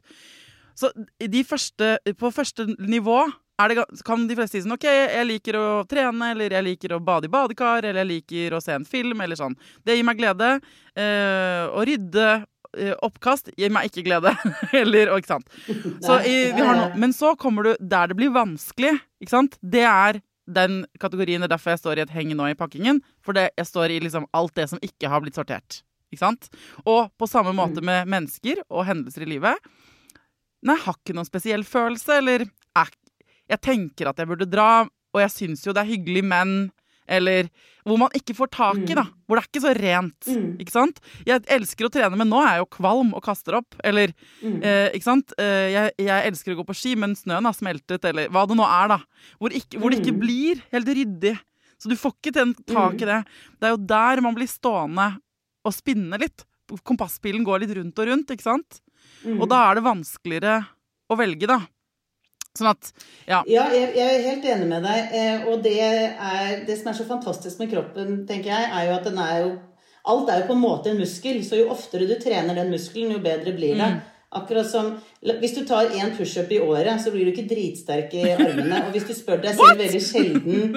Så 0.75 0.91
de 1.19 1.43
første, 1.47 1.95
på 2.19 2.31
første 2.33 2.67
nivå 2.79 3.21
det, 3.69 3.83
kan 4.05 4.25
de 4.27 4.35
fleste 4.35 4.57
si 4.57 4.63
sånn 4.63 4.75
OK, 4.75 4.87
jeg 4.87 5.27
liker 5.29 5.57
å 5.59 5.67
trene, 5.89 6.31
eller 6.33 6.55
jeg 6.57 6.65
liker 6.65 6.95
å 6.95 7.03
bade 7.03 7.29
i 7.29 7.31
badekar, 7.31 7.85
eller 7.85 8.01
jeg 8.01 8.09
liker 8.09 8.57
å 8.57 8.61
se 8.63 8.73
en 8.75 8.87
film, 8.87 9.21
eller 9.23 9.39
sånn. 9.39 9.55
Det 9.85 9.95
gir 9.95 10.07
meg 10.07 10.19
glede. 10.19 10.57
Eh, 10.97 11.61
å 11.69 11.85
rydde 11.85 12.25
eh, 12.33 12.95
oppkast 13.05 13.53
gir 13.55 13.71
meg 13.73 13.87
ikke 13.87 14.05
glede. 14.09 14.33
eller, 14.81 15.13
ikke 15.15 15.35
sant. 15.35 15.47
Så 16.05 16.19
i, 16.25 16.35
vi 16.51 16.65
har 16.65 16.79
no, 16.81 16.89
men 16.99 17.15
så 17.15 17.35
kommer 17.39 17.69
du 17.69 17.73
der 17.79 18.11
det 18.11 18.19
blir 18.19 18.33
vanskelig, 18.35 18.97
ikke 19.21 19.35
sant. 19.37 19.57
Det 19.61 19.85
er 19.87 20.19
den 20.49 20.83
kategorien. 20.99 21.39
Det 21.39 21.47
er 21.47 21.55
derfor 21.55 21.75
jeg 21.75 21.83
står 21.83 22.01
i 22.01 22.05
et 22.07 22.17
heng 22.17 22.33
nå 22.35 22.49
i 22.51 22.59
pakkingen. 22.59 22.99
For 23.23 23.37
det, 23.37 23.51
jeg 23.59 23.69
står 23.69 23.93
i 23.93 24.01
liksom 24.03 24.27
alt 24.35 24.55
det 24.59 24.67
som 24.73 24.81
ikke 24.83 25.11
har 25.11 25.23
blitt 25.23 25.39
sortert. 25.39 25.83
Ikke 26.13 26.25
sant? 26.25 26.49
Og 26.83 27.07
på 27.17 27.29
samme 27.29 27.55
måte 27.57 27.81
med 27.85 28.09
mennesker 28.11 28.61
og 28.67 28.85
hendelser 28.89 29.25
i 29.25 29.31
livet. 29.35 29.71
Nei, 30.63 30.77
jeg 30.77 30.85
har 30.85 30.99
ikke 30.99 31.15
noen 31.17 31.27
spesiell 31.27 31.65
følelse, 31.67 32.19
eller 32.21 32.45
er, 32.79 32.93
Jeg 33.51 33.59
tenker 33.61 34.09
at 34.09 34.17
jeg 34.21 34.29
burde 34.29 34.47
dra, 34.49 34.85
og 34.87 35.19
jeg 35.21 35.31
syns 35.33 35.65
jo 35.65 35.73
det 35.75 35.83
er 35.83 35.91
hyggelig, 35.91 36.23
men 36.23 36.71
Eller 37.05 37.49
hvor 37.83 37.97
man 37.99 38.13
ikke 38.15 38.31
får 38.33 38.47
tak 38.47 38.77
i, 38.87 38.95
da. 38.95 39.03
Hvor 39.27 39.35
det 39.35 39.41
er 39.43 39.47
ikke 39.49 39.61
så 39.65 39.73
rent. 39.75 40.27
Ikke 40.63 40.71
sant? 40.71 41.01
Jeg 41.27 41.43
elsker 41.51 41.89
å 41.89 41.91
trene, 41.91 42.15
men 42.15 42.29
nå 42.31 42.39
er 42.39 42.53
jeg 42.55 42.61
jo 42.63 42.69
kvalm 42.77 43.09
og 43.13 43.23
kaster 43.25 43.57
opp. 43.59 43.75
Eller 43.83 44.13
eh, 44.63 44.87
ikke 44.95 45.03
sant? 45.03 45.33
Eh, 45.37 45.67
jeg, 45.73 45.91
jeg 45.99 46.29
elsker 46.29 46.53
å 46.53 46.61
gå 46.61 46.65
på 46.69 46.75
ski, 46.79 46.93
men 46.95 47.11
snøen 47.19 47.43
har 47.43 47.57
smeltet, 47.57 48.07
eller 48.07 48.31
hva 48.31 48.45
det 48.47 48.55
nå 48.55 48.63
er, 48.63 48.93
da. 48.95 48.99
Hvor, 49.35 49.51
ikke, 49.51 49.81
hvor 49.81 49.91
det 49.91 49.99
ikke 49.99 50.15
blir 50.21 50.63
helt 50.71 50.87
ryddig. 50.87 51.35
Så 51.75 51.91
du 51.91 51.97
får 51.99 52.15
ikke 52.15 52.47
tak 52.71 52.95
i 53.03 53.09
det. 53.09 53.19
Det 53.59 53.67
er 53.67 53.75
jo 53.75 53.83
der 53.91 54.23
man 54.23 54.39
blir 54.39 54.47
stående 54.47 55.09
og 55.67 55.75
spinne 55.75 56.15
litt. 56.23 56.45
Kompasspilen 56.87 57.43
går 57.43 57.65
litt 57.65 57.75
rundt 57.75 57.99
og 57.99 58.07
rundt, 58.13 58.31
ikke 58.31 58.47
sant? 58.47 58.79
Og 59.39 59.45
da 59.51 59.61
er 59.69 59.79
det 59.79 59.85
vanskeligere 59.85 60.57
å 61.11 61.17
velge, 61.19 61.49
da. 61.49 61.59
Sånn 62.53 62.69
at 62.69 62.91
Ja. 63.25 63.41
Ja, 63.49 63.67
jeg, 63.73 63.93
jeg 63.97 64.07
er 64.15 64.25
helt 64.27 64.47
enig 64.55 64.69
med 64.69 64.83
deg. 64.85 65.13
Eh, 65.17 65.45
og 65.49 65.63
det, 65.65 65.77
er, 65.81 66.63
det 66.67 66.77
som 66.79 66.91
er 66.91 66.97
så 66.99 67.05
fantastisk 67.09 67.61
med 67.63 67.71
kroppen, 67.73 68.23
tenker 68.29 68.51
jeg, 68.53 68.67
er 68.69 68.89
jo 68.89 68.97
at 68.97 69.07
den 69.09 69.21
er 69.21 69.37
jo 69.43 69.53
Alt 70.03 70.27
er 70.27 70.41
jo 70.41 70.49
på 70.49 70.55
en 70.57 70.59
måte 70.59 70.89
en 70.91 70.97
muskel, 70.99 71.37
så 71.47 71.55
jo 71.55 71.69
oftere 71.71 72.03
du 72.03 72.17
trener 72.19 72.57
den 72.57 72.73
muskelen, 72.73 73.13
jo 73.15 73.21
bedre 73.23 73.53
blir 73.55 73.77
det. 73.79 73.87
Akkurat 74.35 74.67
som 74.67 74.89
Hvis 75.21 75.53
du 75.55 75.61
tar 75.65 75.93
én 75.95 76.11
pushup 76.17 76.51
i 76.51 76.59
året, 76.59 76.99
så 76.99 77.13
blir 77.13 77.23
du 77.23 77.31
ikke 77.31 77.47
dritsterk 77.47 78.11
i 78.19 78.25
armene. 78.33 78.81
Og 78.83 78.91
hvis 78.91 79.07
du 79.07 79.13
spør 79.15 79.39
deg 79.45 79.55
selv 79.55 79.79
veldig 79.79 80.01
sjelden 80.03 80.75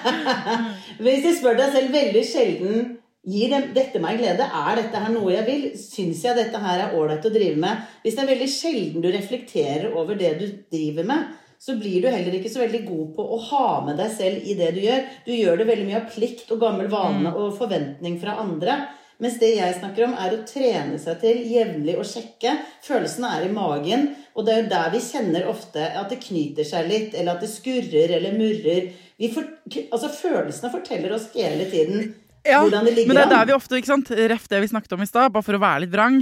Hvis 1.02 1.24
du 1.24 1.30
spør 1.40 1.58
deg 1.58 1.74
selv 1.74 1.96
veldig 1.96 2.22
sjelden 2.28 2.86
Gir 3.26 3.50
dem, 3.50 3.72
dette 3.74 3.98
meg 3.98 4.20
glede? 4.20 4.44
Er 4.46 4.76
dette 4.78 5.00
her 5.02 5.10
noe 5.10 5.32
jeg 5.32 5.46
vil? 5.48 5.64
Syns 5.80 6.20
jeg 6.22 6.38
dette 6.38 6.60
her 6.62 6.84
er 6.84 6.92
ålreit 6.94 7.24
å 7.26 7.32
drive 7.34 7.58
med? 7.58 7.80
Hvis 8.04 8.14
det 8.14 8.22
er 8.22 8.28
veldig 8.30 8.46
sjelden 8.52 9.02
du 9.02 9.08
reflekterer 9.10 9.96
over 9.98 10.18
det 10.18 10.36
du 10.38 10.44
driver 10.70 11.08
med, 11.08 11.32
så 11.58 11.74
blir 11.80 12.04
du 12.04 12.06
heller 12.06 12.36
ikke 12.36 12.52
så 12.52 12.60
veldig 12.62 12.82
god 12.86 13.08
på 13.16 13.24
å 13.26 13.38
ha 13.48 13.64
med 13.86 13.98
deg 13.98 14.12
selv 14.14 14.44
i 14.46 14.54
det 14.54 14.68
du 14.76 14.78
gjør. 14.84 15.02
Du 15.26 15.32
gjør 15.34 15.58
det 15.58 15.66
veldig 15.72 15.86
mye 15.88 16.02
av 16.04 16.12
plikt 16.12 16.52
og 16.54 16.60
gammel 16.62 16.90
vane 16.92 17.32
og 17.32 17.56
forventning 17.58 18.20
fra 18.22 18.36
andre. 18.44 18.76
Mens 19.24 19.38
det 19.40 19.48
jeg 19.56 19.78
snakker 19.78 20.04
om, 20.06 20.14
er 20.20 20.36
å 20.36 20.44
trene 20.46 20.98
seg 21.00 21.18
til 21.22 21.40
jevnlig 21.50 21.96
å 21.98 22.04
sjekke. 22.06 22.52
Følelsene 22.84 23.30
er 23.38 23.46
i 23.46 23.54
magen, 23.56 24.10
og 24.36 24.46
det 24.46 24.52
er 24.52 24.60
jo 24.60 24.68
der 24.74 24.92
vi 24.92 25.00
kjenner 25.02 25.48
ofte 25.50 25.88
at 25.98 26.12
det 26.12 26.20
knyter 26.22 26.68
seg 26.68 26.86
litt, 26.92 27.16
eller 27.16 27.34
at 27.34 27.42
det 27.42 27.50
skurrer 27.50 28.12
eller 28.20 28.36
murrer. 28.36 28.92
Vi 29.16 29.32
for, 29.32 29.48
altså 29.88 30.12
Følelsene 30.12 30.70
forteller 30.76 31.16
oss 31.16 31.30
hele 31.34 31.66
tiden 31.72 32.12
Ja, 32.46 32.60
hvordan 32.62 32.84
det 32.86 32.94
ligger 32.96 33.08
men 33.12 33.16
det 33.16 33.24
er 33.26 33.30
der 33.34 33.46
vi 33.50 33.54
ofte, 33.56 33.76
ikke 33.80 33.90
sant, 33.90 34.10
ref 34.10 34.46
det 34.48 34.60
vi 34.62 34.68
snakket 34.70 34.92
om 34.96 35.02
i 35.02 35.06
stad, 35.10 35.32
bare 35.34 35.42
for 35.46 35.58
å 35.58 35.62
være 35.62 35.80
litt 35.84 35.92
vrang. 35.94 36.20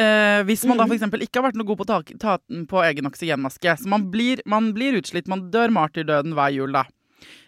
Eh, 0.00 0.42
hvis 0.48 0.64
man 0.66 0.76
da 0.80 0.84
f.eks. 0.84 0.90
for 0.90 0.96
eksempel 0.98 1.22
ikke 1.26 1.40
har 1.40 1.48
vært 1.50 1.58
noe 1.60 1.66
god 1.68 1.78
på 1.80 1.86
å 1.86 1.90
ta, 1.90 1.98
ta 2.22 2.38
den 2.48 2.66
på 2.70 2.80
egen 2.86 3.06
oksygenmaske, 3.10 3.76
så 3.82 3.86
man 3.92 4.08
blir, 4.10 4.40
man 4.46 4.72
blir 4.76 4.98
utslitt, 5.00 5.28
man 5.30 5.50
dør 5.52 5.70
martyrdøden 5.76 6.34
hver 6.34 6.50
jul 6.56 6.72
da. 6.72 6.84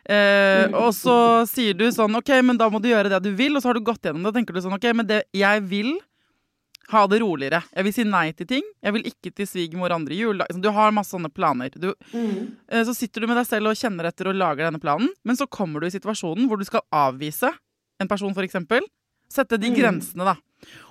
Eh, 0.05 0.66
Mm. 0.68 0.75
og 0.79 0.91
så 0.95 1.14
sier 1.49 1.75
du 1.75 1.87
sånn, 1.91 2.14
ok, 2.18 2.31
men 2.45 2.59
da 2.59 2.68
må 2.70 2.81
du 2.83 2.89
gjøre 2.91 3.09
det 3.11 3.23
du 3.25 3.31
vil, 3.39 3.57
og 3.57 3.62
så 3.62 3.70
har 3.70 3.75
du 3.79 3.81
gått 3.87 4.03
gjennom 4.03 4.23
det, 4.23 4.33
og 4.33 4.35
tenker 4.35 4.55
du 4.55 4.61
sånn, 4.61 4.75
ok, 4.77 4.93
men 4.95 5.07
det, 5.07 5.23
jeg 5.35 5.62
vil 5.70 5.93
ha 6.93 7.07
det 7.09 7.20
roligere. 7.23 7.62
Jeg 7.75 7.85
vil 7.87 7.93
si 7.97 8.05
nei 8.05 8.33
til 8.37 8.47
ting. 8.51 8.64
Jeg 8.85 8.93
vil 8.93 9.07
ikke 9.09 9.31
til 9.33 9.47
svigermor 9.49 9.95
andre 9.95 10.12
jul. 10.18 10.43
Du 10.61 10.68
har 10.75 10.91
masse 10.93 11.14
sånne 11.14 11.31
planer. 11.33 11.70
Du, 11.73 11.95
Mm. 12.12 12.57
eh, 12.68 12.83
så 12.85 12.93
sitter 12.95 13.23
du 13.23 13.27
med 13.29 13.37
deg 13.39 13.47
selv 13.47 13.68
og 13.70 13.77
kjenner 13.79 14.05
etter 14.11 14.29
og 14.29 14.35
lager 14.37 14.66
denne 14.68 14.81
planen, 14.83 15.09
men 15.25 15.37
så 15.37 15.47
kommer 15.49 15.81
du 15.81 15.87
i 15.87 15.91
situasjonen 15.95 16.49
hvor 16.49 16.59
du 16.59 16.64
skal 16.68 16.83
avvise 16.93 17.49
en 18.03 18.09
person, 18.11 18.35
for 18.35 18.43
eksempel. 18.47 18.83
Sette 19.33 19.57
de 19.59 19.71
Mm. 19.71 19.77
grensene, 19.79 20.25
da. 20.29 20.37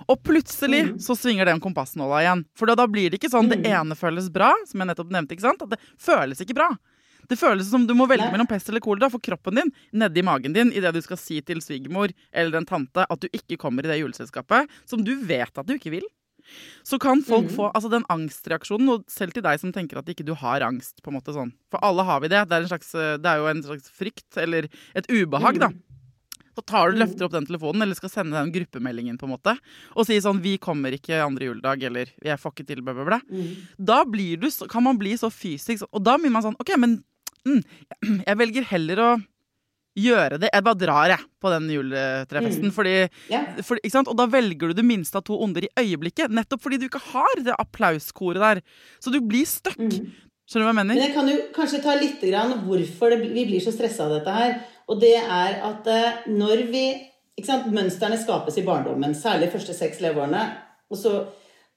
Og 0.08 0.18
plutselig 0.22 0.98
så 1.00 1.14
svinger 1.16 1.46
den 1.46 1.60
kompassnåla 1.60 2.20
igjen. 2.24 2.44
For 2.58 2.66
da, 2.66 2.74
da 2.74 2.86
blir 2.86 3.10
det 3.10 3.20
ikke 3.20 3.30
sånn 3.30 3.48
det 3.48 3.62
Mm. 3.62 3.70
ene 3.70 3.94
føles 3.96 4.28
bra, 4.32 4.52
som 4.66 4.80
jeg 4.80 4.88
nettopp 4.88 5.10
nevnte. 5.10 5.32
ikke 5.36 5.46
sant? 5.46 5.62
At 5.62 5.70
det 5.70 5.78
føles 5.96 6.40
ikke 6.42 6.54
bra. 6.54 6.76
Det 7.28 7.38
føles 7.38 7.70
som 7.70 7.86
du 7.86 7.94
må 7.94 8.06
velge 8.08 8.28
mellom 8.32 8.48
pest 8.48 8.68
eller 8.68 8.80
kolera 8.80 9.08
for 9.08 9.20
kroppen 9.20 9.54
din 9.54 9.70
nedi 9.94 10.22
magen 10.24 10.52
din 10.52 10.72
idet 10.72 10.92
du 10.92 11.00
skal 11.00 11.16
si 11.16 11.40
til 11.40 11.58
svigermor 11.62 12.10
eller 12.34 12.58
en 12.58 12.66
tante 12.66 13.06
at 13.08 13.20
du 13.20 13.28
ikke 13.28 13.56
kommer 13.56 13.78
i 13.84 13.88
det 13.88 14.00
juleselskapet 14.02 14.66
som 14.84 15.02
du 15.04 15.14
vet 15.22 15.56
at 15.56 15.64
du 15.64 15.72
ikke 15.78 15.92
vil. 15.92 16.02
Så 16.84 16.98
kan 17.00 17.22
folk 17.22 17.46
Mm. 17.46 17.54
få 17.56 17.72
altså 17.72 17.88
den 17.88 18.02
angstreaksjonen, 18.10 18.88
og 18.90 19.04
selv 19.06 19.32
til 19.32 19.42
deg 19.44 19.60
som 19.60 19.72
tenker 19.72 19.96
at 19.98 20.06
ikke 20.06 20.24
du 20.26 20.34
har 20.34 20.60
angst. 20.60 21.00
på 21.00 21.08
en 21.12 21.20
måte 21.20 21.32
sånn. 21.32 21.52
For 21.70 21.78
alle 21.82 22.02
har 22.04 22.20
vi 22.20 22.26
det. 22.28 22.48
Det 22.48 22.52
er, 22.58 22.62
en 22.62 22.68
slags, 22.68 22.90
det 22.92 23.24
er 23.24 23.36
jo 23.38 23.46
en 23.46 23.62
slags 23.62 23.88
frykt, 23.88 24.36
eller 24.36 24.68
et 24.96 25.06
ubehag, 25.08 25.58
da. 25.60 25.68
Så 26.52 26.64
tar 26.68 26.92
du, 26.92 27.00
løfter 27.00 27.26
opp 27.26 27.32
den 27.32 27.48
telefonen, 27.48 27.86
eller 27.86 27.96
skal 27.98 28.12
sende 28.12 28.36
den 28.36 28.52
gruppemeldingen, 28.52 29.18
på 29.20 29.28
en 29.28 29.34
måte, 29.34 29.56
og 29.96 30.06
sier 30.08 30.20
sånn 30.20 30.42
'Vi 30.42 30.58
kommer 30.58 30.92
ikke 30.92 31.22
andre 31.24 31.48
juledag', 31.48 31.84
eller 31.88 32.12
'Jeg 32.22 32.38
får 32.38 32.52
ikke 32.52 32.66
til', 32.68 32.84
bla, 32.84 32.92
bla, 32.92 33.04
bla. 33.04 33.20
Da 33.78 34.04
blir 34.04 34.36
du, 34.36 34.50
kan 34.68 34.82
man 34.82 34.98
bli 34.98 35.16
så 35.16 35.30
fysisk, 35.32 35.84
og 35.92 36.04
da 36.04 36.18
blir 36.18 36.30
man 36.30 36.42
sånn 36.42 36.58
OK, 36.60 36.76
men 36.76 37.02
mm, 37.46 37.62
jeg 38.28 38.38
velger 38.38 38.64
heller 38.64 38.98
å 38.98 39.12
gjøre 39.98 40.38
det. 40.40 40.50
Jeg 40.52 40.64
bare 40.64 40.80
drar, 40.80 41.12
jeg, 41.12 41.28
på 41.42 41.52
den 41.52 41.68
juletrefesten. 41.72 42.72
Fordi, 42.74 42.94
yeah. 43.30 43.48
fordi, 43.60 43.82
ikke 43.84 43.96
sant? 43.96 44.10
Og 44.10 44.16
da 44.18 44.26
velger 44.30 44.72
du 44.72 44.78
det 44.78 44.86
minste 44.88 45.20
av 45.20 45.26
to 45.28 45.36
onder 45.44 45.66
i 45.66 45.72
øyeblikket. 45.78 46.32
Nettopp 46.32 46.64
fordi 46.64 46.80
du 46.80 46.88
ikke 46.88 47.02
har 47.12 47.42
det 47.44 47.56
applauskoret 47.58 48.42
der. 48.42 48.62
Så 49.02 49.12
du 49.12 49.20
blir 49.20 49.48
stuck. 49.48 49.78
Skjønner 49.78 50.64
du 50.64 50.68
hva 50.68 50.72
jeg 50.72 50.80
mener? 50.80 50.94
Men 50.96 51.04
jeg 51.04 51.14
kan 51.14 51.28
jo 51.30 51.40
kanskje 51.54 51.82
ta 51.84 51.96
litt 51.96 52.22
grann 52.24 52.56
hvorfor 52.66 53.14
det, 53.14 53.20
vi 53.32 53.46
blir 53.48 53.62
så 53.62 53.74
stressa 53.74 54.08
av 54.08 54.16
dette 54.18 54.36
her. 54.36 54.56
Og 54.92 55.00
det 55.00 55.16
er 55.16 55.62
at 55.64 55.88
eh, 55.88 56.26
når 56.28 56.66
vi 56.68 56.84
ikke 57.38 57.48
sant, 57.48 57.70
Mønstrene 57.72 58.18
skapes 58.20 58.58
i 58.60 58.66
barndommen, 58.66 59.14
særlig 59.16 59.48
de 59.48 59.54
første 59.54 59.74
seks 59.76 60.02
leveårene. 60.04 60.42
Og 60.92 60.98
så, 61.00 61.14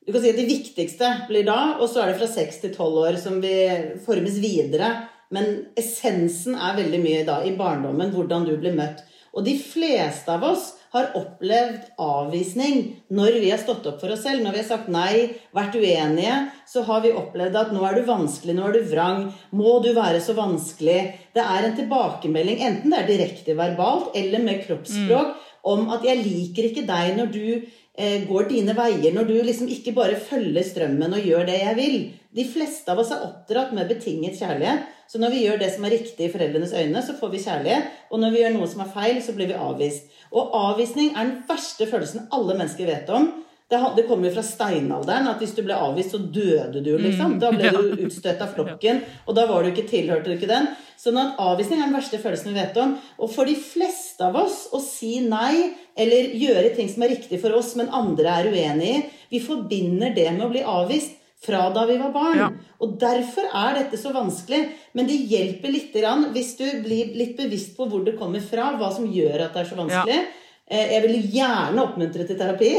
du 0.04 0.12
kan 0.12 0.22
si 0.22 0.34
at 0.34 0.40
Det 0.42 0.50
viktigste 0.50 1.12
blir 1.30 1.48
da, 1.48 1.78
og 1.80 1.88
så 1.90 2.04
er 2.04 2.12
det 2.12 2.20
fra 2.20 2.28
seks 2.30 2.60
til 2.62 2.74
tolv 2.76 3.06
år 3.06 3.20
som 3.22 3.40
vi 3.44 3.56
formes 4.04 4.40
videre. 4.44 4.92
Men 5.34 5.70
essensen 5.80 6.58
er 6.60 6.78
veldig 6.78 7.02
mye 7.02 7.24
da 7.28 7.40
i 7.48 7.56
barndommen, 7.58 8.12
hvordan 8.14 8.46
du 8.50 8.58
blir 8.60 8.76
møtt. 8.76 9.02
Og 9.36 9.48
de 9.48 9.56
fleste 9.60 10.32
av 10.32 10.44
oss 10.48 10.74
har 10.96 11.12
opplevd 11.20 11.90
avvisning 12.02 12.82
når 13.14 13.40
vi 13.44 13.52
har 13.52 13.62
stått 13.62 13.86
opp 13.90 14.00
for 14.02 14.14
oss 14.16 14.24
selv. 14.26 14.44
Når 14.44 14.56
vi 14.56 14.62
har 14.62 14.68
sagt 14.70 14.92
nei, 14.94 15.14
vært 15.56 15.78
uenige, 15.78 16.38
så 16.70 16.86
har 16.88 17.04
vi 17.06 17.14
opplevd 17.16 17.60
at 17.62 17.74
nå 17.76 17.84
er 17.88 18.00
du 18.00 18.06
vanskelig, 18.08 18.56
nå 18.58 18.68
er 18.70 18.78
du 18.78 18.92
vrang, 18.92 19.26
må 19.56 19.78
du 19.84 19.92
være 19.96 20.22
så 20.24 20.36
vanskelig? 20.38 21.00
Det 21.36 21.44
er 21.44 21.68
en 21.68 21.78
tilbakemelding, 21.80 22.62
enten 22.64 22.94
det 22.94 23.02
er 23.02 23.12
direkte 23.12 23.58
verbalt 23.58 24.16
eller 24.18 24.44
med 24.46 24.64
kroppsspråk, 24.66 25.36
om 25.66 25.90
at 25.96 26.06
jeg 26.06 26.22
liker 26.22 26.70
ikke 26.70 26.86
deg 26.88 27.16
når 27.18 27.32
du 27.34 27.46
eh, 27.52 28.22
går 28.30 28.50
dine 28.52 28.76
veier, 28.78 29.12
når 29.16 29.30
du 29.30 29.36
liksom 29.40 29.72
ikke 29.72 29.96
bare 29.98 30.20
følger 30.20 30.66
strømmen 30.66 31.18
og 31.18 31.26
gjør 31.26 31.48
det 31.50 31.58
jeg 31.64 31.80
vil. 31.80 31.98
De 32.36 32.44
fleste 32.44 32.92
av 32.92 33.00
oss 33.00 33.14
er 33.16 33.24
oppdratt 33.24 33.72
med 33.76 33.88
betinget 33.88 34.36
kjærlighet. 34.42 34.90
Så 35.08 35.22
når 35.22 35.32
vi 35.32 35.46
gjør 35.46 35.62
det 35.62 35.70
som 35.72 35.86
er 35.88 35.96
riktig 35.96 36.28
i 36.28 36.34
foreldrenes 36.34 36.74
øyne, 36.76 37.04
så 37.06 37.16
får 37.16 37.32
vi 37.32 37.44
kjærlighet. 37.46 37.90
Og 38.12 38.20
når 38.20 38.34
vi 38.34 38.42
gjør 38.42 38.54
noe 38.58 38.68
som 38.68 38.84
er 38.84 38.92
feil, 38.92 39.22
så 39.24 39.36
blir 39.38 39.52
vi 39.54 39.58
avvist. 39.68 40.12
Og 40.36 40.52
avvisning 40.60 41.14
er 41.14 41.30
den 41.30 41.42
verste 41.48 41.88
følelsen 41.88 42.28
alle 42.36 42.58
mennesker 42.58 42.90
vet 42.90 43.12
om. 43.14 43.30
Det, 43.66 44.04
kommer 44.06 44.30
jo 44.30 44.36
fra 44.36 44.44
steinalderen 44.46 45.26
at 45.32 45.40
hvis 45.42 45.56
du 45.58 45.64
ble 45.66 45.74
avvist, 45.80 46.12
så 46.14 46.20
døde 46.20 46.84
du, 46.86 46.92
liksom. 47.02 47.40
Da 47.42 47.50
ble 47.56 47.72
du 47.74 47.96
utstøtt 48.06 48.44
av 48.44 48.52
flokken, 48.54 49.00
og 49.26 49.38
da 49.38 49.48
var 49.50 49.64
du 49.64 49.72
ikke 49.72 49.88
tilhørte 49.90 50.30
du 50.30 50.36
ikke 50.36 50.52
den. 50.52 50.68
Sånn 51.02 51.18
at 51.18 51.40
avvisning 51.42 51.82
er 51.82 51.88
den 51.88 51.98
verste 51.98 52.20
følelsen 52.22 52.52
vi 52.52 52.60
vet 52.60 52.78
om. 52.82 52.94
Og 53.18 53.32
for 53.34 53.50
de 53.50 53.56
fleste 53.58 54.28
av 54.28 54.38
oss 54.44 54.66
å 54.76 54.82
si 54.84 55.18
nei, 55.26 55.72
eller 55.98 56.36
gjøre 56.38 56.76
ting 56.76 56.92
som 56.92 57.08
er 57.08 57.16
riktig 57.16 57.40
for 57.42 57.58
oss, 57.58 57.74
men 57.80 57.90
andre 57.96 58.38
er 58.42 58.52
uenig 58.54 58.92
i, 58.92 59.04
vi 59.34 59.42
forbinder 59.42 60.14
det 60.14 60.30
med 60.36 60.46
å 60.46 60.52
bli 60.52 60.62
avvist 60.62 61.18
fra 61.44 61.70
da 61.74 61.86
vi 61.86 61.98
var 62.00 62.14
barn. 62.14 62.40
Ja. 62.40 62.50
Og 62.84 62.96
derfor 63.02 63.50
er 63.50 63.80
dette 63.80 64.00
så 64.00 64.14
vanskelig. 64.16 64.62
Men 64.98 65.10
det 65.10 65.18
hjelper 65.30 65.74
litt 65.74 65.94
grann 65.96 66.30
hvis 66.36 66.56
du 66.60 66.66
blir 66.86 67.14
litt 67.18 67.36
bevisst 67.38 67.76
på 67.78 67.90
hvor 67.90 68.06
det 68.06 68.18
kommer 68.20 68.44
fra, 68.44 68.72
hva 68.80 68.92
som 68.94 69.10
gjør 69.12 69.48
at 69.48 69.54
det 69.54 69.64
er 69.64 69.70
så 69.70 69.80
vanskelig. 69.80 70.24
Ja. 70.24 70.42
Jeg 70.66 71.02
vil 71.04 71.20
gjerne 71.36 71.84
oppmuntre 71.84 72.26
til 72.26 72.40
terapi. 72.40 72.72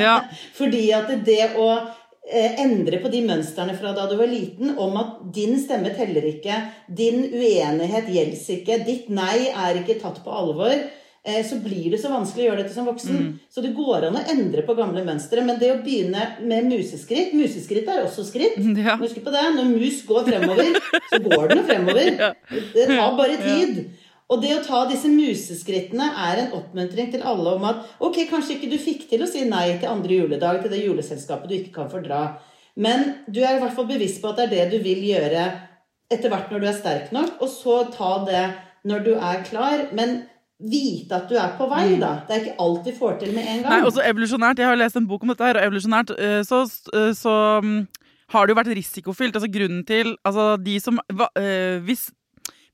Ja. 0.00 0.16
Fordi 0.58 0.86
at 0.96 1.12
det 1.26 1.52
å 1.60 1.68
eh, 1.76 2.56
endre 2.64 3.00
på 3.02 3.10
de 3.12 3.20
mønstrene 3.26 3.76
fra 3.76 3.92
da 3.96 4.06
du 4.08 4.16
var 4.20 4.30
liten, 4.30 4.72
om 4.80 4.96
at 5.00 5.18
din 5.36 5.58
stemme 5.60 5.92
teller 5.96 6.24
ikke, 6.30 6.56
din 6.88 7.26
uenighet 7.34 8.08
gjelder 8.08 8.52
ikke, 8.56 8.80
ditt 8.88 9.10
nei 9.12 9.50
er 9.50 9.82
ikke 9.82 10.00
tatt 10.00 10.22
på 10.24 10.32
alvor, 10.32 10.72
eh, 10.72 11.03
så 11.24 11.56
blir 11.64 11.88
det 11.94 11.98
så 12.02 12.10
vanskelig 12.12 12.42
å 12.44 12.48
gjøre 12.50 12.60
dette 12.60 12.74
som 12.74 12.84
voksen. 12.84 13.16
Mm. 13.16 13.28
Så 13.48 13.62
det 13.64 13.72
går 13.76 14.10
an 14.10 14.18
å 14.20 14.24
endre 14.28 14.60
på 14.66 14.76
gamle 14.76 15.00
mønstre, 15.06 15.40
men 15.46 15.56
det 15.60 15.70
å 15.72 15.80
begynne 15.80 16.26
med 16.44 16.68
museskritt 16.68 17.32
Museskritt 17.32 17.88
er 17.88 18.04
også 18.04 18.26
skritt. 18.28 18.58
Ja. 18.84 18.98
Husk 19.00 19.22
på 19.24 19.32
det. 19.32 19.44
Når 19.54 19.68
mus 19.70 20.02
går 20.04 20.26
fremover, 20.26 20.74
så 21.08 21.20
går 21.24 21.46
den 21.48 21.60
jo 21.62 21.66
fremover. 21.68 22.10
Det 22.74 22.88
tar 22.90 23.14
bare 23.16 23.38
tid. 23.40 23.78
Og 24.32 24.40
det 24.42 24.52
å 24.56 24.62
ta 24.64 24.82
disse 24.88 25.08
museskrittene 25.12 26.10
er 26.26 26.42
en 26.42 26.54
oppmuntring 26.58 27.10
til 27.12 27.24
alle 27.28 27.54
om 27.56 27.64
at 27.68 27.84
ok, 28.04 28.24
kanskje 28.30 28.56
ikke 28.56 28.70
du 28.72 28.76
fikk 28.80 29.06
til 29.10 29.24
å 29.24 29.28
si 29.28 29.44
nei 29.48 29.78
til 29.78 29.90
andre 29.92 30.20
juledag, 30.20 30.62
til 30.62 30.72
det 30.72 30.80
juleselskapet 30.80 31.50
du 31.50 31.56
ikke 31.58 31.74
kan 31.76 31.90
fordra, 31.92 32.22
men 32.74 33.20
du 33.28 33.42
er 33.44 33.56
i 33.56 33.62
hvert 33.62 33.76
fall 33.76 33.88
bevisst 33.88 34.22
på 34.22 34.32
at 34.32 34.40
det 34.40 34.46
er 34.46 34.54
det 34.54 34.78
du 34.78 34.86
vil 34.86 35.04
gjøre 35.06 35.44
etter 36.12 36.32
hvert 36.32 36.50
når 36.52 36.64
du 36.64 36.68
er 36.70 36.78
sterk 36.78 37.12
nok, 37.14 37.36
og 37.40 37.52
så 37.52 37.82
ta 37.94 38.16
det 38.26 38.46
når 38.88 39.04
du 39.04 39.12
er 39.14 39.44
klar. 39.46 39.86
Men 39.96 40.24
vite 40.70 41.16
at 41.16 41.28
du 41.30 41.36
er 41.38 41.52
på 41.58 41.68
vei, 41.70 41.98
da. 42.00 42.16
Det 42.26 42.36
er 42.36 42.42
ikke 42.42 42.64
alt 42.64 42.88
vi 42.88 42.94
får 42.96 43.18
til 43.20 43.34
med 43.36 43.44
en 43.44 43.62
gang. 43.62 43.70
Nei, 43.72 43.88
også 43.88 44.04
evolusjonært. 44.08 44.62
Jeg 44.62 44.70
har 44.70 44.80
lest 44.80 44.98
en 45.00 45.08
bok 45.10 45.24
om 45.24 45.32
dette 45.32 45.46
her, 45.46 45.60
og 45.60 45.68
evolusjonært 45.68 46.14
eh, 46.16 46.40
så, 46.46 46.64
eh, 46.94 47.10
så 47.18 47.34
mm, 47.64 47.78
har 48.34 48.46
det 48.46 48.54
jo 48.54 48.58
vært 48.60 48.74
risikofylt. 48.80 49.38
Altså 49.38 49.50
grunnen 49.52 49.84
til 49.88 50.14
Altså 50.24 50.54
de 50.60 50.78
som 50.80 51.00
eh, 51.10 51.80
Hvis 51.84 52.08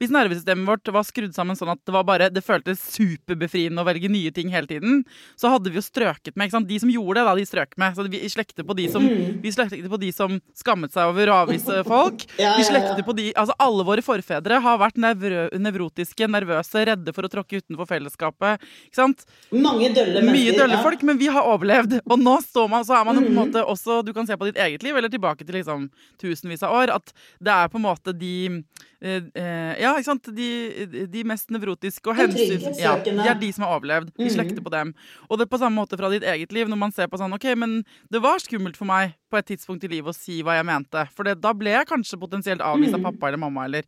hvis 0.01 0.11
nervesystemet 0.11 0.67
vårt 0.67 0.89
var 0.93 1.05
skrudd 1.05 1.35
sammen 1.37 1.57
sånn 1.59 1.71
at 1.75 1.81
det 1.85 1.93
var 1.93 2.05
bare, 2.09 2.31
det 2.33 2.43
føltes 2.43 2.81
superbefriende 2.97 3.83
å 3.83 3.87
velge 3.87 4.09
nye 4.11 4.31
ting 4.35 4.49
hele 4.53 4.67
tiden, 4.71 5.03
så 5.39 5.51
hadde 5.53 5.71
vi 5.71 5.77
jo 5.79 5.85
strøket 5.85 6.35
med. 6.37 6.49
ikke 6.49 6.57
sant? 6.59 6.69
De 6.71 6.79
som 6.81 6.91
gjorde 6.93 7.21
det, 7.21 7.25
da, 7.29 7.35
de 7.37 7.45
strøk 7.49 7.77
med. 7.81 7.95
Så 7.99 8.07
vi 8.11 8.21
slekter 8.33 8.65
på 8.67 8.77
de 8.79 8.89
som, 8.89 9.03
Mm. 9.05 9.41
vi 9.43 9.51
slekter 9.53 9.89
på 9.91 9.99
de 10.01 10.11
som 10.13 10.41
skammet 10.57 10.93
seg 10.93 11.09
over 11.13 11.27
å 11.29 11.37
avvise 11.45 11.85
folk. 11.95 12.25
Vi 12.37 12.43
ja, 12.43 12.57
ja. 12.59 12.65
slekter 12.65 13.03
på 13.05 13.15
de, 13.17 13.33
altså 13.35 13.55
Alle 13.61 13.85
våre 13.85 14.03
forfedre 14.03 14.61
har 14.63 14.79
vært 14.81 14.97
nevro, 14.97 15.49
nevrotiske, 15.59 16.29
nervøse, 16.31 16.85
redde 16.87 17.13
for 17.15 17.27
å 17.29 17.31
tråkke 17.33 17.61
utenfor 17.61 17.87
fellesskapet. 17.91 18.61
ikke 18.89 19.01
sant? 19.03 19.25
Mange 19.53 19.93
dølle 19.95 20.23
mennesker. 20.23 20.33
Mye 20.33 20.57
dølle 20.57 20.79
ja. 20.79 20.83
folk, 20.83 21.03
men 21.03 21.19
vi 21.21 21.27
har 21.29 21.45
overlevd. 21.45 22.01
Og 22.07 22.19
nå 22.19 22.39
står 22.43 22.69
man, 22.73 22.85
så 22.85 22.97
er 23.01 23.05
man 23.05 23.17
jo 23.17 23.23
på 23.23 23.27
en 23.27 23.35
Mhm. 23.37 23.41
måte 23.53 23.65
også 23.67 24.05
Du 24.05 24.13
kan 24.13 24.27
se 24.27 24.37
på 24.37 24.47
ditt 24.49 24.57
eget 24.57 24.83
liv, 24.83 24.97
eller 24.97 25.09
tilbake 25.09 25.45
til 25.45 25.55
liksom 25.61 25.91
tusenvis 26.19 26.63
av 26.63 26.73
år. 26.73 26.95
At 26.95 27.13
det 27.43 27.53
er 27.53 27.69
på 27.69 27.77
en 27.77 27.83
måte 27.85 28.17
de 28.17 28.65
eh, 29.03 29.21
eh, 29.35 29.75
Ja, 29.91 29.97
ikke 29.99 30.07
sant? 30.07 30.29
De, 30.37 31.07
de 31.11 31.23
mest 31.27 31.51
nevrotiske 31.51 32.07
og 32.13 32.15
De 32.17 32.23
hensyn... 32.23 32.75
Ja, 32.79 32.93
de 33.03 33.27
er 33.27 33.39
de 33.41 33.49
som 33.57 33.65
har 33.67 33.75
overlevd. 33.81 34.13
Vi 34.17 34.29
Mhm. 34.29 34.35
slekter 34.37 34.63
på 34.63 34.71
dem. 34.71 34.93
Og 35.29 35.39
det 35.41 35.47
er 35.49 35.51
på 35.51 35.59
samme 35.59 35.75
måte 35.83 35.99
fra 35.99 36.11
ditt 36.13 36.23
eget 36.23 36.53
liv, 36.55 36.69
når 36.71 36.79
man 36.79 36.93
ser 36.95 37.09
på 37.11 37.19
sånn 37.19 37.35
OK, 37.35 37.49
men 37.59 37.81
det 38.11 38.21
var 38.23 38.39
skummelt 38.39 38.77
for 38.79 38.87
meg 38.87 39.17
på 39.31 39.39
et 39.41 39.47
tidspunkt 39.51 39.83
i 39.85 39.91
livet 39.91 40.15
å 40.15 40.17
si 40.17 40.43
hva 40.47 40.55
jeg 40.61 40.67
mente. 40.71 41.09
For 41.17 41.25
det, 41.27 41.41
da 41.43 41.53
ble 41.53 41.75
jeg 41.75 41.89
kanskje 41.91 42.21
potensielt 42.23 42.63
avvist 42.63 42.95
av 42.95 43.01
Mhm. 43.01 43.09
pappa 43.11 43.29
eller 43.29 43.39
mamma, 43.43 43.65
eller 43.67 43.83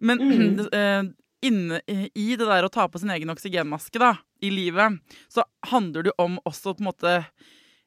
Men 0.00 0.18
Mhm. 0.28 0.68
eh, 0.72 1.02
inne 1.42 1.80
i 1.88 2.34
det 2.36 2.46
der 2.46 2.64
å 2.66 2.70
ta 2.70 2.86
på 2.88 2.98
sin 2.98 3.10
egen 3.10 3.30
oksygenmaske 3.30 3.98
da, 3.98 4.18
i 4.42 4.50
livet, 4.50 5.00
så 5.30 5.42
handler 5.66 6.02
det 6.02 6.12
jo 6.12 6.24
om 6.24 6.38
også 6.44 6.74
på 6.76 6.80
en 6.82 6.90
måte 6.92 7.26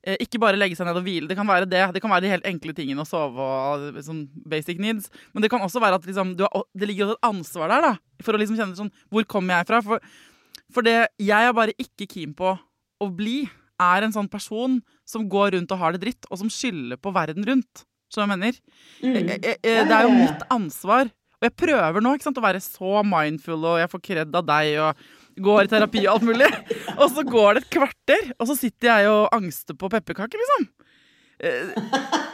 ikke 0.02 0.40
bare 0.42 0.58
legge 0.58 0.78
seg 0.78 0.88
ned 0.88 0.98
og 0.98 1.06
hvile. 1.06 1.30
Det 1.30 1.38
kan 1.38 1.48
være 1.48 1.70
det. 1.70 1.84
Det 1.94 2.02
kan 2.02 2.10
være 2.10 2.26
de 2.26 2.34
helt 2.34 2.48
enkle 2.50 2.74
tingene 2.78 3.04
å 3.04 3.08
sove 3.08 3.38
og 3.46 4.00
sånn 4.02 4.24
basic 4.50 4.82
needs. 4.82 5.12
Men 5.36 5.46
det 5.46 5.52
kan 5.54 5.62
også 5.62 5.82
være 5.84 6.00
at 6.02 6.08
liksom, 6.10 6.34
du 6.40 6.46
har, 6.48 6.66
det 6.74 6.90
ligger 6.90 7.14
et 7.14 7.28
ansvar 7.28 7.70
der, 7.70 7.86
da. 7.86 8.24
For 8.26 8.34
å 8.34 8.42
liksom 8.42 8.58
kjenne 8.60 8.78
sånn 8.78 8.92
Hvor 9.14 9.26
kommer 9.30 9.60
jeg 9.60 9.70
fra? 9.70 9.82
For, 9.86 10.02
for 10.74 10.86
det 10.86 10.98
jeg 11.22 11.50
er 11.50 11.56
bare 11.58 11.78
ikke 11.82 12.10
keen 12.10 12.34
på 12.38 12.56
å 13.02 13.10
bli, 13.14 13.44
er 13.82 14.06
en 14.06 14.14
sånn 14.14 14.30
person 14.30 14.80
som 15.10 15.26
går 15.30 15.56
rundt 15.56 15.72
og 15.74 15.82
har 15.82 15.96
det 15.96 16.04
dritt, 16.04 16.28
og 16.30 16.38
som 16.42 16.52
skylder 16.54 17.00
på 17.02 17.14
verden 17.16 17.46
rundt. 17.48 17.86
Skjønner 18.12 18.28
du 18.28 18.30
hva 18.30 18.36
jeg 18.36 18.42
mener? 18.42 18.60
Mm. 19.02 19.32
Jeg, 19.32 19.58
det 19.64 19.96
er 19.96 20.06
jo 20.06 20.14
mitt 20.14 20.46
ansvar. 20.54 21.10
Og 21.42 21.48
jeg 21.48 21.58
prøver 21.58 22.04
nå 22.06 22.12
sant, 22.22 22.38
å 22.38 22.44
være 22.44 22.62
så 22.62 23.02
mindful, 23.08 23.64
og 23.66 23.80
jeg 23.82 23.90
får 23.90 24.04
kred 24.06 24.38
av 24.38 24.46
deg, 24.46 24.76
og 24.84 25.06
går 25.38 25.64
i 25.64 25.72
terapi 25.72 26.06
og 26.08 26.14
alt 26.16 26.28
mulig. 26.28 26.50
Og 26.98 27.08
så 27.14 27.24
går 27.28 27.54
det 27.54 27.64
et 27.64 27.74
kvarter, 27.78 28.32
og 28.40 28.50
så 28.50 28.58
sitter 28.58 28.92
jeg 28.92 29.12
og 29.14 29.30
angster 29.38 29.78
på 29.78 29.90
pepperkaker, 29.92 30.42
liksom. 30.44 30.70
Eh, 31.42 32.32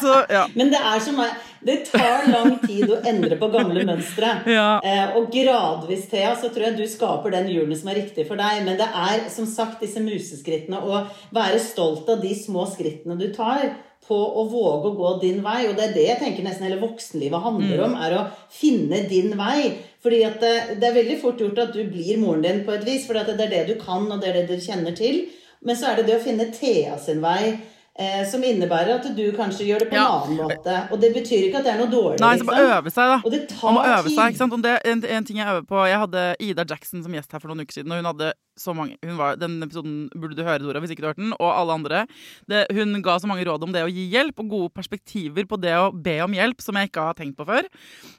Så, 0.00 0.12
ja. 0.28 0.46
Men 0.54 0.70
det 0.72 0.80
er 0.82 1.00
som. 1.00 1.18
Det 1.66 1.76
tar 1.88 2.26
lang 2.30 2.56
tid 2.62 2.90
å 2.92 2.98
endre 3.06 3.38
på 3.40 3.48
gamle 3.50 3.82
mønstre. 3.88 4.32
Ja. 4.50 4.66
Eh, 4.84 5.16
og 5.18 5.30
gradvis, 5.34 6.06
Thea, 6.10 6.34
så 6.38 6.50
tror 6.52 6.68
jeg 6.68 6.76
du 6.78 6.84
skaper 6.90 7.32
den 7.34 7.48
julen 7.50 7.74
som 7.78 7.90
er 7.90 8.00
riktig 8.02 8.26
for 8.28 8.38
deg. 8.38 8.62
Men 8.66 8.78
det 8.80 8.86
er 8.86 9.26
som 9.32 9.48
sagt 9.50 9.82
disse 9.82 10.02
museskrittene. 10.04 10.78
Å 10.82 11.06
være 11.34 11.62
stolt 11.62 12.08
av 12.12 12.22
de 12.22 12.34
små 12.38 12.66
skrittene 12.70 13.18
du 13.18 13.28
tar 13.34 13.72
på 14.06 14.14
å 14.14 14.44
våge 14.50 14.92
å 14.92 14.96
gå 14.98 15.12
din 15.24 15.40
vei. 15.42 15.64
Og 15.70 15.74
det 15.78 15.88
er 15.88 15.96
det 15.96 16.06
jeg 16.06 16.20
tenker 16.22 16.46
nesten 16.46 16.68
hele 16.68 16.82
voksenlivet 16.82 17.42
handler 17.42 17.86
om. 17.88 17.96
Er 17.98 18.18
å 18.20 18.24
finne 18.52 19.02
din 19.10 19.34
vei. 19.38 19.72
Fordi 20.06 20.20
det, 20.38 20.50
det 20.78 20.86
er 20.86 20.94
veldig 20.94 21.14
fort 21.18 21.40
gjort 21.42 21.56
at 21.58 21.72
du 21.74 21.80
blir 21.90 22.20
moren 22.22 22.44
din 22.44 22.60
på 22.62 22.76
et 22.76 22.84
vis. 22.86 23.08
For 23.08 23.18
det 23.18 23.34
er 23.34 23.50
det 23.50 23.64
du 23.72 23.74
kan, 23.80 24.06
og 24.06 24.20
det 24.22 24.28
er 24.30 24.36
det 24.38 24.52
du 24.52 24.62
kjenner 24.62 24.94
til. 24.94 25.24
Men 25.66 25.74
så 25.74 25.88
er 25.90 25.98
det 25.98 26.04
det 26.06 26.20
å 26.20 26.22
finne 26.22 26.46
Thea 26.54 26.94
sin 27.02 27.18
vei. 27.24 27.56
Eh, 27.96 28.26
som 28.28 28.42
innebærer 28.44 28.98
at 28.98 29.06
du 29.16 29.22
kanskje 29.32 29.64
gjør 29.70 29.78
det 29.80 29.86
på 29.88 29.96
Ja. 29.96 30.04
en 30.20 30.32
annen 30.36 30.50
måte. 30.50 30.72
Og 30.92 31.00
det 31.00 31.14
betyr 31.14 31.46
ikke 31.48 31.62
at 31.62 31.64
det 31.64 31.72
er 31.72 31.78
noe 31.80 31.88
dårlig. 31.88 32.18
Nei, 32.20 32.36
så 32.36 32.44
liksom. 32.44 32.66
øve 32.76 32.90
seg, 32.92 33.06
da. 33.08 33.20
Og 33.24 33.30
det 33.32 33.48
tar 33.48 33.72
Man 33.72 33.74
må 33.78 33.84
øve 33.88 34.02
tid. 34.10 34.16
seg, 34.18 34.26
ikke 34.34 34.36
sant? 34.42 34.62
Det, 34.62 34.74
en, 34.84 35.04
en 35.16 35.24
ting 35.24 35.38
jeg 35.38 35.48
øver 35.48 35.64
på 35.64 35.86
Jeg 35.88 35.98
hadde 36.02 36.24
Ida 36.44 36.64
Jackson 36.68 37.02
som 37.02 37.12
gjest 37.16 37.32
her 37.32 37.40
for 37.40 37.48
noen 37.48 37.64
uker 37.64 37.72
siden, 37.72 37.92
og 37.92 37.96
hun 38.02 38.10
hadde 38.10 38.32
så 38.56 38.74
mange 38.76 38.96
hun 39.04 39.16
var, 39.16 39.36
Den 39.36 39.62
episoden 39.64 40.10
burde 40.12 40.36
du 40.36 40.42
høre, 40.44 40.58
Dora, 40.60 40.80
hvis 40.80 40.92
ikke 40.92 41.00
du 41.04 41.08
har 41.08 41.14
hørt 41.14 41.22
den, 41.24 41.32
og 41.40 41.48
alle 41.48 41.72
andre. 41.72 42.06
Det, 42.48 42.66
hun 42.76 43.00
ga 43.00 43.16
så 43.18 43.26
mange 43.30 43.44
råd 43.48 43.64
om 43.64 43.72
det 43.72 43.84
å 43.84 43.88
gi 43.88 44.04
hjelp, 44.12 44.40
og 44.44 44.48
gode 44.52 44.70
perspektiver 44.76 45.46
på 45.48 45.56
det 45.60 45.72
å 45.76 45.88
be 45.92 46.18
om 46.24 46.32
hjelp, 46.36 46.60
som 46.60 46.76
jeg 46.76 46.90
ikke 46.90 47.00
har 47.00 47.14
tenkt 47.16 47.36
på 47.40 47.46
før. 47.48 47.64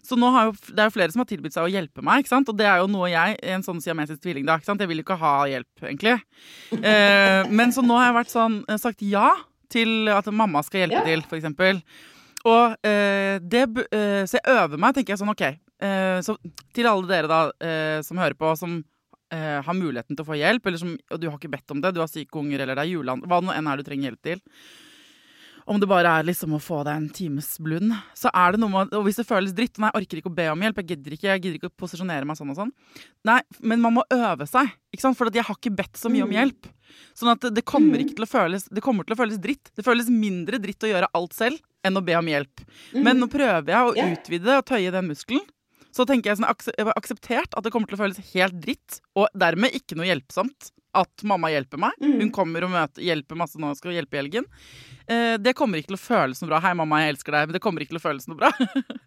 Så 0.01 0.17
nå 0.17 0.31
har 0.33 0.49
jo, 0.49 0.55
det 0.73 0.79
er 0.79 0.89
jo 0.89 0.95
flere 0.97 1.13
som 1.13 1.21
har 1.21 1.29
tilbudt 1.29 1.53
seg 1.53 1.65
å 1.69 1.69
hjelpe 1.69 2.01
meg, 2.01 2.23
ikke 2.25 2.33
sant? 2.33 2.49
og 2.49 2.57
det 2.57 2.65
er 2.65 2.81
jo 2.81 2.87
noe 2.89 3.09
jeg 3.11 3.37
En 3.43 3.61
sånn 3.61 3.77
siamesisk 3.81 4.21
tvilling, 4.25 4.45
da. 4.45 4.57
Ikke 4.57 4.65
sant? 4.71 4.81
Jeg 4.81 4.89
vil 4.89 4.97
jo 5.01 5.05
ikke 5.05 5.19
ha 5.21 5.35
hjelp, 5.45 5.69
egentlig. 5.85 6.17
Eh, 6.73 7.45
men 7.53 7.69
så 7.73 7.85
nå 7.85 7.93
har 7.97 8.09
jeg 8.09 8.17
vært 8.17 8.33
sånn, 8.33 8.57
eh, 8.69 8.77
sagt 8.81 9.05
ja 9.05 9.29
til 9.69 10.07
at 10.13 10.27
mamma 10.33 10.61
skal 10.65 10.85
hjelpe 10.85 11.01
Ja. 11.01 11.05
til, 11.05 11.55
for. 11.57 11.81
Og 12.47 12.75
eh, 12.87 13.39
det, 13.39 13.63
eh, 13.91 14.23
Så 14.25 14.37
jeg 14.39 14.45
øver 14.47 14.77
meg, 14.79 14.95
tenker 14.95 15.13
jeg 15.15 15.19
sånn, 15.19 15.33
OK. 15.33 15.41
Eh, 15.79 16.19
så 16.25 16.37
til 16.73 16.87
alle 16.89 17.07
dere 17.09 17.27
da 17.27 17.39
eh, 17.61 18.01
som 18.01 18.17
hører 18.17 18.33
på, 18.37 18.55
som 18.57 18.83
eh, 19.31 19.61
har 19.61 19.73
muligheten 19.77 20.15
til 20.15 20.23
å 20.23 20.29
få 20.31 20.37
hjelp, 20.39 20.65
eller 20.65 20.77
som, 20.81 20.97
og 21.11 21.19
du 21.19 21.27
har 21.29 21.37
ikke 21.37 21.51
bedt 21.51 21.71
om 21.71 21.81
det, 21.81 21.93
du 21.93 21.99
har 21.99 22.07
syke 22.07 22.39
unger, 22.39 22.63
eller 22.63 22.75
det 22.79 22.85
er 22.85 22.93
juleland, 22.95 23.25
hva 23.27 23.41
nå 23.43 23.51
enn 23.53 23.67
er 23.67 23.77
du 23.77 23.83
trenger 23.83 24.09
hjelp 24.11 24.21
til. 24.23 24.41
Om 25.67 25.81
det 25.81 25.87
bare 25.91 26.11
er 26.19 26.23
liksom 26.23 26.53
å 26.55 26.61
få 26.63 26.77
deg 26.87 26.95
en 26.95 27.09
times 27.11 27.49
blund, 27.59 27.91
så 28.15 28.31
er 28.31 28.55
det 28.55 28.61
noe 28.61 28.71
med 28.71 28.93
Og 28.95 29.03
hvis 29.03 29.17
det 29.19 29.25
føles 29.27 29.51
dritt 29.55 29.75
Nei, 29.83 29.89
jeg 29.91 29.99
orker 30.05 30.21
ikke 30.21 30.31
å 30.31 30.35
be 30.37 30.45
om 30.53 30.61
hjelp, 30.63 30.79
jeg 30.79 30.87
gidder 30.93 31.15
ikke, 31.17 31.27
jeg 31.27 31.41
gidder 31.43 31.57
ikke 31.59 31.71
å 31.71 31.75
posisjonere 31.83 32.27
meg 32.29 32.39
sånn 32.39 32.53
og 32.53 32.59
sånn. 32.61 32.71
Nei, 33.27 33.41
men 33.59 33.83
man 33.83 33.97
må 33.97 34.05
øve 34.15 34.47
seg, 34.47 34.71
ikke 34.95 35.03
sant? 35.03 35.19
For 35.19 35.27
jeg 35.33 35.43
har 35.43 35.59
ikke 35.59 35.75
bedt 35.75 35.99
så 35.99 36.11
mye 36.13 36.23
om 36.23 36.31
hjelp. 36.31 36.69
Sånn 37.17 37.33
at 37.33 37.49
det- 37.53 37.65
kommer 37.67 37.99
ikke 37.99 38.15
til 38.15 38.23
å 38.25 38.31
føles 38.31 38.63
Det 38.71 38.81
kommer 38.81 39.03
til 39.03 39.15
å 39.15 39.19
føles 39.19 39.37
dritt. 39.43 39.71
Det 39.75 39.83
føles 39.83 40.07
mindre 40.07 40.57
dritt 40.57 40.79
å 40.87 40.91
gjøre 40.93 41.11
alt 41.13 41.33
selv 41.33 41.59
enn 41.83 41.97
å 41.99 42.05
be 42.05 42.15
om 42.15 42.25
hjelp. 42.25 42.63
Men 42.93 43.19
nå 43.19 43.27
prøver 43.27 43.67
jeg 43.67 43.83
å 43.83 43.93
utvide 44.15 44.57
og 44.57 44.65
tøye 44.65 44.91
den 44.91 45.07
muskelen. 45.09 45.43
Så 45.91 46.05
tenker 46.05 46.29
jeg 46.31 46.37
sånn, 46.37 46.93
akseptert 46.95 47.55
at 47.57 47.63
det 47.63 47.71
kommer 47.73 47.87
til 47.87 47.97
å 47.97 48.03
føles 48.05 48.33
helt 48.33 48.59
dritt, 48.61 48.99
og 49.15 49.27
dermed 49.35 49.73
ikke 49.73 49.97
noe 49.97 50.05
hjelpsomt. 50.05 50.71
At 50.97 51.23
mamma 51.29 51.51
hjelper 51.53 51.81
meg. 51.81 51.97
Hun 52.01 52.31
kommer 52.33 52.65
og 52.65 52.73
møter, 52.73 53.03
hjelper 53.05 53.37
masse 53.39 53.59
nå 53.61 53.69
skal 53.77 53.93
hjelpe 53.97 54.17
i 54.17 54.21
helgen. 54.23 54.47
Eh, 55.07 55.35
det 55.39 55.53
kommer 55.57 55.79
ikke 55.79 55.93
til 55.93 55.99
å 55.99 56.01
føles 56.01 56.41
noe 56.41 56.49
bra. 56.51 56.59
Hei, 56.65 56.73
mamma, 56.77 57.03
jeg 57.05 57.15
elsker 57.15 57.37
deg. 57.37 57.47
Men 57.51 57.57
det 57.59 57.63
kommer 57.63 57.85
ikke 57.85 57.93
til 57.95 58.01
å 58.01 58.05
føles 58.07 58.27
noe 58.31 58.39
bra. 58.41 58.51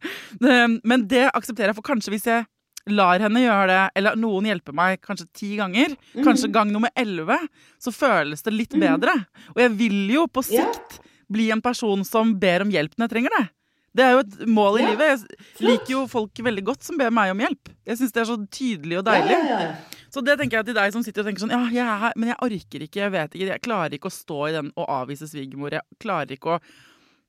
Men 0.91 1.07
det 1.11 1.27
aksepterer 1.35 1.73
jeg, 1.73 1.79
for 1.81 1.89
kanskje 1.91 2.15
hvis 2.15 2.29
jeg 2.31 2.47
lar 2.91 3.21
henne 3.21 3.43
gjøre 3.43 3.67
det, 3.69 3.81
eller 4.01 4.17
noen 4.19 4.49
hjelper 4.49 4.75
meg 4.75 5.03
kanskje 5.05 5.27
ti 5.37 5.51
ganger, 5.59 5.93
kanskje 6.25 6.49
gang 6.55 6.71
nummer 6.73 6.91
elleve, 6.99 7.37
så 7.79 7.93
føles 7.93 8.43
det 8.47 8.55
litt 8.57 8.77
bedre. 8.81 9.13
Og 9.55 9.61
jeg 9.63 9.75
vil 9.79 9.99
jo 10.15 10.27
på 10.33 10.43
sikt 10.47 10.95
sikt 10.97 11.01
bli 11.31 11.51
en 11.55 11.63
person 11.63 12.01
som 12.09 12.33
ber 12.43 12.65
om 12.65 12.73
hjelp 12.73 12.97
når 12.97 13.07
jeg 13.07 13.13
trenger 13.15 13.37
det. 13.37 13.45
Det 13.91 14.05
er 14.07 14.13
jo 14.15 14.23
et 14.23 14.35
mål 14.47 14.79
i 14.79 14.83
Ja, 14.83 14.91
livet. 14.93 15.23
Jeg 15.59 15.67
liker 15.67 15.93
jo 15.93 16.01
folk 16.11 16.41
veldig 16.47 16.63
godt 16.67 16.87
som 16.87 16.99
ber 16.99 17.11
meg 17.15 17.33
om 17.33 17.41
hjelp. 17.43 17.73
Jeg 17.87 17.99
syns 17.99 18.15
det 18.15 18.23
er 18.23 18.29
så 18.29 18.37
tydelig 18.47 19.01
og 19.01 19.07
deilig. 19.09 19.35
Ja, 19.35 19.47
ja, 19.51 19.61
ja. 19.67 20.00
Så 20.11 20.23
det 20.27 20.37
tenker 20.41 20.59
jeg 20.61 20.71
til 20.71 20.75
deg 20.79 20.93
som 20.95 21.03
sitter 21.07 21.23
og 21.23 21.29
tenker 21.31 21.45
sånn 21.45 21.53
Ja, 21.55 21.63
jeg 21.71 21.87
er 21.87 21.99
her, 22.05 22.15
men 22.19 22.33
jeg 22.33 22.39
orker 22.47 22.85
ikke, 22.87 23.03
jeg 23.05 23.13
vet 23.15 23.35
ikke, 23.37 23.51
jeg 23.53 23.63
klarer 23.67 23.95
ikke 23.95 24.11
å 24.11 24.15
stå 24.15 24.39
i 24.49 24.55
den 24.57 24.73
og 24.75 24.89
avvise 24.91 25.29
svigermor. 25.31 25.77
Jeg 25.79 26.01
klarer 26.03 26.35
ikke 26.35 26.57
å 26.57 26.63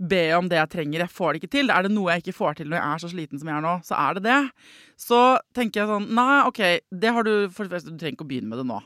be 0.01 0.21
om 0.33 0.47
det 0.49 0.57
jeg 0.57 0.69
trenger. 0.73 1.03
Jeg 1.03 1.13
får 1.13 1.33
det 1.35 1.41
ikke 1.43 1.51
til. 1.59 1.69
Er 1.69 1.85
det 1.85 1.91
noe 1.93 2.09
jeg 2.15 2.23
ikke 2.23 2.33
får 2.39 2.55
til 2.57 2.71
når 2.71 2.79
jeg 2.79 2.87
er 2.89 3.01
så 3.03 3.09
sliten 3.11 3.37
som 3.41 3.51
jeg 3.51 3.57
er 3.59 3.65
nå, 3.67 3.73
så 3.85 3.99
er 4.01 4.17
det 4.17 4.23
det. 4.25 4.39
Så 4.97 5.19
tenker 5.53 5.83
jeg 5.83 5.91
sånn 5.91 6.07
Nei, 6.17 6.39
OK, 6.49 6.61
det 7.03 7.11
har 7.13 7.27
du 7.27 7.33
for 7.53 7.67
det 7.69 7.75
første, 7.75 7.93
Du 7.93 8.01
trenger 8.01 8.17
ikke 8.17 8.25
å 8.25 8.31
begynne 8.31 8.49
med 8.49 8.63
det 8.63 8.65
nå. 8.71 8.79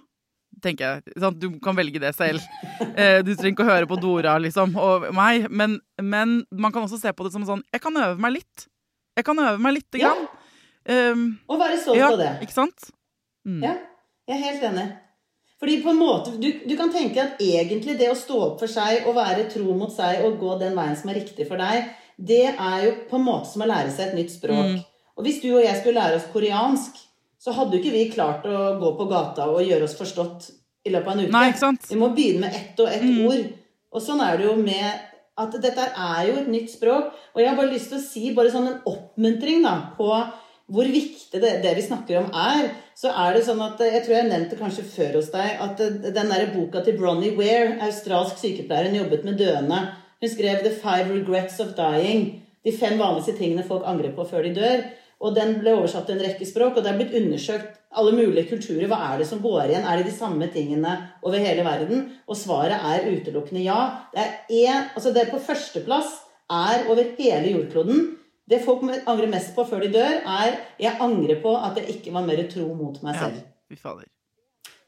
Tenker 0.63 0.83
jeg. 0.97 1.15
Sant? 1.19 1.39
Du 1.39 1.47
kan 1.63 1.75
velge 1.79 1.99
det 2.03 2.11
selv. 2.19 2.43
Eh, 2.95 3.21
Du 3.23 3.31
trenger 3.35 3.53
ikke 3.55 3.63
å 3.65 3.71
høre 3.71 3.87
på 3.87 3.97
Dora 3.99 4.35
liksom, 4.39 4.75
og 4.79 5.07
meg. 5.15 5.47
Men, 5.51 5.79
men 6.03 6.41
man 6.51 6.71
kan 6.75 6.83
også 6.83 6.99
se 6.99 7.11
på 7.15 7.25
det 7.27 7.31
som 7.33 7.43
sånn 7.47 7.63
Jeg 7.75 7.81
kan 7.83 7.95
øve 7.99 8.19
meg 8.23 8.37
litt. 8.37 8.67
Jeg 9.15 9.27
kan 9.27 9.39
øve 9.39 9.59
meg 9.63 9.77
lite 9.79 10.03
Ja. 10.03 10.11
Um, 10.85 11.39
Og 11.49 11.57
være 11.57 11.79
stolt 11.81 11.97
ja, 11.97 12.11
av 12.11 12.19
det. 12.19 12.29
ikke 12.45 12.53
sant? 12.53 12.91
Mm. 13.45 13.61
Ja, 13.63 13.75
jeg 14.27 14.37
er 14.37 14.45
helt 14.51 14.63
enig. 14.71 14.85
Fordi 15.59 15.77
på 15.83 15.89
en 15.93 15.99
måte, 16.01 16.33
du, 16.41 16.49
du 16.67 16.73
kan 16.77 16.91
tenke 16.91 17.21
at 17.21 17.39
egentlig 17.39 17.95
det 17.99 18.09
å 18.11 18.17
stå 18.17 18.39
opp 18.49 18.59
for 18.59 18.67
seg 18.71 19.05
og 19.07 19.15
være 19.15 19.45
tro 19.53 19.75
mot 19.77 19.93
seg 19.93 20.25
og 20.25 20.39
gå 20.41 20.57
den 20.59 20.75
veien 20.75 20.97
som 20.99 21.09
er 21.13 21.19
riktig 21.21 21.47
for 21.47 21.61
deg, 21.61 21.87
det 22.17 22.41
er 22.51 22.83
jo 22.85 22.91
på 23.09 23.15
en 23.19 23.25
måte 23.27 23.51
som 23.51 23.63
å 23.63 23.69
lære 23.69 23.93
seg 23.93 24.09
et 24.09 24.17
nytt 24.19 24.33
språk. 24.33 24.73
Mm. 24.75 24.83
Og 25.15 25.23
hvis 25.23 25.39
du 25.43 25.47
og 25.53 25.63
jeg 25.63 25.79
skulle 25.79 26.01
lære 26.01 26.19
oss 26.19 26.27
koreansk, 26.33 26.99
så 27.39 27.53
hadde 27.55 27.77
jo 27.77 27.83
ikke 27.83 27.93
vi 27.95 28.05
klart 28.11 28.45
å 28.49 28.75
gå 28.81 28.91
på 28.99 29.07
gata 29.11 29.47
og 29.51 29.63
gjøre 29.63 29.87
oss 29.87 29.95
forstått 29.99 30.49
i 30.85 30.91
løpet 30.93 31.07
av 31.07 31.13
en 31.13 31.25
uke. 31.25 31.33
Nei? 31.33 31.75
Vi 31.89 31.99
må 32.01 32.09
begynne 32.15 32.47
med 32.47 32.55
ett 32.57 32.79
og 32.83 32.89
ett 32.91 33.03
Mm. 33.05 33.25
ord. 33.29 33.45
Og 33.95 34.01
sånn 34.01 34.21
er 34.21 34.37
det 34.37 34.45
jo 34.47 34.55
med 34.59 34.99
at 35.37 35.51
dette 35.61 35.85
er 35.95 36.27
jo 36.27 36.35
et 36.41 36.47
nytt 36.51 36.71
språk. 36.71 37.13
Og 37.35 37.41
jeg 37.41 37.49
har 37.49 37.55
bare 37.55 37.71
lyst 37.71 37.89
til 37.89 37.99
å 37.99 38.01
si 38.03 38.33
bare 38.35 38.51
sånn 38.51 38.67
en 38.67 38.81
oppmuntring 38.85 39.63
da, 39.63 39.93
på 39.97 40.09
hvor 40.71 40.87
viktig 40.89 41.41
det, 41.41 41.51
det 41.61 41.75
vi 41.77 41.83
snakker 41.85 42.23
om 42.23 42.31
er. 42.33 42.71
Så 42.97 43.11
er 43.11 43.35
det 43.35 43.43
sånn 43.45 43.61
at, 43.61 43.81
Jeg 43.85 44.05
tror 44.05 44.15
jeg 44.17 44.29
nevnte 44.31 44.57
kanskje 44.57 44.87
før 44.87 45.19
hos 45.19 45.29
deg 45.33 45.61
at 45.61 45.81
eh, 45.83 46.09
den 46.15 46.31
der 46.31 46.49
boka 46.55 46.81
til 46.81 46.97
Bronnie 46.97 47.35
Ware, 47.37 47.77
australsk 47.85 48.41
sykepleier, 48.41 48.89
hun 48.89 49.03
jobbet 49.03 49.27
med 49.27 49.39
døende. 49.41 49.81
Hun 50.21 50.31
skrev 50.31 50.63
'The 50.63 50.73
Five 50.81 51.13
Regrets 51.13 51.59
of 51.61 51.75
Dying'. 51.77 52.41
De 52.65 52.73
fem 52.73 52.97
vanligste 52.97 53.37
tingene 53.37 53.67
folk 53.67 53.85
angrer 53.85 54.15
på 54.15 54.25
før 54.25 54.47
de 54.47 54.55
dør. 54.55 54.85
Og 55.21 55.35
den 55.35 55.59
ble 55.61 55.75
oversatt 55.77 56.07
til 56.09 56.17
en 56.17 56.25
rekke 56.25 56.45
språk, 56.47 56.75
og 56.75 56.83
det 56.83 56.91
er 56.91 56.97
blitt 56.97 57.13
undersøkt 57.15 57.77
alle 57.95 58.11
mulige 58.11 58.49
kulturer. 58.49 58.87
Hva 58.89 58.97
er 59.13 59.21
det 59.21 59.27
som 59.29 59.39
går 59.43 59.69
igjen? 59.69 59.85
Er 59.85 59.97
det 60.01 60.09
de 60.09 60.17
samme 60.17 60.49
tingene 60.51 60.97
over 61.21 61.39
hele 61.39 61.63
verden? 61.63 62.09
Og 62.27 62.35
svaret 62.35 62.81
er 62.81 63.07
utelukkende 63.13 63.63
ja. 63.63 64.09
Det 64.11 64.25
er, 64.25 64.33
en, 64.49 64.89
altså 64.95 65.13
det 65.13 65.23
er 65.23 65.31
på 65.31 65.39
førsteplass 65.45 66.25
er 66.51 66.89
over 66.89 67.05
hele 67.17 67.53
jordkloden 67.53 68.14
Det 68.45 68.61
folk 68.61 68.83
angrer 68.85 69.29
mest 69.31 69.55
på 69.55 69.65
før 69.65 69.85
de 69.85 69.93
dør, 69.95 70.19
er 70.21 70.57
jeg 70.81 70.99
angrer 71.01 71.39
på 71.41 71.55
at 71.57 71.79
jeg 71.81 71.97
ikke 71.97 72.13
var 72.13 72.27
mer 72.27 72.43
tro 72.51 72.67
mot 72.77 72.99
meg 73.05 73.17
selv. 73.17 73.39
Ja. 73.73 73.95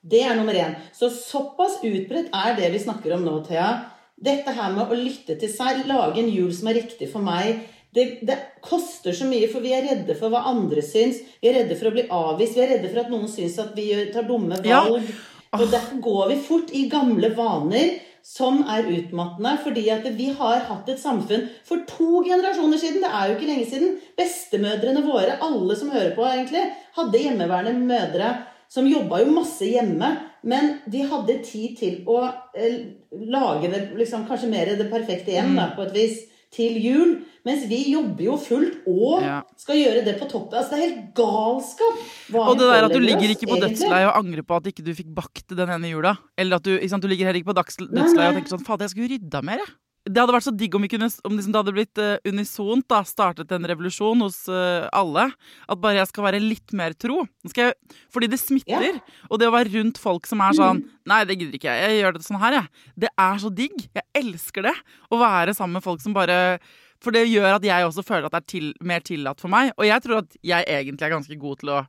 Det 0.08 0.20
er 0.24 0.36
nummer 0.38 0.54
én. 0.54 0.76
Så 0.94 1.10
såpass 1.10 1.80
utbredt 1.84 2.30
er 2.36 2.54
det 2.60 2.70
vi 2.76 2.84
snakker 2.84 3.16
om 3.16 3.26
nå, 3.26 3.40
Thea. 3.48 3.72
Dette 4.18 4.54
her 4.54 4.74
med 4.74 4.94
å 4.94 4.98
lytte 4.98 5.36
til 5.42 5.50
seg, 5.52 5.88
lage 5.90 6.22
en 6.22 6.30
jul 6.30 6.54
som 6.56 6.70
er 6.70 6.80
riktig 6.80 7.10
for 7.12 7.26
meg. 7.26 7.66
Det, 7.94 8.06
det, 8.28 8.38
koster 8.62 9.16
så 9.16 9.26
mye, 9.30 9.48
for 9.50 9.64
vi 9.64 9.72
er 9.74 9.86
redde 9.88 10.14
for 10.18 10.34
hva 10.34 10.44
andre 10.52 10.84
syns. 10.86 11.24
Vi 11.42 11.50
er 11.50 11.62
redde 11.62 11.78
for 11.80 11.90
å 11.90 11.96
bli 11.96 12.06
avvist. 12.14 12.58
Vi 12.58 12.64
er 12.64 12.76
redde 12.76 12.92
for 12.92 13.02
at 13.02 13.12
noen 13.14 13.30
syns 13.32 13.58
at 13.64 13.74
vi 13.78 13.90
tar 14.14 14.28
dumme 14.28 14.60
valg. 14.62 14.68
Ja. 14.70 15.18
Og 15.58 15.70
derfor 15.72 16.02
går 16.04 16.32
vi 16.34 16.38
fort 16.46 16.74
i 16.76 16.86
gamle 16.92 17.32
vaner 17.34 17.96
som 18.26 18.62
er 18.70 18.90
utmattende. 18.90 19.56
Fordi 19.64 19.88
at 19.94 20.06
vi 20.18 20.30
har 20.38 20.66
hatt 20.70 20.90
et 20.92 21.02
samfunn 21.02 21.48
for 21.68 21.86
to 21.90 22.24
generasjoner 22.28 22.82
siden. 22.82 23.04
Det 23.04 23.12
er 23.12 23.30
jo 23.30 23.38
ikke 23.38 23.50
lenge 23.52 23.70
siden. 23.72 23.98
Bestemødrene 24.20 25.06
våre, 25.06 25.40
alle 25.44 25.80
som 25.80 25.92
hører 25.94 26.14
på, 26.16 26.26
egentlig, 26.28 26.68
hadde 26.98 27.26
hjemmeværende 27.26 27.88
mødre 27.88 28.32
som 28.70 28.88
jobba 28.88 29.22
jo 29.24 29.36
masse 29.36 29.68
hjemme. 29.68 30.12
Men 30.48 30.78
de 30.88 31.04
hadde 31.10 31.40
tid 31.44 31.78
til 31.80 32.02
å 32.08 32.22
eh, 32.56 32.80
lage 33.12 33.72
det 33.72 33.84
liksom, 33.98 34.28
kanskje 34.30 34.52
mer 34.52 34.70
det 34.78 34.90
perfekte 34.92 35.34
hjem, 35.34 35.56
da, 35.58 35.72
på 35.76 35.88
et 35.88 35.96
vis, 35.96 36.20
til 36.54 36.78
jul. 36.82 37.16
Mens 37.48 37.66
vi 37.70 37.80
jobber 37.94 38.24
jo 38.26 38.38
fullt 38.42 38.84
og 38.88 39.24
Ja. 39.24 39.42
skal 39.58 39.76
gjøre 39.80 40.04
det 40.06 40.20
på 40.20 40.28
toppen. 40.30 40.58
Altså, 40.58 40.76
det 40.76 40.80
er 40.80 40.88
helt 40.90 41.14
galskap. 41.16 41.98
Og 42.34 42.58
det 42.58 42.68
der 42.68 42.86
at 42.86 42.94
du 42.94 43.00
ligger 43.00 43.30
ikke 43.30 43.48
på 43.48 43.60
dødsleiet 43.62 44.10
og 44.12 44.18
angrer 44.24 44.44
på 44.44 44.56
at 44.56 44.68
ikke 44.72 44.84
du 44.84 44.94
fikk 44.94 45.14
bakt 45.16 45.48
den 45.48 45.70
ene 45.70 45.92
jula. 45.92 46.18
Eller 46.38 46.58
at 46.58 46.64
du, 46.64 46.78
sant, 46.88 47.04
du 47.04 47.08
ligger 47.08 47.28
heller 47.28 47.42
ikke 47.42 47.54
på 47.54 47.60
dødsleiet 47.60 48.32
og 48.32 48.40
tenker 48.40 48.56
sånn 48.56 48.66
Fader, 48.66 48.88
jeg 48.88 48.96
skulle 48.96 49.12
rydda 49.16 49.44
mer, 49.44 49.64
jeg. 49.64 49.76
Det 50.08 50.22
hadde 50.22 50.32
vært 50.32 50.46
så 50.46 50.54
digg 50.56 50.76
om, 50.78 50.84
vi 50.86 50.88
kunne, 50.88 51.10
om 51.28 51.34
liksom 51.36 51.52
det 51.52 51.60
hadde 51.60 51.74
blitt 51.76 52.00
uh, 52.00 52.14
unisont, 52.24 52.86
da, 52.88 53.02
startet 53.04 53.52
en 53.52 53.68
revolusjon 53.68 54.22
hos 54.24 54.38
uh, 54.48 54.88
alle. 54.96 55.26
At 55.68 55.82
bare 55.84 56.00
jeg 56.00 56.08
skal 56.14 56.24
være 56.30 56.40
litt 56.40 56.72
mer 56.72 56.96
tro. 56.96 57.26
Jeg, 57.52 57.76
fordi 58.14 58.30
det 58.32 58.40
smitter. 58.40 59.02
Ja. 59.02 59.18
Og 59.28 59.42
det 59.42 59.50
å 59.50 59.56
være 59.56 59.74
rundt 59.76 60.00
folk 60.00 60.30
som 60.30 60.40
er 60.46 60.56
sånn 60.56 60.86
Nei, 61.08 61.22
det 61.28 61.38
gidder 61.40 61.60
ikke 61.60 61.72
jeg. 61.72 61.92
Jeg 61.92 62.00
gjør 62.02 62.16
det 62.16 62.24
sånn 62.24 62.40
her, 62.40 62.56
jeg. 62.62 62.88
Det 63.04 63.12
er 63.28 63.38
så 63.44 63.52
digg. 63.60 63.76
Jeg 63.96 64.07
elsker 64.20 64.68
det. 64.70 64.76
Å 65.12 65.22
være 65.22 65.56
sammen 65.58 65.80
med 65.80 65.86
folk 65.86 66.04
som 66.04 66.16
bare 66.18 66.58
For 67.04 67.14
det 67.14 67.28
gjør 67.30 67.60
at 67.60 67.66
jeg 67.66 67.86
også 67.86 68.02
føler 68.06 68.26
at 68.26 68.34
det 68.34 68.40
er 68.42 68.50
til, 68.50 68.68
mer 68.82 69.04
tillatt 69.06 69.42
for 69.44 69.54
meg. 69.54 69.70
Og 69.78 69.86
jeg 69.86 70.02
tror 70.02 70.24
at 70.24 70.38
jeg 70.42 70.66
egentlig 70.66 71.06
er 71.06 71.14
ganske 71.14 71.36
god 71.38 71.60
til 71.62 71.74
å 71.76 71.82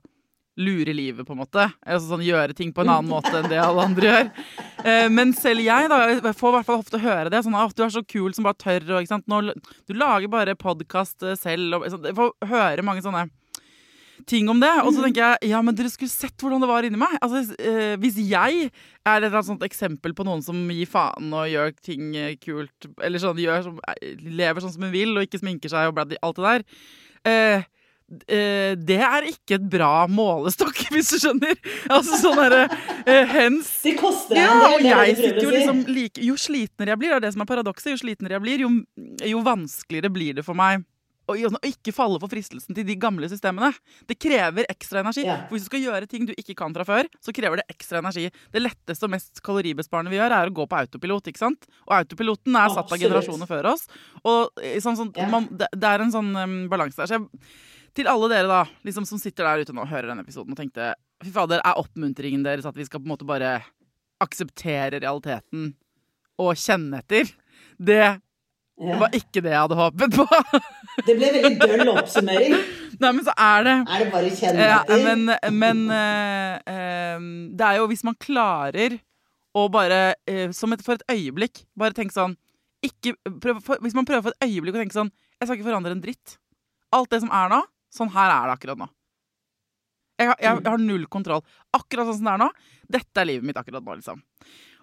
lure 0.59 0.93
livet, 0.93 1.25
på 1.25 1.33
en 1.33 1.39
måte. 1.39 1.65
Altså 1.87 2.11
sånn 2.11 2.25
Gjøre 2.25 2.53
ting 2.57 2.73
på 2.75 2.83
en 2.83 2.91
annen 2.91 3.09
måte 3.09 3.31
enn 3.39 3.47
det 3.49 3.61
alle 3.63 3.85
andre 3.89 4.09
gjør. 4.09 4.29
Eh, 4.83 5.07
men 5.11 5.31
selv 5.37 5.63
jeg 5.63 5.89
da, 5.91 5.99
jeg 6.11 6.35
får 6.35 6.51
i 6.51 6.55
hvert 6.57 6.67
fall 6.67 6.83
ofte 6.83 7.01
høre 7.01 7.31
det. 7.31 7.41
Sånn 7.45 7.57
at 7.57 7.75
du 7.77 7.83
er 7.85 7.93
så 7.95 8.03
kul 8.05 8.35
som 8.35 8.45
bare 8.47 8.59
tør. 8.59 8.85
Og? 8.99 9.13
Nå, 9.31 9.41
du 9.87 9.95
lager 9.97 10.31
bare 10.31 10.57
podkast 10.59 11.25
selv. 11.39 11.79
Og, 11.79 11.87
sånn, 11.93 12.09
jeg 12.11 12.17
får 12.19 12.51
høre 12.51 12.85
mange 12.85 13.05
sånne 13.05 13.29
ting 14.27 14.49
om 14.51 14.59
det. 14.61 14.71
Og 14.83 14.93
så 14.95 15.03
tenker 15.05 15.23
jeg 15.23 15.51
ja, 15.53 15.61
men 15.65 15.77
dere 15.77 15.91
skulle 15.93 16.11
sett 16.11 16.37
hvordan 16.41 16.63
det 16.63 16.69
var 16.69 16.87
inni 16.87 16.99
meg. 16.99 17.15
Altså, 17.23 17.43
eh, 17.61 17.95
Hvis 18.01 18.19
jeg 18.21 18.69
er 19.07 19.25
et 19.25 19.39
sånt 19.47 19.65
eksempel 19.65 20.15
på 20.17 20.25
noen 20.27 20.43
som 20.45 20.59
gir 20.73 20.89
faen 20.89 21.33
og 21.33 21.49
gjør 21.49 21.73
ting 21.85 22.13
eh, 22.17 22.35
kult, 22.41 22.89
eller 23.03 23.21
sånn, 23.21 23.41
gjør 23.41 23.67
som, 23.69 23.81
eh, 23.95 24.15
lever 24.19 24.65
sånn 24.65 24.75
som 24.75 24.87
hun 24.87 24.95
vil 24.95 25.15
og 25.15 25.27
ikke 25.27 25.41
sminker 25.41 25.71
seg 25.71 25.91
og 25.91 26.01
alt 26.03 26.39
det 26.39 26.45
der 26.49 26.65
eh, 27.29 27.63
eh, 28.27 28.75
det 28.79 28.99
er 29.05 29.27
ikke 29.29 29.57
et 29.59 29.65
bra 29.71 30.05
målestokk, 30.11 30.83
hvis 30.93 31.13
du 31.13 31.19
skjønner. 31.21 31.57
Altså 31.89 32.19
sånn 32.21 32.39
derre 32.43 32.67
eh, 33.05 33.25
hens 33.29 33.71
Det 33.85 33.95
koster 33.99 34.37
deg 34.37 34.45
ja, 34.45 34.69
og 34.69 34.85
jeg 34.85 35.17
sitter 35.19 35.43
jo 35.45 35.55
liksom 35.55 35.83
like 35.89 36.23
Jo 36.25 36.37
slitnere 36.39 36.95
jeg 36.95 37.01
blir, 37.01 37.13
det 37.15 37.19
er 37.21 37.27
det 37.27 37.35
som 37.35 37.45
er 37.45 37.51
paradokset. 37.51 37.93
Jo 37.95 38.03
slitnere 38.03 38.37
jeg 38.37 38.45
blir, 38.45 38.65
jo, 38.67 38.71
jo 39.33 39.43
vanskeligere 39.45 40.13
blir 40.13 40.39
det 40.39 40.47
for 40.47 40.57
meg 40.57 40.85
å 41.31 41.59
ikke 41.67 41.93
falle 41.95 42.19
for 42.21 42.31
fristelsen 42.31 42.75
til 42.77 42.85
de 42.87 42.95
gamle 42.99 43.27
systemene. 43.31 43.69
Det 44.09 44.17
krever 44.21 44.67
ekstra 44.71 45.03
energi. 45.03 45.23
Ja. 45.27 45.37
For 45.47 45.55
hvis 45.57 45.65
du 45.67 45.69
skal 45.71 45.83
gjøre 45.85 46.09
ting 46.09 46.25
du 46.29 46.33
ikke 46.35 46.55
kan 46.59 46.73
fra 46.75 46.85
før, 46.87 47.09
så 47.23 47.33
krever 47.35 47.61
det 47.61 47.67
ekstra 47.73 48.01
energi. 48.03 48.27
Det 48.53 48.61
letteste 48.63 49.07
og 49.07 49.13
mest 49.15 49.41
kaloribesparende 49.45 50.11
vi 50.13 50.19
gjør, 50.19 50.35
er 50.39 50.51
å 50.51 50.55
gå 50.59 50.67
på 50.69 50.79
autopilot. 50.79 51.31
ikke 51.31 51.43
sant? 51.43 51.67
Og 51.87 51.95
autopiloten 52.01 52.55
er 52.55 52.69
satt 52.69 52.83
av 52.83 52.85
Absolutt. 52.87 53.05
generasjoner 53.07 53.49
før 53.49 53.71
oss. 53.73 53.87
Og 54.23 54.61
eh, 54.63 54.79
sånn, 54.83 54.97
sånn, 54.99 55.13
Ja. 55.17 55.27
man, 55.31 55.47
det, 55.51 55.67
det 55.75 55.91
er 55.93 56.05
en 56.05 56.11
sånn 56.15 56.31
um, 56.35 56.55
balanse 56.71 56.97
der. 57.01 57.07
Så 57.11 57.19
jeg, 57.19 57.49
til 57.99 58.07
alle 58.07 58.29
dere 58.31 58.47
da, 58.47 58.61
liksom 58.85 59.05
som 59.09 59.19
sitter 59.21 59.43
der 59.47 59.65
ute 59.65 59.73
nå 59.73 59.81
og 59.83 59.89
hører 59.91 60.11
denne 60.11 60.21
episoden 60.25 60.53
og 60.53 60.59
tenkte 60.59 60.93
Fy 61.19 61.33
fader, 61.35 61.59
er 61.67 61.75
oppmuntringen 61.81 62.45
deres 62.45 62.63
at 62.69 62.77
vi 62.77 62.85
skal 62.87 63.01
på 63.01 63.09
en 63.09 63.11
måte 63.11 63.25
bare 63.27 63.57
akseptere 64.23 64.99
realiteten 65.01 65.73
og 66.39 66.53
kjenne 66.59 67.01
etter? 67.01 67.27
Det 67.75 68.03
Ja. 68.79 68.95
var 69.01 69.15
ikke 69.15 69.41
det 69.43 69.51
jeg 69.51 69.59
hadde 69.59 69.75
håpet 69.75 70.15
på. 70.15 70.25
Det 71.07 71.15
ble 71.15 71.29
veldig 71.31 71.59
døll 71.59 71.89
oppsummering. 71.93 72.53
Nei, 72.99 73.11
men 73.15 73.21
så 73.23 73.31
er 73.39 73.63
det 73.63 73.73
Er 73.77 74.01
det 74.03 74.07
bare 74.11 74.27
å 74.27 74.35
kjenne 74.35 74.65
ja. 74.67 74.79
Men, 75.05 75.21
men 75.55 75.83
uh, 75.87 76.55
uh, 76.59 77.27
det 77.55 77.67
er 77.69 77.79
jo 77.79 77.85
hvis 77.91 78.03
man 78.07 78.17
klarer 78.19 78.97
å 79.55 79.65
bare, 79.71 79.99
uh, 80.27 80.49
som 80.55 80.75
et, 80.75 80.83
for 80.83 80.99
et 80.99 81.05
øyeblikk, 81.15 81.63
bare 81.79 81.95
tenke 81.95 82.15
sånn 82.15 82.35
ikke, 82.83 83.15
prøv, 83.43 83.59
for, 83.63 83.79
Hvis 83.83 83.95
man 83.95 84.07
prøver 84.07 84.27
for 84.27 84.35
et 84.35 84.47
øyeblikk 84.49 84.75
å 84.75 84.83
tenke 84.83 84.95
sånn 84.95 85.11
Jeg 85.11 85.47
skal 85.47 85.57
ikke 85.57 85.69
forandre 85.69 85.95
en 85.95 86.03
dritt. 86.03 86.37
Alt 86.95 87.11
det 87.13 87.21
som 87.23 87.31
er 87.35 87.51
nå, 87.51 87.59
sånn 87.95 88.11
her 88.15 88.33
er 88.33 88.49
det 88.49 88.57
akkurat 88.57 88.79
nå. 88.81 88.87
Jeg, 90.19 90.33
jeg, 90.33 90.43
jeg 90.43 90.67
har 90.67 90.81
null 90.83 91.05
kontroll. 91.11 91.43
Akkurat 91.75 92.09
sånn 92.09 92.19
som 92.19 92.27
det 92.27 92.33
er 92.33 92.41
nå. 92.41 92.49
Dette 92.91 93.21
er 93.21 93.29
livet 93.29 93.47
mitt 93.47 93.59
akkurat 93.59 93.85
nå, 93.85 93.99
liksom. 94.01 94.19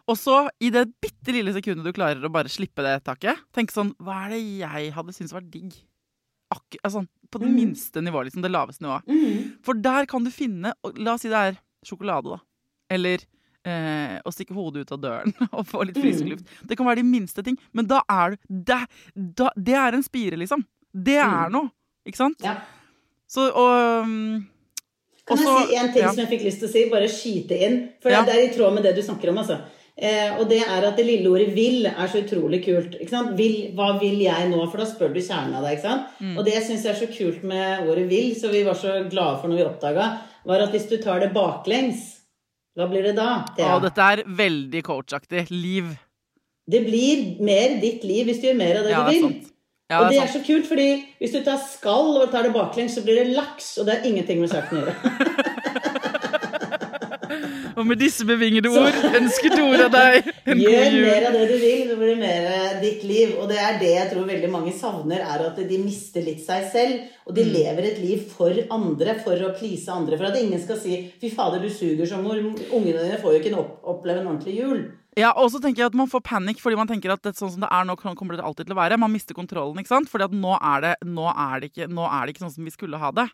Og 0.08 0.16
så, 0.16 0.48
i 0.62 0.70
det 0.70 0.84
bitte 1.02 1.32
lille 1.34 1.50
sekundet 1.52 1.84
du 1.84 1.92
klarer 1.92 2.22
å 2.22 2.30
bare 2.30 2.48
slippe 2.52 2.82
det 2.86 3.02
taket, 3.04 3.36
tenk 3.52 3.72
sånn 3.74 3.92
Hva 3.98 4.26
er 4.26 4.36
det 4.36 4.42
jeg 4.60 4.92
hadde 4.94 5.12
syntes 5.16 5.32
var 5.34 5.40
digg? 5.42 5.72
Akkur 6.54 6.78
altså, 6.86 7.00
på 7.32 7.40
det 7.42 7.48
Mm. 7.48 7.54
minste 7.58 8.00
nivået, 8.00 8.28
liksom. 8.28 8.42
Det 8.42 8.50
laveste 8.54 8.82
nivået. 8.84 9.02
Mm. 9.10 9.56
For 9.66 9.74
der 9.74 10.06
kan 10.06 10.22
du 10.22 10.30
finne 10.30 10.72
og 10.84 10.96
La 10.98 11.14
oss 11.14 11.22
si 11.22 11.28
det 11.28 11.34
er 11.40 11.58
sjokolade, 11.84 12.30
da. 12.36 12.38
Eller 12.88 13.18
eh, 13.66 14.20
å 14.22 14.30
stikke 14.30 14.54
hodet 14.54 14.84
ut 14.86 14.92
av 14.94 15.00
døren 15.02 15.34
og 15.58 15.66
få 15.66 15.82
litt 15.88 15.96
frisk 15.98 16.22
Mm. 16.22 16.30
luft. 16.30 16.44
Det 16.62 16.76
kan 16.78 16.86
være 16.86 17.02
de 17.02 17.08
minste 17.10 17.42
ting, 17.42 17.58
men 17.74 17.86
da 17.90 18.00
er 18.08 18.30
du 18.30 18.36
Det, 18.48 18.78
da, 19.34 19.50
det 19.58 19.74
er 19.74 19.92
en 19.98 20.02
spire, 20.06 20.36
liksom. 20.38 20.62
Det 20.94 21.16
er 21.18 21.48
Mm. 21.48 21.52
noe. 21.52 21.70
Ikke 22.06 22.16
sant? 22.22 22.38
Ja. 22.40 22.60
Så 23.26 23.50
og 23.50 24.04
um, 24.06 24.46
Kan 25.26 25.36
jeg 25.42 25.46
si 25.66 25.74
en 25.74 25.92
ting 25.92 26.02
ja. 26.04 26.12
som 26.14 26.22
jeg 26.22 26.30
fikk 26.38 26.44
lyst 26.46 26.60
til 26.62 26.68
å 26.68 26.72
si? 26.72 26.84
Bare 26.88 27.08
skyte 27.10 27.58
inn. 27.58 27.88
For 28.00 28.10
Ja. 28.14 28.22
det 28.24 28.36
er 28.36 28.44
i 28.46 28.54
tråd 28.54 28.72
med 28.74 28.84
det 28.84 28.94
du 28.94 29.02
snakker 29.02 29.30
om, 29.30 29.38
altså. 29.42 29.58
Eh, 29.96 30.34
og 30.36 30.44
det 30.50 30.58
er 30.60 30.84
at 30.84 30.98
det 30.98 31.06
lille 31.06 31.30
ordet 31.32 31.54
'vil' 31.56 31.86
er 31.88 32.08
så 32.12 32.20
utrolig 32.20 32.60
kult. 32.66 32.98
Vil, 33.36 33.54
hva 33.72 33.94
vil 34.00 34.18
jeg 34.20 34.50
nå? 34.50 34.58
For 34.68 34.82
da 34.82 34.84
spør 34.84 35.14
du 35.14 35.22
kjernen 35.24 35.56
av 35.56 35.64
deg. 35.64 35.80
Mm. 36.20 36.36
Og 36.36 36.44
det 36.44 36.58
syns 36.66 36.84
jeg 36.84 36.92
er 36.92 37.00
så 37.00 37.08
kult 37.08 37.42
med 37.42 37.88
ordet 37.88 38.08
'vil', 38.10 38.36
så 38.36 38.52
vi 38.52 38.62
var 38.64 38.74
så 38.74 39.08
glade 39.08 39.40
for 39.40 39.48
når 39.48 39.56
vi 39.56 39.64
oppdaga, 39.64 40.10
var 40.44 40.60
at 40.60 40.70
hvis 40.70 40.88
du 40.90 40.98
tar 41.00 41.20
det 41.20 41.32
baklengs, 41.32 42.20
hva 42.76 42.90
blir 42.90 43.08
det 43.08 43.16
da? 43.16 43.46
Thea? 43.56 43.78
Å, 43.78 43.80
dette 43.80 44.04
er 44.12 44.24
veldig 44.28 44.82
coachaktig. 44.84 45.46
Liv. 45.50 45.96
Det 46.68 46.84
blir 46.84 47.40
mer 47.40 47.80
ditt 47.80 48.04
liv 48.04 48.26
hvis 48.26 48.42
du 48.42 48.50
gjør 48.50 48.58
mer 48.58 48.80
av 48.80 48.84
det 48.84 48.90
Ja, 48.92 49.04
du 49.06 49.12
vil. 49.14 49.22
sant. 49.22 49.52
Ja, 49.88 50.00
og 50.02 50.10
det 50.10 50.18
er 50.18 50.26
er 50.26 50.32
så 50.34 50.42
kult, 50.42 50.66
fordi 50.66 50.88
hvis 51.20 51.32
du 51.32 51.44
tar 51.46 51.60
skall 51.62 52.16
og 52.20 52.30
tar 52.32 52.42
det 52.42 52.52
baklengs, 52.52 52.96
så 52.98 53.04
blir 53.06 53.22
det 53.22 53.36
laks, 53.36 53.78
og 53.78 53.86
det 53.86 53.94
har 53.94 54.08
ingenting 54.08 54.40
med 54.42 54.50
saken 54.50 54.76
å 54.76 54.80
gjøre. 54.82 55.52
Og 57.76 57.84
med 57.86 57.98
disse 58.00 58.24
bevingede 58.24 58.70
ord 58.72 58.96
ønsker 59.18 59.52
Tora 59.52 59.88
deg 59.92 60.30
en 60.48 60.60
Gjør 60.64 60.72
god 60.72 60.94
jul. 60.96 61.04
Gjør 61.04 61.10
mer 61.12 61.26
av 61.28 61.36
det 61.36 61.46
du 61.50 61.56
vil, 61.60 61.82
det 61.90 61.96
blir 62.00 62.16
mer 62.20 62.46
eh, 62.52 62.76
ditt 62.80 63.04
liv. 63.04 63.34
Og 63.40 63.48
det 63.50 63.58
er 63.60 63.78
det 63.82 63.90
jeg 63.92 64.10
tror 64.12 64.28
veldig 64.30 64.50
mange 64.52 64.72
savner, 64.76 65.20
er 65.20 65.44
at 65.50 65.60
de 65.68 65.78
mister 65.82 66.24
litt 66.24 66.40
seg 66.46 66.66
selv. 66.72 67.04
Og 67.26 67.34
Mm. 67.34 67.38
de 67.40 67.44
lever 67.52 67.86
et 67.90 67.98
liv 67.98 68.20
for 68.30 68.54
andre, 68.70 69.16
for 69.24 69.34
å 69.42 69.52
please 69.58 69.88
andre. 69.92 70.16
For 70.16 70.26
at 70.30 70.36
ingen 70.40 70.60
skal 70.62 70.78
si 70.78 71.12
'fy 71.20 71.28
fader, 71.34 71.58
du 71.60 71.68
suger 71.68 72.06
som 72.06 72.22
mor'. 72.24 72.38
Ungene 72.72 73.02
dine 73.02 73.18
får 73.20 73.32
jo 73.34 73.40
ikke 73.42 73.58
opp 73.58 73.82
oppleve 73.84 74.20
en 74.20 74.28
ordentlig 74.28 74.56
jul. 74.60 74.84
Ja, 75.16 75.30
og 75.40 75.48
så 75.48 75.56
tenker 75.64 75.80
jeg 75.80 75.88
at 75.88 75.94
Man 75.96 76.10
får 76.12 76.20
panikk 76.28 76.58
fordi 76.60 76.76
man 76.76 76.88
tenker 76.90 77.14
at 77.14 77.22
det, 77.24 77.32
sånn 77.38 77.54
som 77.54 77.62
det 77.64 77.70
er 77.72 77.86
nå, 77.88 77.94
kommer 77.96 78.36
det 78.36 78.44
alltid 78.44 78.68
til 78.68 78.74
å 78.74 78.78
være. 78.78 78.98
Man 79.00 79.12
mister 79.14 79.36
kontrollen. 79.36 79.78
ikke 79.80 79.88
sant? 79.94 80.10
Fordi 80.12 80.26
at 80.28 80.34
nå 80.36 80.52
er 80.60 80.82
det, 80.84 80.90
nå 81.08 81.24
er 81.32 81.62
det, 81.62 81.70
ikke, 81.72 81.88
nå 81.88 82.04
er 82.04 82.26
det 82.26 82.34
ikke 82.34 82.44
sånn 82.44 82.52
som 82.58 82.68
vi 82.68 82.74
skulle 82.74 83.00
ha 83.00 83.10
det. 83.16 83.24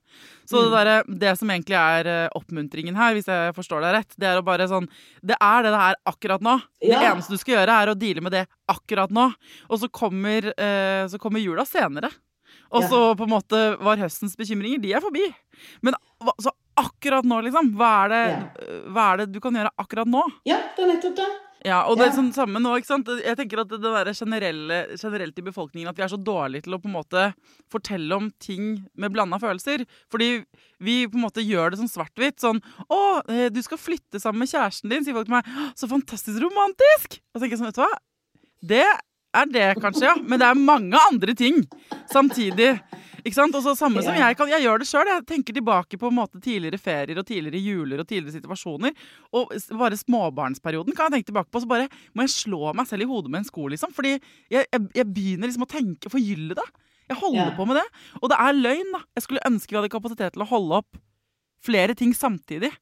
Så 0.46 0.62
det, 0.62 0.70
der, 0.86 1.02
det 1.24 1.32
som 1.40 1.50
egentlig 1.50 1.78
er 1.80 2.10
eh, 2.12 2.28
oppmuntringen 2.38 2.94
her, 2.98 3.16
hvis 3.18 3.26
jeg 3.32 3.56
forstår 3.58 3.82
deg 3.82 3.96
rett, 3.98 4.14
det 4.16 4.30
er 4.30 4.38
å 4.38 4.46
bare 4.46 4.68
sånn 4.70 4.86
Det 5.22 5.34
er 5.42 5.66
det 5.66 5.74
det 5.74 5.82
er 5.88 6.00
akkurat 6.14 6.46
nå. 6.46 6.56
Det 6.82 6.94
eneste 7.10 7.34
du 7.34 7.42
skal 7.42 7.58
gjøre, 7.58 7.80
er 7.82 7.90
å 7.92 7.98
deale 7.98 8.22
med 8.28 8.36
det 8.38 8.46
akkurat 8.70 9.10
nå. 9.10 9.26
Og 9.68 9.82
så 9.82 9.90
kommer, 9.90 10.52
eh, 10.54 11.02
så 11.10 11.18
kommer 11.18 11.42
jula 11.42 11.66
senere. 11.66 12.12
Og 12.72 12.82
Ja. 12.82 12.88
så 12.88 12.98
på 13.18 13.24
en 13.26 13.32
måte 13.34 13.58
var 13.82 13.96
høstens 14.00 14.36
bekymringer, 14.36 14.80
de 14.80 14.92
er 14.94 15.00
forbi. 15.02 15.24
Men 15.82 15.94
så 16.40 16.52
akkurat 16.78 17.24
nå, 17.24 17.42
liksom. 17.44 17.74
Hva 17.76 18.04
er 18.04 18.08
det, 18.08 18.22
hva 18.92 19.12
er 19.12 19.16
det 19.22 19.32
du 19.32 19.40
kan 19.40 19.52
gjøre 19.52 19.72
akkurat 19.82 20.06
nå? 20.08 20.22
Ja, 20.48 20.56
det 20.76 20.84
er 20.84 20.94
nettopp 20.94 21.16
det. 21.18 21.30
Ja, 21.62 21.84
og 21.86 21.98
det 21.98 22.08
er 22.08 22.14
sånn 22.16 22.32
samme 22.34 22.58
nå, 22.58 22.72
ikke 22.78 22.88
sant? 22.88 23.10
Jeg 23.22 23.38
tenker 23.38 23.60
at 23.62 23.70
det 23.70 23.78
der 23.84 24.10
generelle, 24.18 24.78
generelt 24.98 25.36
i 25.38 25.44
befolkningen 25.46 25.90
At 25.92 25.98
vi 25.98 26.02
er 26.02 26.10
så 26.10 26.18
dårlige 26.18 26.66
til 26.66 26.74
å 26.74 26.80
på 26.82 26.90
en 26.90 26.96
måte 26.96 27.26
fortelle 27.70 28.18
om 28.18 28.30
ting 28.42 28.80
med 28.98 29.14
blanda 29.14 29.38
følelser. 29.42 29.84
Fordi 30.10 30.42
vi 30.82 30.96
på 31.06 31.18
en 31.18 31.26
måte 31.28 31.44
gjør 31.46 31.72
det 31.72 31.78
sånn 31.82 31.92
svart-hvitt. 31.92 32.40
Sånn 32.42 32.58
'Å, 32.90 33.22
eh, 33.30 33.48
du 33.54 33.62
skal 33.62 33.78
flytte 33.78 34.18
sammen 34.18 34.42
med 34.42 34.50
kjæresten 34.50 34.90
din', 34.90 35.04
sier 35.04 35.14
folk 35.14 35.30
til 35.30 35.38
meg. 35.38 35.46
'Så 35.76 35.88
fantastisk 35.88 36.42
romantisk!' 36.42 37.20
Og 37.30 37.38
så 37.38 37.40
tenker 37.40 37.54
jeg 37.54 37.62
sånn, 37.62 37.70
vet 37.70 37.78
du 37.78 37.84
hva? 37.86 37.94
Det 38.62 38.86
er 39.34 39.46
det 39.46 39.76
kanskje, 39.80 40.02
ja. 40.02 40.14
Men 40.16 40.38
det 40.40 40.48
er 40.48 40.54
mange 40.54 40.98
andre 41.10 41.34
ting 41.34 41.62
samtidig. 42.10 42.80
Ikke 43.22 43.36
sant? 43.36 43.54
Og 43.54 43.62
så 43.62 43.72
samme 43.78 44.02
som 44.02 44.16
jeg 44.18 44.36
kan 44.36 44.48
Jeg 44.50 44.64
gjør 44.64 44.80
det 44.82 44.88
sjøl. 44.90 45.06
Jeg 45.06 45.24
tenker 45.28 45.54
tilbake 45.54 45.98
på 46.00 46.08
en 46.10 46.16
måte 46.16 46.40
tidligere 46.42 46.78
ferier 46.82 47.18
og 47.20 47.26
tidligere 47.28 47.60
juler 47.62 48.00
og 48.02 48.08
tidligere 48.10 48.34
situasjoner. 48.40 48.94
Og 49.38 49.52
bare 49.78 49.98
småbarnsperioden 50.00 50.96
kan 50.98 51.06
jeg 51.06 51.20
tenke 51.20 51.30
tilbake 51.30 51.50
på. 51.54 51.62
Så 51.62 51.70
bare 51.70 51.86
må 52.14 52.26
jeg 52.26 52.34
slå 52.34 52.72
meg 52.74 52.88
selv 52.90 53.06
i 53.06 53.10
hodet 53.10 53.30
med 53.30 53.42
en 53.44 53.48
sko, 53.48 53.68
liksom. 53.70 53.92
Fordi 53.94 54.16
jeg, 54.50 54.66
jeg, 54.66 54.88
jeg 54.98 55.06
begynner 55.14 55.46
liksom 55.50 55.66
å 55.68 55.70
tenke 55.70 56.10
Forgylle 56.12 56.56
det. 56.58 56.66
Jeg 57.12 57.18
holder 57.20 57.50
Ja. 57.52 57.56
på 57.56 57.66
med 57.68 57.76
det. 57.76 57.86
Og 58.22 58.28
det 58.32 58.38
er 58.40 58.58
løgn, 58.58 58.92
da. 58.96 59.02
Jeg 59.18 59.22
skulle 59.28 59.46
ønske 59.46 59.70
vi 59.74 59.78
hadde 59.80 59.92
kapasitet 59.94 60.32
til 60.34 60.42
å 60.42 60.50
holde 60.50 60.82
opp 60.82 60.98
flere 61.62 61.94
ting 61.98 62.12
samtidig. 62.14 62.72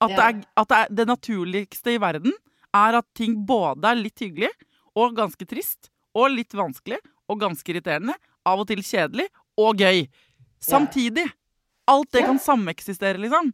At, 0.00 0.10
Ja. 0.10 0.16
det, 0.16 0.24
er, 0.24 0.46
at 0.56 0.68
det, 0.68 0.76
er, 0.78 0.86
det 1.02 1.06
naturligste 1.08 1.92
i 1.94 1.98
verden 2.00 2.32
er 2.74 2.96
at 2.98 3.06
ting 3.14 3.36
både 3.46 3.84
er 3.92 4.00
litt 4.00 4.18
hyggelig 4.18 4.50
og 4.96 5.16
ganske 5.16 5.44
trist. 5.46 5.90
Og 6.16 6.30
litt 6.32 6.52
vanskelig 6.56 6.98
og 7.28 7.40
ganske 7.40 7.64
irriterende. 7.72 8.14
Av 8.44 8.58
og 8.60 8.66
til 8.68 8.80
kjedelig 8.82 9.28
og 9.58 9.80
gøy. 9.80 10.06
Samtidig. 10.62 11.26
Alt 11.90 12.12
det 12.14 12.22
kan 12.24 12.38
sameksistere, 12.38 13.18
liksom. 13.18 13.50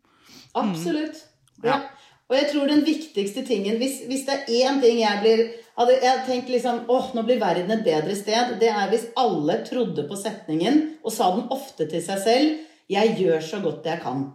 Absolutt. 0.58 1.24
Mm. 1.58 1.64
Ja. 1.64 1.70
Ja. 1.70 1.80
Og 2.28 2.36
jeg 2.36 2.50
tror 2.52 2.68
den 2.68 2.82
viktigste 2.84 3.42
tingen 3.46 3.78
Hvis, 3.80 4.02
hvis 4.06 4.26
det 4.28 4.34
er 4.36 4.50
én 4.68 4.82
ting 4.82 5.00
jeg 5.00 5.22
blir 5.24 5.40
jeg 5.78 6.24
tenkt 6.26 6.50
liksom 6.50 6.88
åh, 6.90 7.12
nå 7.14 7.22
blir 7.22 7.38
verden 7.38 7.70
et 7.70 7.84
bedre 7.86 8.16
sted. 8.18 8.56
Det 8.58 8.66
er 8.66 8.88
hvis 8.90 9.06
alle 9.16 9.60
trodde 9.62 10.02
på 10.08 10.16
setningen 10.18 10.80
og 11.04 11.14
sa 11.14 11.30
den 11.36 11.46
ofte 11.54 11.86
til 11.86 12.02
seg 12.02 12.18
selv 12.24 12.64
'Jeg 12.88 13.16
gjør 13.20 13.40
så 13.44 13.60
godt 13.60 13.84
jeg 13.84 14.00
kan'. 14.00 14.32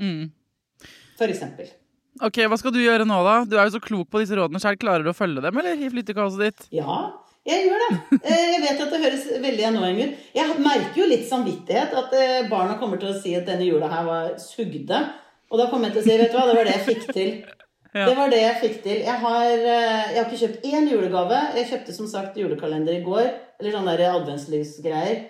Mm. 0.00 0.32
For 1.16 1.30
eksempel. 1.30 1.70
Ok, 2.20 2.42
Hva 2.50 2.58
skal 2.58 2.72
du 2.74 2.80
gjøre 2.82 3.06
nå, 3.06 3.18
da? 3.22 3.44
Du 3.46 3.56
er 3.56 3.64
jo 3.64 3.78
så 3.78 3.80
klok 3.80 4.10
på 4.10 4.18
disse 4.18 4.34
rådene 4.34 4.60
selv. 4.60 4.78
Klarer 4.82 5.04
du 5.04 5.10
å 5.10 5.16
følge 5.16 5.40
dem, 5.40 5.56
eller? 5.56 5.78
I 5.78 5.88
flyttekaoset 5.88 6.40
ditt? 6.42 6.66
Ja, 6.74 7.14
jeg 7.48 7.66
gjør 7.68 7.84
det. 7.84 8.18
Eh, 8.22 8.46
Jeg 8.54 8.62
vet 8.64 8.82
at 8.84 8.90
det 8.94 9.00
høres 9.04 9.26
veldig 9.42 9.64
annoying 9.70 10.00
ut. 10.04 10.16
Jeg 10.36 10.58
merker 10.64 11.00
jo 11.02 11.06
litt 11.10 11.24
samvittighet 11.28 11.94
at 12.02 12.12
eh, 12.18 12.48
barna 12.50 12.76
kommer 12.80 13.00
til 13.00 13.10
å 13.12 13.18
si 13.20 13.32
at 13.38 13.46
denne 13.48 13.66
jula 13.68 13.88
her 13.92 14.04
var 14.08 14.34
sugde. 14.42 15.00
Og 15.48 15.58
da 15.62 15.68
kommer 15.70 15.88
jeg 15.88 15.96
til 15.96 16.02
å 16.02 16.06
si 16.08 16.18
vet 16.20 16.34
du 16.34 16.36
hva, 16.36 16.46
det 16.50 16.58
var 16.60 16.68
det 16.68 16.76
jeg 16.78 16.88
fikk 16.92 17.08
til. 17.14 17.32
Ja. 17.96 18.04
Det 18.04 18.18
var 18.18 18.28
det 18.28 18.38
jeg 18.42 18.56
fikk 18.60 18.74
til. 18.84 18.98
Jeg 19.00 19.16
har, 19.22 19.46
eh, 19.48 20.10
jeg 20.12 20.18
har 20.18 20.26
ikke 20.26 20.38
kjøpt 20.42 20.66
én 20.68 20.90
julegave. 20.90 21.38
Jeg 21.56 21.68
kjøpte 21.70 21.94
som 21.96 22.06
sagt 22.06 22.36
julekalender 22.36 22.98
i 22.98 23.00
går. 23.02 23.30
Eller 23.58 23.72
sånne 23.72 23.94
der 23.96 24.12
adventslysgreier. 24.12 25.22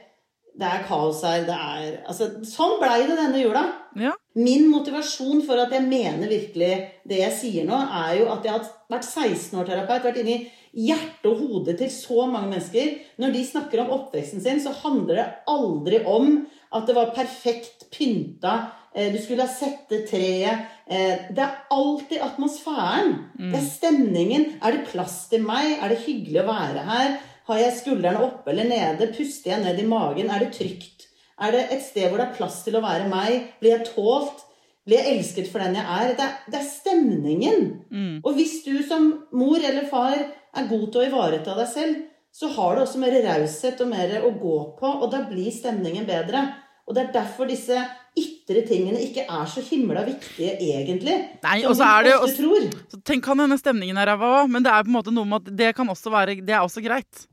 Det 0.59 0.67
er 0.67 0.83
kaos 0.89 1.21
her. 1.23 1.45
Det 1.47 1.55
er 1.55 2.01
Altså, 2.11 2.27
sånn 2.43 2.75
blei 2.83 3.05
det 3.07 3.15
denne 3.15 3.39
jula. 3.45 3.63
Ja. 4.03 4.11
Min 4.35 4.67
motivasjon 4.73 5.45
for 5.47 5.63
at 5.63 5.71
jeg 5.71 5.87
mener 5.87 6.27
virkelig 6.27 6.73
det 7.09 7.21
jeg 7.23 7.37
sier 7.39 7.65
nå, 7.71 7.79
er 7.79 8.19
jo 8.25 8.27
at 8.35 8.45
jeg 8.45 8.57
har 8.57 8.67
vært 8.91 9.07
16 9.07 9.55
år 9.63 9.71
terapeut, 9.71 10.05
vært 10.11 10.21
inni 10.25 10.37
hjertet 10.79 11.27
og 11.27 11.41
hodet 11.43 11.77
til 11.81 11.91
så 11.91 12.27
mange 12.31 12.53
mennesker. 12.53 12.93
Når 13.19 13.33
de 13.35 13.45
snakker 13.49 13.83
om 13.83 13.91
oppveksten 13.99 14.43
sin, 14.45 14.61
så 14.63 14.71
handler 14.85 15.19
det 15.19 15.29
aldri 15.51 16.03
om 16.07 16.47
at 16.73 16.87
det 16.87 16.95
var 16.99 17.11
perfekt 17.17 17.87
pynta, 17.95 18.53
eh, 18.95 19.11
du 19.13 19.19
skulle 19.23 19.47
ha 19.47 19.49
sett 19.51 19.89
det 19.91 20.05
treet. 20.11 20.67
eh, 20.87 21.17
Det 21.35 21.39
er 21.45 21.57
alltid 21.71 22.21
atmosfæren. 22.23 23.15
Det 23.39 23.55
er 23.59 23.69
stemningen. 23.71 24.47
Er 24.63 24.73
det 24.77 24.87
plass 24.93 25.29
til 25.31 25.43
meg? 25.43 25.79
Er 25.83 25.89
det 25.89 26.05
hyggelig 26.07 26.43
å 26.43 26.47
være 26.53 26.85
her? 26.85 27.19
Har 27.49 27.59
jeg 27.59 27.79
skuldrene 27.81 28.21
oppe 28.21 28.51
eller 28.53 28.65
nede? 28.69 29.13
Puster 29.17 29.51
jeg 29.55 29.65
ned 29.65 29.79
i 29.81 29.87
magen? 29.89 30.29
Er 30.31 30.39
det 30.45 30.53
trygt? 30.53 31.07
Er 31.41 31.53
det 31.53 31.69
et 31.73 31.83
sted 31.83 32.09
hvor 32.11 32.19
det 32.19 32.27
er 32.29 32.37
plass 32.37 32.63
til 32.65 32.77
å 32.77 32.83
være 32.85 33.09
meg? 33.09 33.53
Blir 33.61 33.79
jeg 33.79 33.87
tålt? 33.95 34.45
Blir 34.87 34.99
jeg 35.03 35.19
elsket 35.19 35.49
for 35.53 35.59
den 35.61 35.75
jeg 35.77 35.85
er? 35.85 36.13
Det 36.17 36.25
er, 36.25 36.35
det 36.51 36.61
er 36.61 36.69
stemningen. 36.69 38.21
Og 38.25 38.35
hvis 38.35 38.65
du 38.65 38.83
som 38.89 39.25
mor 39.33 39.57
eller 39.57 39.87
far 39.89 40.17
er 40.57 40.71
god 40.71 40.87
til 40.93 41.03
å 41.03 41.09
ivareta 41.09 41.57
deg 41.59 41.69
selv, 41.71 42.01
så 42.39 42.51
har 42.55 42.77
du 42.77 42.83
også 42.85 43.01
mer 43.03 43.15
raushet 43.25 43.81
og 43.83 43.91
mer 43.91 44.19
å 44.23 44.33
gå 44.39 44.59
på, 44.79 44.91
og 45.03 45.09
da 45.13 45.25
blir 45.29 45.51
stemningen 45.53 46.07
bedre. 46.09 46.45
Og 46.89 46.97
det 46.97 47.03
er 47.03 47.17
derfor 47.19 47.49
disse 47.49 47.77
ytre 48.19 48.63
tingene 48.67 49.01
ikke 49.05 49.25
er 49.29 49.49
så 49.51 49.63
himla 49.65 50.05
viktige, 50.07 50.55
egentlig. 50.57 51.17
Nei, 51.45 51.59
og 51.69 51.75
så 51.79 51.89
er 51.89 52.07
det 52.07 52.13
jo 52.15 52.21
ofte 52.25 52.39
tror. 52.39 52.69
Så 52.93 53.01
tenk 53.07 53.27
kan 53.27 53.43
denne 53.43 53.59
stemningen 53.61 53.99
er 54.01 54.09
ræva 54.13 54.31
òg, 54.43 54.53
men 54.53 54.65
det 54.65 54.73
er 54.73 54.87
på 54.87 54.93
en 54.93 54.97
måte 54.97 55.15
noe 55.15 55.29
med 55.29 55.43
at 55.43 55.59
det 55.59 55.75
kan 55.77 55.93
også 55.93 56.13
være 56.15 56.39
Det 56.41 56.55
er 56.55 56.65
også 56.65 56.83
greit. 56.85 57.27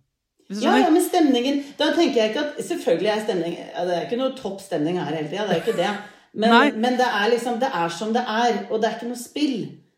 Ja, 0.50 0.76
ja, 0.78 0.90
men 0.94 1.02
stemningen 1.02 1.64
Da 1.74 1.88
tenker 1.96 2.20
jeg 2.20 2.30
ikke 2.30 2.42
at 2.44 2.60
Selvfølgelig 2.62 3.10
er 3.10 3.22
stemning 3.24 3.56
ja, 3.58 3.82
Det 3.88 3.96
er 3.96 4.04
ikke 4.06 4.20
noe 4.20 4.36
topp 4.38 4.60
stemning 4.62 5.00
her 5.02 5.10
hele 5.10 5.26
tida, 5.32 5.48
det 5.50 5.56
er 5.56 5.64
ikke 5.64 5.74
det. 5.80 5.94
Men, 6.38 6.54
men 6.84 7.00
det 7.00 7.08
er 7.08 7.32
liksom 7.32 7.58
Det 7.64 7.72
er 7.74 7.90
som 7.90 8.12
det 8.14 8.22
er, 8.22 8.60
og 8.70 8.78
det 8.78 8.92
er 8.92 9.00
ikke 9.00 9.10
noe 9.10 9.18
spill. 9.18 9.56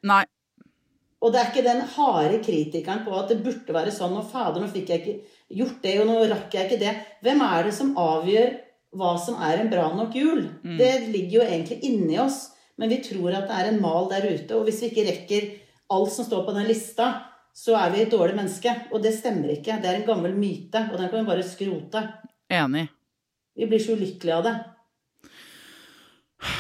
Nei. 0.07 0.24
Og 1.22 1.34
det 1.34 1.39
er 1.39 1.49
ikke 1.49 1.65
den 1.65 1.82
harde 1.95 2.39
kritikeren 2.45 3.01
på 3.05 3.15
at 3.18 3.32
det 3.32 3.39
burde 3.45 3.74
være 3.74 3.93
sånn, 3.93 4.15
og 4.20 4.28
fader, 4.30 4.61
nå 4.61 4.70
fikk 4.70 4.91
jeg 4.93 5.01
ikke 5.01 5.38
gjort 5.59 5.80
det, 5.84 5.95
og 6.01 6.09
nå 6.09 6.18
rakk 6.30 6.53
jeg 6.53 6.68
ikke 6.68 6.82
det. 6.84 6.93
Hvem 7.26 7.41
er 7.47 7.65
det 7.65 7.74
som 7.78 7.95
avgjør 7.97 8.51
hva 8.97 9.15
som 9.22 9.39
er 9.43 9.63
en 9.63 9.72
bra 9.72 9.88
nok 9.97 10.13
jul? 10.15 10.43
Det 10.78 10.91
ligger 11.09 11.39
jo 11.39 11.47
egentlig 11.47 11.80
inni 11.89 12.20
oss, 12.22 12.43
men 12.78 12.93
vi 12.93 13.01
tror 13.01 13.34
at 13.34 13.49
det 13.49 13.57
er 13.57 13.72
en 13.72 13.82
mal 13.82 14.05
der 14.11 14.30
ute, 14.30 14.53
og 14.53 14.68
hvis 14.68 14.84
vi 14.84 14.91
ikke 14.91 15.07
rekker 15.09 15.49
alt 15.97 16.13
som 16.13 16.28
står 16.28 16.45
på 16.45 16.53
den 16.53 16.70
lista, 16.70 17.09
så 17.57 17.74
er 17.80 17.89
vi 17.93 18.03
et 18.03 18.13
dårlig 18.13 18.36
menneske. 18.38 18.70
Og 18.93 19.01
det 19.01 19.15
stemmer 19.18 19.49
ikke. 19.55 19.80
Det 19.82 19.89
er 19.89 19.99
en 20.01 20.07
gammel 20.07 20.36
myte, 20.38 20.84
og 20.91 20.99
den 20.99 21.09
kan 21.09 21.24
vi 21.24 21.30
bare 21.32 21.45
skrote. 21.47 22.03
Enig. 22.53 22.86
Vi 23.57 23.65
blir 23.65 23.82
så 23.82 23.95
ulykkelige 23.97 24.36
av 24.38 24.43
det. 24.45 24.55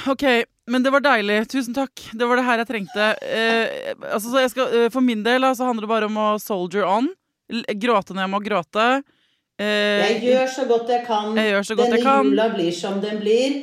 Ok, 0.09 0.23
men 0.67 0.83
det 0.83 0.91
var 0.91 0.99
deilig. 1.05 1.47
Tusen 1.51 1.73
takk. 1.73 1.93
Det 2.13 2.27
var 2.27 2.35
det 2.39 2.45
her 2.47 2.57
jeg 2.63 2.67
trengte. 2.67 3.07
Eh, 3.23 3.93
altså, 4.11 4.29
så 4.33 4.43
jeg 4.43 4.51
eh, 4.83 4.89
for 4.93 5.01
min 5.01 5.23
del 5.23 5.43
altså, 5.47 5.65
handler 5.69 5.87
det 5.87 5.89
bare 5.93 6.05
om 6.11 6.17
å 6.17 6.27
soldier 6.43 6.83
on. 6.87 7.07
Gråte 7.79 8.13
når 8.13 8.25
jeg 8.25 8.31
må 8.33 8.41
gråte. 8.43 8.87
Eh, 9.57 10.03
Jeg 10.11 10.21
gjør 10.27 10.47
så 10.53 10.65
godt 10.69 10.89
jeg 10.91 11.05
kan. 11.07 11.35
Jeg 11.39 11.53
gjør 11.55 11.63
så 11.69 11.75
Denne 11.79 11.95
jeg 11.97 12.03
kan. 12.03 12.25
jula 12.29 12.49
blir 12.53 12.71
som 12.75 12.99
den 13.01 13.21
blir. 13.23 13.61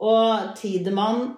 Og 0.00 0.54
Tidemann 0.58 1.36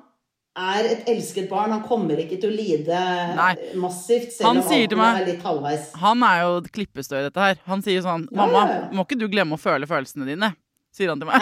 er 0.58 0.86
et 0.90 1.10
elsket 1.10 1.48
barn. 1.50 1.70
Han 1.74 1.82
kommer 1.86 2.18
ikke 2.18 2.38
til 2.40 2.50
å 2.50 2.56
lide 2.56 3.02
Nei. 3.38 3.52
massivt, 3.78 4.32
Han 4.42 4.58
om 4.58 4.62
sier 4.66 4.88
til 4.90 4.98
meg- 4.98 5.20
er 5.20 5.26
litt 5.34 5.42
halvveis. 5.44 5.92
Han 6.00 6.22
er 6.26 6.40
jo 6.42 6.54
klippestø 6.74 7.20
i 7.20 7.26
dette 7.28 7.38
her. 7.38 7.58
Han 7.66 7.82
sier 7.82 8.00
sånn 8.02 8.26
'Mamma, 8.32 8.90
må 8.92 9.04
ikke 9.06 9.18
du 9.18 9.28
glemme 9.28 9.54
å 9.54 9.60
føle 9.60 9.86
følelsene 9.86 10.26
dine', 10.26 10.54
sier 10.98 11.12
han 11.14 11.22
til 11.22 11.30
meg. 11.30 11.40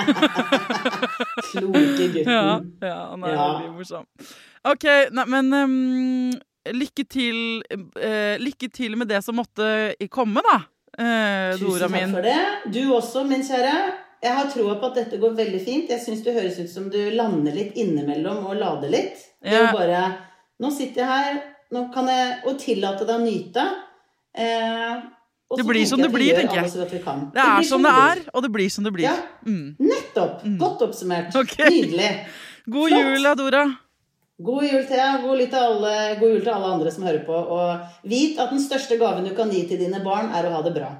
Kloke 1.51 2.09
gutten. 2.13 2.33
ja, 2.33 2.61
ja, 2.85 2.99
han 3.13 3.25
er 3.25 3.35
Ja. 3.35 3.47
veldig 3.59 3.73
morsom. 3.77 4.07
OK, 4.67 4.87
nei, 5.15 5.25
men 5.31 5.53
um, 5.55 6.33
lykke 6.75 7.05
til 7.09 7.37
uh, 7.73 8.35
Lykke 8.43 8.69
til 8.75 8.97
med 8.99 9.09
det 9.13 9.21
som 9.25 9.39
måtte 9.39 9.95
komme, 10.11 10.43
da. 10.47 10.57
Uh, 10.97 11.53
Dora 11.61 11.61
Tusen 11.61 11.81
takk 11.87 11.95
min. 11.97 12.15
for 12.17 12.23
det. 12.27 12.39
Du 12.75 12.83
også, 12.97 13.25
min 13.29 13.45
kjære. 13.47 13.75
Jeg 14.25 14.33
har 14.33 14.49
troa 14.51 14.79
på 14.81 14.89
at 14.91 14.97
dette 15.03 15.19
går 15.21 15.35
veldig 15.37 15.61
fint. 15.63 15.91
Jeg 15.93 16.01
syns 16.03 16.23
det 16.25 16.35
høres 16.35 16.57
ut 16.59 16.71
som 16.73 16.87
du 16.91 16.99
lander 17.15 17.53
litt 17.55 17.77
innimellom 17.79 18.47
og 18.49 18.57
lader 18.59 18.91
litt. 18.91 19.21
Det 19.45 19.53
er 19.53 19.67
jo 19.69 19.77
bare 19.77 20.05
Nå 20.59 20.71
sitter 20.73 21.03
jeg 21.03 21.11
her 21.11 21.35
nå 21.75 21.83
kan 21.93 22.07
jeg, 22.09 22.37
og 22.49 22.57
tillate 22.63 23.05
deg 23.05 23.17
å 23.19 23.23
nyte. 23.27 23.63
Eh, 24.39 24.93
og 25.47 25.61
Det 25.61 25.65
blir 25.69 25.87
som 25.87 26.01
det 26.03 26.11
blir, 26.11 26.35
tenker 26.35 26.65
jeg. 26.65 26.71
Det 27.33 27.43
er 27.43 27.67
som 27.69 27.85
det 27.87 27.91
er, 27.95 28.23
og 28.35 28.43
det 28.43 28.51
blir 28.51 28.71
som 28.73 28.87
det 28.87 28.93
blir. 28.97 29.07
Ja. 29.07 29.15
Mm. 29.47 29.77
Nettopp! 29.79 30.43
Godt 30.59 30.87
oppsummert. 30.89 31.35
Okay. 31.39 31.71
Nydelig. 31.71 32.09
God 32.67 32.89
Flott. 32.91 33.01
jul, 33.01 33.27
Adora. 33.31 33.37
Dora. 33.37 33.67
God 34.43 34.67
jul, 34.67 34.83
Thea. 34.89 35.13
God 35.23 35.39
god 36.21 36.29
jul 36.29 36.43
til 36.43 36.51
alle 36.51 36.73
andre 36.75 36.91
som 36.91 37.07
hører 37.07 37.23
på. 37.25 37.33
Og 37.33 38.09
vit 38.11 38.41
at 38.43 38.51
den 38.51 38.61
største 38.61 38.99
gaven 38.99 39.25
du 39.25 39.35
kan 39.39 39.53
gi 39.55 39.63
til 39.69 39.79
dine 39.79 40.03
barn, 40.05 40.33
er 40.35 40.49
å 40.49 40.57
ha 40.57 40.65
det 40.67 40.75
bra. 40.75 40.91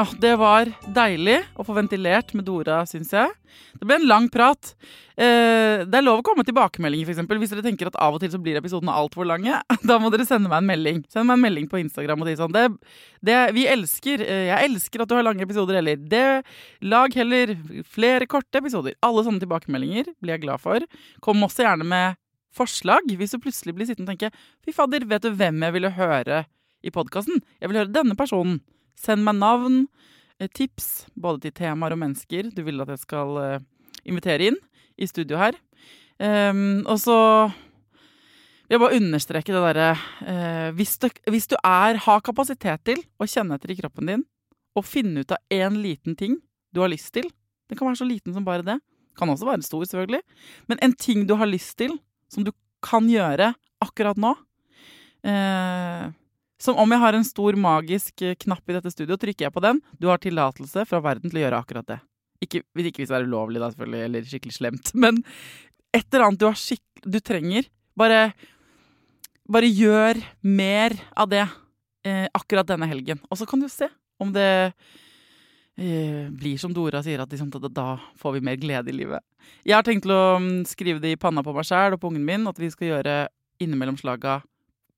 Åh, 0.00 0.12
det 0.16 0.30
var 0.40 0.68
deilig 0.96 1.34
å 1.60 1.64
få 1.66 1.74
ventilert 1.76 2.30
med 2.32 2.46
Dora, 2.48 2.78
syns 2.88 3.10
jeg. 3.12 3.34
Det 3.76 3.84
ble 3.84 3.98
en 3.98 4.06
lang 4.08 4.28
prat. 4.32 4.70
Eh, 5.12 5.82
det 5.84 5.98
er 5.98 6.04
lov 6.06 6.22
å 6.22 6.24
komme 6.24 6.40
med 6.40 6.48
tilbakemeldinger, 6.48 7.10
eksempel. 7.12 7.36
Hvis 7.42 7.52
dere 7.52 7.64
tenker 7.66 7.90
at 7.90 7.98
av 8.00 8.16
og 8.16 8.22
til 8.22 8.30
så 8.32 8.40
blir 8.40 8.56
episodene 8.56 8.94
altfor 8.96 9.28
lange, 9.28 9.58
da 9.90 9.98
må 10.00 10.08
dere 10.14 10.24
sende 10.24 10.48
meg 10.48 10.62
en 10.62 10.70
melding. 10.70 11.02
Send 11.12 11.28
meg 11.28 11.36
en 11.36 11.44
melding 11.44 11.68
på 11.68 11.82
Instagram 11.82 12.24
og 12.24 12.30
si 12.30 12.38
sånn 12.40 12.56
det, 12.56 12.64
det, 13.28 13.36
Vi 13.58 13.66
elsker 13.68 14.24
eh, 14.24 14.46
Jeg 14.54 14.70
elsker 14.70 15.04
at 15.04 15.12
du 15.12 15.18
har 15.18 15.28
lange 15.28 15.44
episoder, 15.44 15.82
eller 15.82 16.00
det, 16.00 16.24
Lag 16.80 17.20
heller 17.20 17.52
flere 17.84 18.30
korte 18.30 18.64
episoder. 18.64 18.96
Alle 19.04 19.28
sånne 19.28 19.44
tilbakemeldinger 19.44 20.14
blir 20.16 20.38
jeg 20.38 20.46
glad 20.48 20.64
for. 20.64 20.90
Kom 21.20 21.44
også 21.44 21.68
gjerne 21.68 21.92
med 21.92 22.20
forslag, 22.56 23.12
hvis 23.20 23.36
du 23.36 23.42
plutselig 23.44 23.76
blir 23.76 23.92
sittende 23.92 24.08
og 24.08 24.16
tenke 24.16 24.32
Fy 24.64 24.72
fadder, 24.80 25.04
vet 25.12 25.28
du 25.28 25.34
hvem 25.36 25.60
jeg 25.68 25.76
ville 25.76 25.92
høre 26.00 26.46
i 26.80 26.88
podkasten? 26.88 27.44
Jeg 27.60 27.68
vil 27.68 27.84
høre 27.84 27.98
denne 28.00 28.16
personen. 28.16 28.62
Send 29.00 29.24
meg 29.24 29.38
navn, 29.40 29.86
eh, 30.38 30.50
tips, 30.52 31.06
både 31.16 31.46
til 31.46 31.56
temaer 31.62 31.96
og 31.96 32.02
mennesker 32.02 32.50
du 32.54 32.62
vil 32.66 32.82
at 32.84 32.92
jeg 32.92 33.02
skal 33.06 33.40
eh, 33.40 33.66
invitere 34.04 34.50
inn 34.50 34.60
i 35.00 35.08
studio 35.08 35.40
her. 35.40 35.56
Um, 36.20 36.82
og 36.84 36.98
så 37.00 37.16
vil 37.48 38.74
jeg 38.74 38.80
bare 38.82 38.98
understreke 38.98 39.54
det 39.54 39.62
derre 39.64 39.86
uh, 39.96 40.66
hvis, 40.76 40.98
hvis 41.32 41.48
du 41.48 41.54
er, 41.64 41.96
har 41.96 42.20
kapasitet 42.20 42.82
til 42.84 43.00
å 43.16 43.24
kjenne 43.24 43.56
etter 43.56 43.72
i 43.72 43.78
kroppen 43.78 44.10
din 44.10 44.24
og 44.76 44.84
finne 44.84 45.24
ut 45.24 45.32
av 45.32 45.40
én 45.48 45.78
liten 45.80 46.18
ting 46.20 46.36
du 46.76 46.82
har 46.84 46.92
lyst 46.92 47.08
til 47.16 47.24
Den 47.72 47.78
kan 47.80 47.88
være 47.88 48.02
så 48.02 48.06
liten 48.06 48.36
som 48.36 48.44
bare 48.44 48.66
det. 48.66 48.76
Kan 49.16 49.32
også 49.32 49.48
være 49.48 49.64
stor, 49.64 49.86
selvfølgelig. 49.86 50.20
Men 50.68 50.80
en 50.84 50.92
ting 50.92 51.24
du 51.24 51.36
har 51.38 51.48
lyst 51.48 51.78
til, 51.78 51.94
som 52.28 52.44
du 52.44 52.50
kan 52.84 53.06
gjøre 53.08 53.52
akkurat 53.80 54.18
nå, 54.18 54.34
Eh, 55.20 56.04
som 56.60 56.76
om 56.80 56.92
jeg 56.92 57.00
har 57.02 57.16
en 57.16 57.26
stor 57.26 57.56
magisk 57.56 58.22
eh, 58.26 58.36
knapp 58.44 58.68
i 58.68 58.76
dette 58.76 58.92
studioet, 58.92 59.22
trykker 59.22 59.48
jeg 59.48 59.54
på 59.54 59.64
den. 59.64 59.80
Du 60.00 60.10
har 60.10 60.20
tillatelse 60.20 60.84
fra 60.88 61.00
verden 61.04 61.32
til 61.32 61.40
å 61.40 61.44
gjøre 61.46 61.60
akkurat 61.64 61.88
det. 61.88 61.98
Ikke, 62.44 62.62
hvis 62.76 62.90
ikke 62.90 63.02
hvis 63.02 63.12
det 63.12 63.18
er 63.18 63.28
ulovlig, 63.28 63.60
da, 63.62 63.70
selvfølgelig, 63.72 64.02
eller 64.08 64.28
skikkelig 64.28 64.56
slemt. 64.56 64.92
Men 65.02 65.22
et 65.96 66.06
eller 66.06 66.28
annet 66.28 66.42
du, 66.42 66.48
har 66.50 66.60
skikk 66.60 67.04
du 67.04 67.18
trenger. 67.24 67.68
Bare, 67.98 68.30
bare 69.50 69.68
gjør 69.72 70.20
mer 70.46 70.96
av 71.16 71.32
det 71.32 71.44
eh, 71.44 72.26
akkurat 72.36 72.68
denne 72.68 72.88
helgen. 72.90 73.22
Og 73.30 73.40
så 73.40 73.48
kan 73.48 73.62
du 73.62 73.68
se 73.72 73.88
om 74.20 74.32
det 74.34 74.50
eh, 75.80 76.28
blir 76.28 76.60
som 76.60 76.74
Dora 76.76 77.00
sier, 77.04 77.22
at 77.24 77.32
liksom, 77.32 77.48
da, 77.56 77.72
da 77.72 77.88
får 78.20 78.36
vi 78.36 78.44
mer 78.50 78.60
glede 78.60 78.92
i 78.92 78.98
livet. 79.00 79.24
Jeg 79.64 79.78
har 79.78 79.86
tenkt 79.86 80.04
til 80.04 80.12
å 80.12 80.36
mm, 80.40 80.64
skrive 80.68 81.00
det 81.02 81.14
i 81.14 81.20
panna 81.20 81.44
på 81.44 81.56
meg 81.56 81.66
sjæl 81.68 81.96
og 81.96 82.02
på 82.02 82.12
ungen 82.12 82.26
min, 82.28 82.48
at 82.50 82.60
vi 82.60 82.68
skal 82.72 82.92
gjøre 82.94 83.16
innimellom 83.60 83.96
slaga 84.00 84.42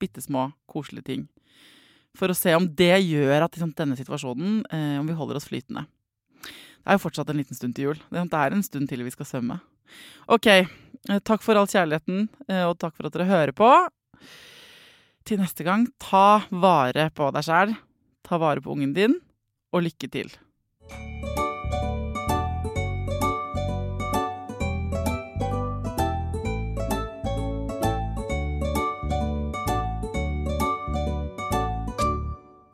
bitte 0.02 0.22
små, 0.22 0.50
koselige 0.70 1.06
ting. 1.06 1.28
For 2.18 2.28
å 2.28 2.36
se 2.36 2.52
om 2.56 2.66
det 2.68 2.94
gjør 3.06 3.46
at 3.46 3.54
liksom, 3.56 3.72
denne 3.76 3.96
situasjonen, 3.96 4.62
eh, 4.68 4.96
om 5.00 5.08
vi 5.08 5.16
holder 5.16 5.38
oss 5.40 5.48
flytende. 5.48 5.86
Det 6.42 6.90
er 6.90 6.98
jo 6.98 7.04
fortsatt 7.04 7.30
en 7.30 7.38
liten 7.38 7.56
stund 7.56 7.76
til 7.76 7.90
jul. 7.90 8.00
Det 8.10 8.26
er 8.26 8.52
en 8.52 8.66
stund 8.66 8.90
til 8.90 9.04
vi 9.06 9.14
skal 9.14 9.28
svømme. 9.28 9.60
Ok, 10.28 10.46
eh, 10.50 11.20
takk 11.24 11.42
for 11.42 11.56
all 11.56 11.66
kjærligheten, 11.70 12.28
eh, 12.48 12.64
og 12.66 12.78
takk 12.78 12.96
for 12.96 13.06
at 13.06 13.12
dere 13.12 13.30
hører 13.30 13.52
på. 13.52 13.70
Til 15.24 15.38
neste 15.38 15.64
gang, 15.64 15.86
ta 15.98 16.44
vare 16.50 17.10
på 17.14 17.32
deg 17.32 17.46
sjæl, 17.46 17.76
ta 18.24 18.38
vare 18.38 18.60
på 18.60 18.74
ungen 18.74 18.92
din, 18.92 19.20
og 19.72 19.86
lykke 19.86 20.10
til. 20.10 20.32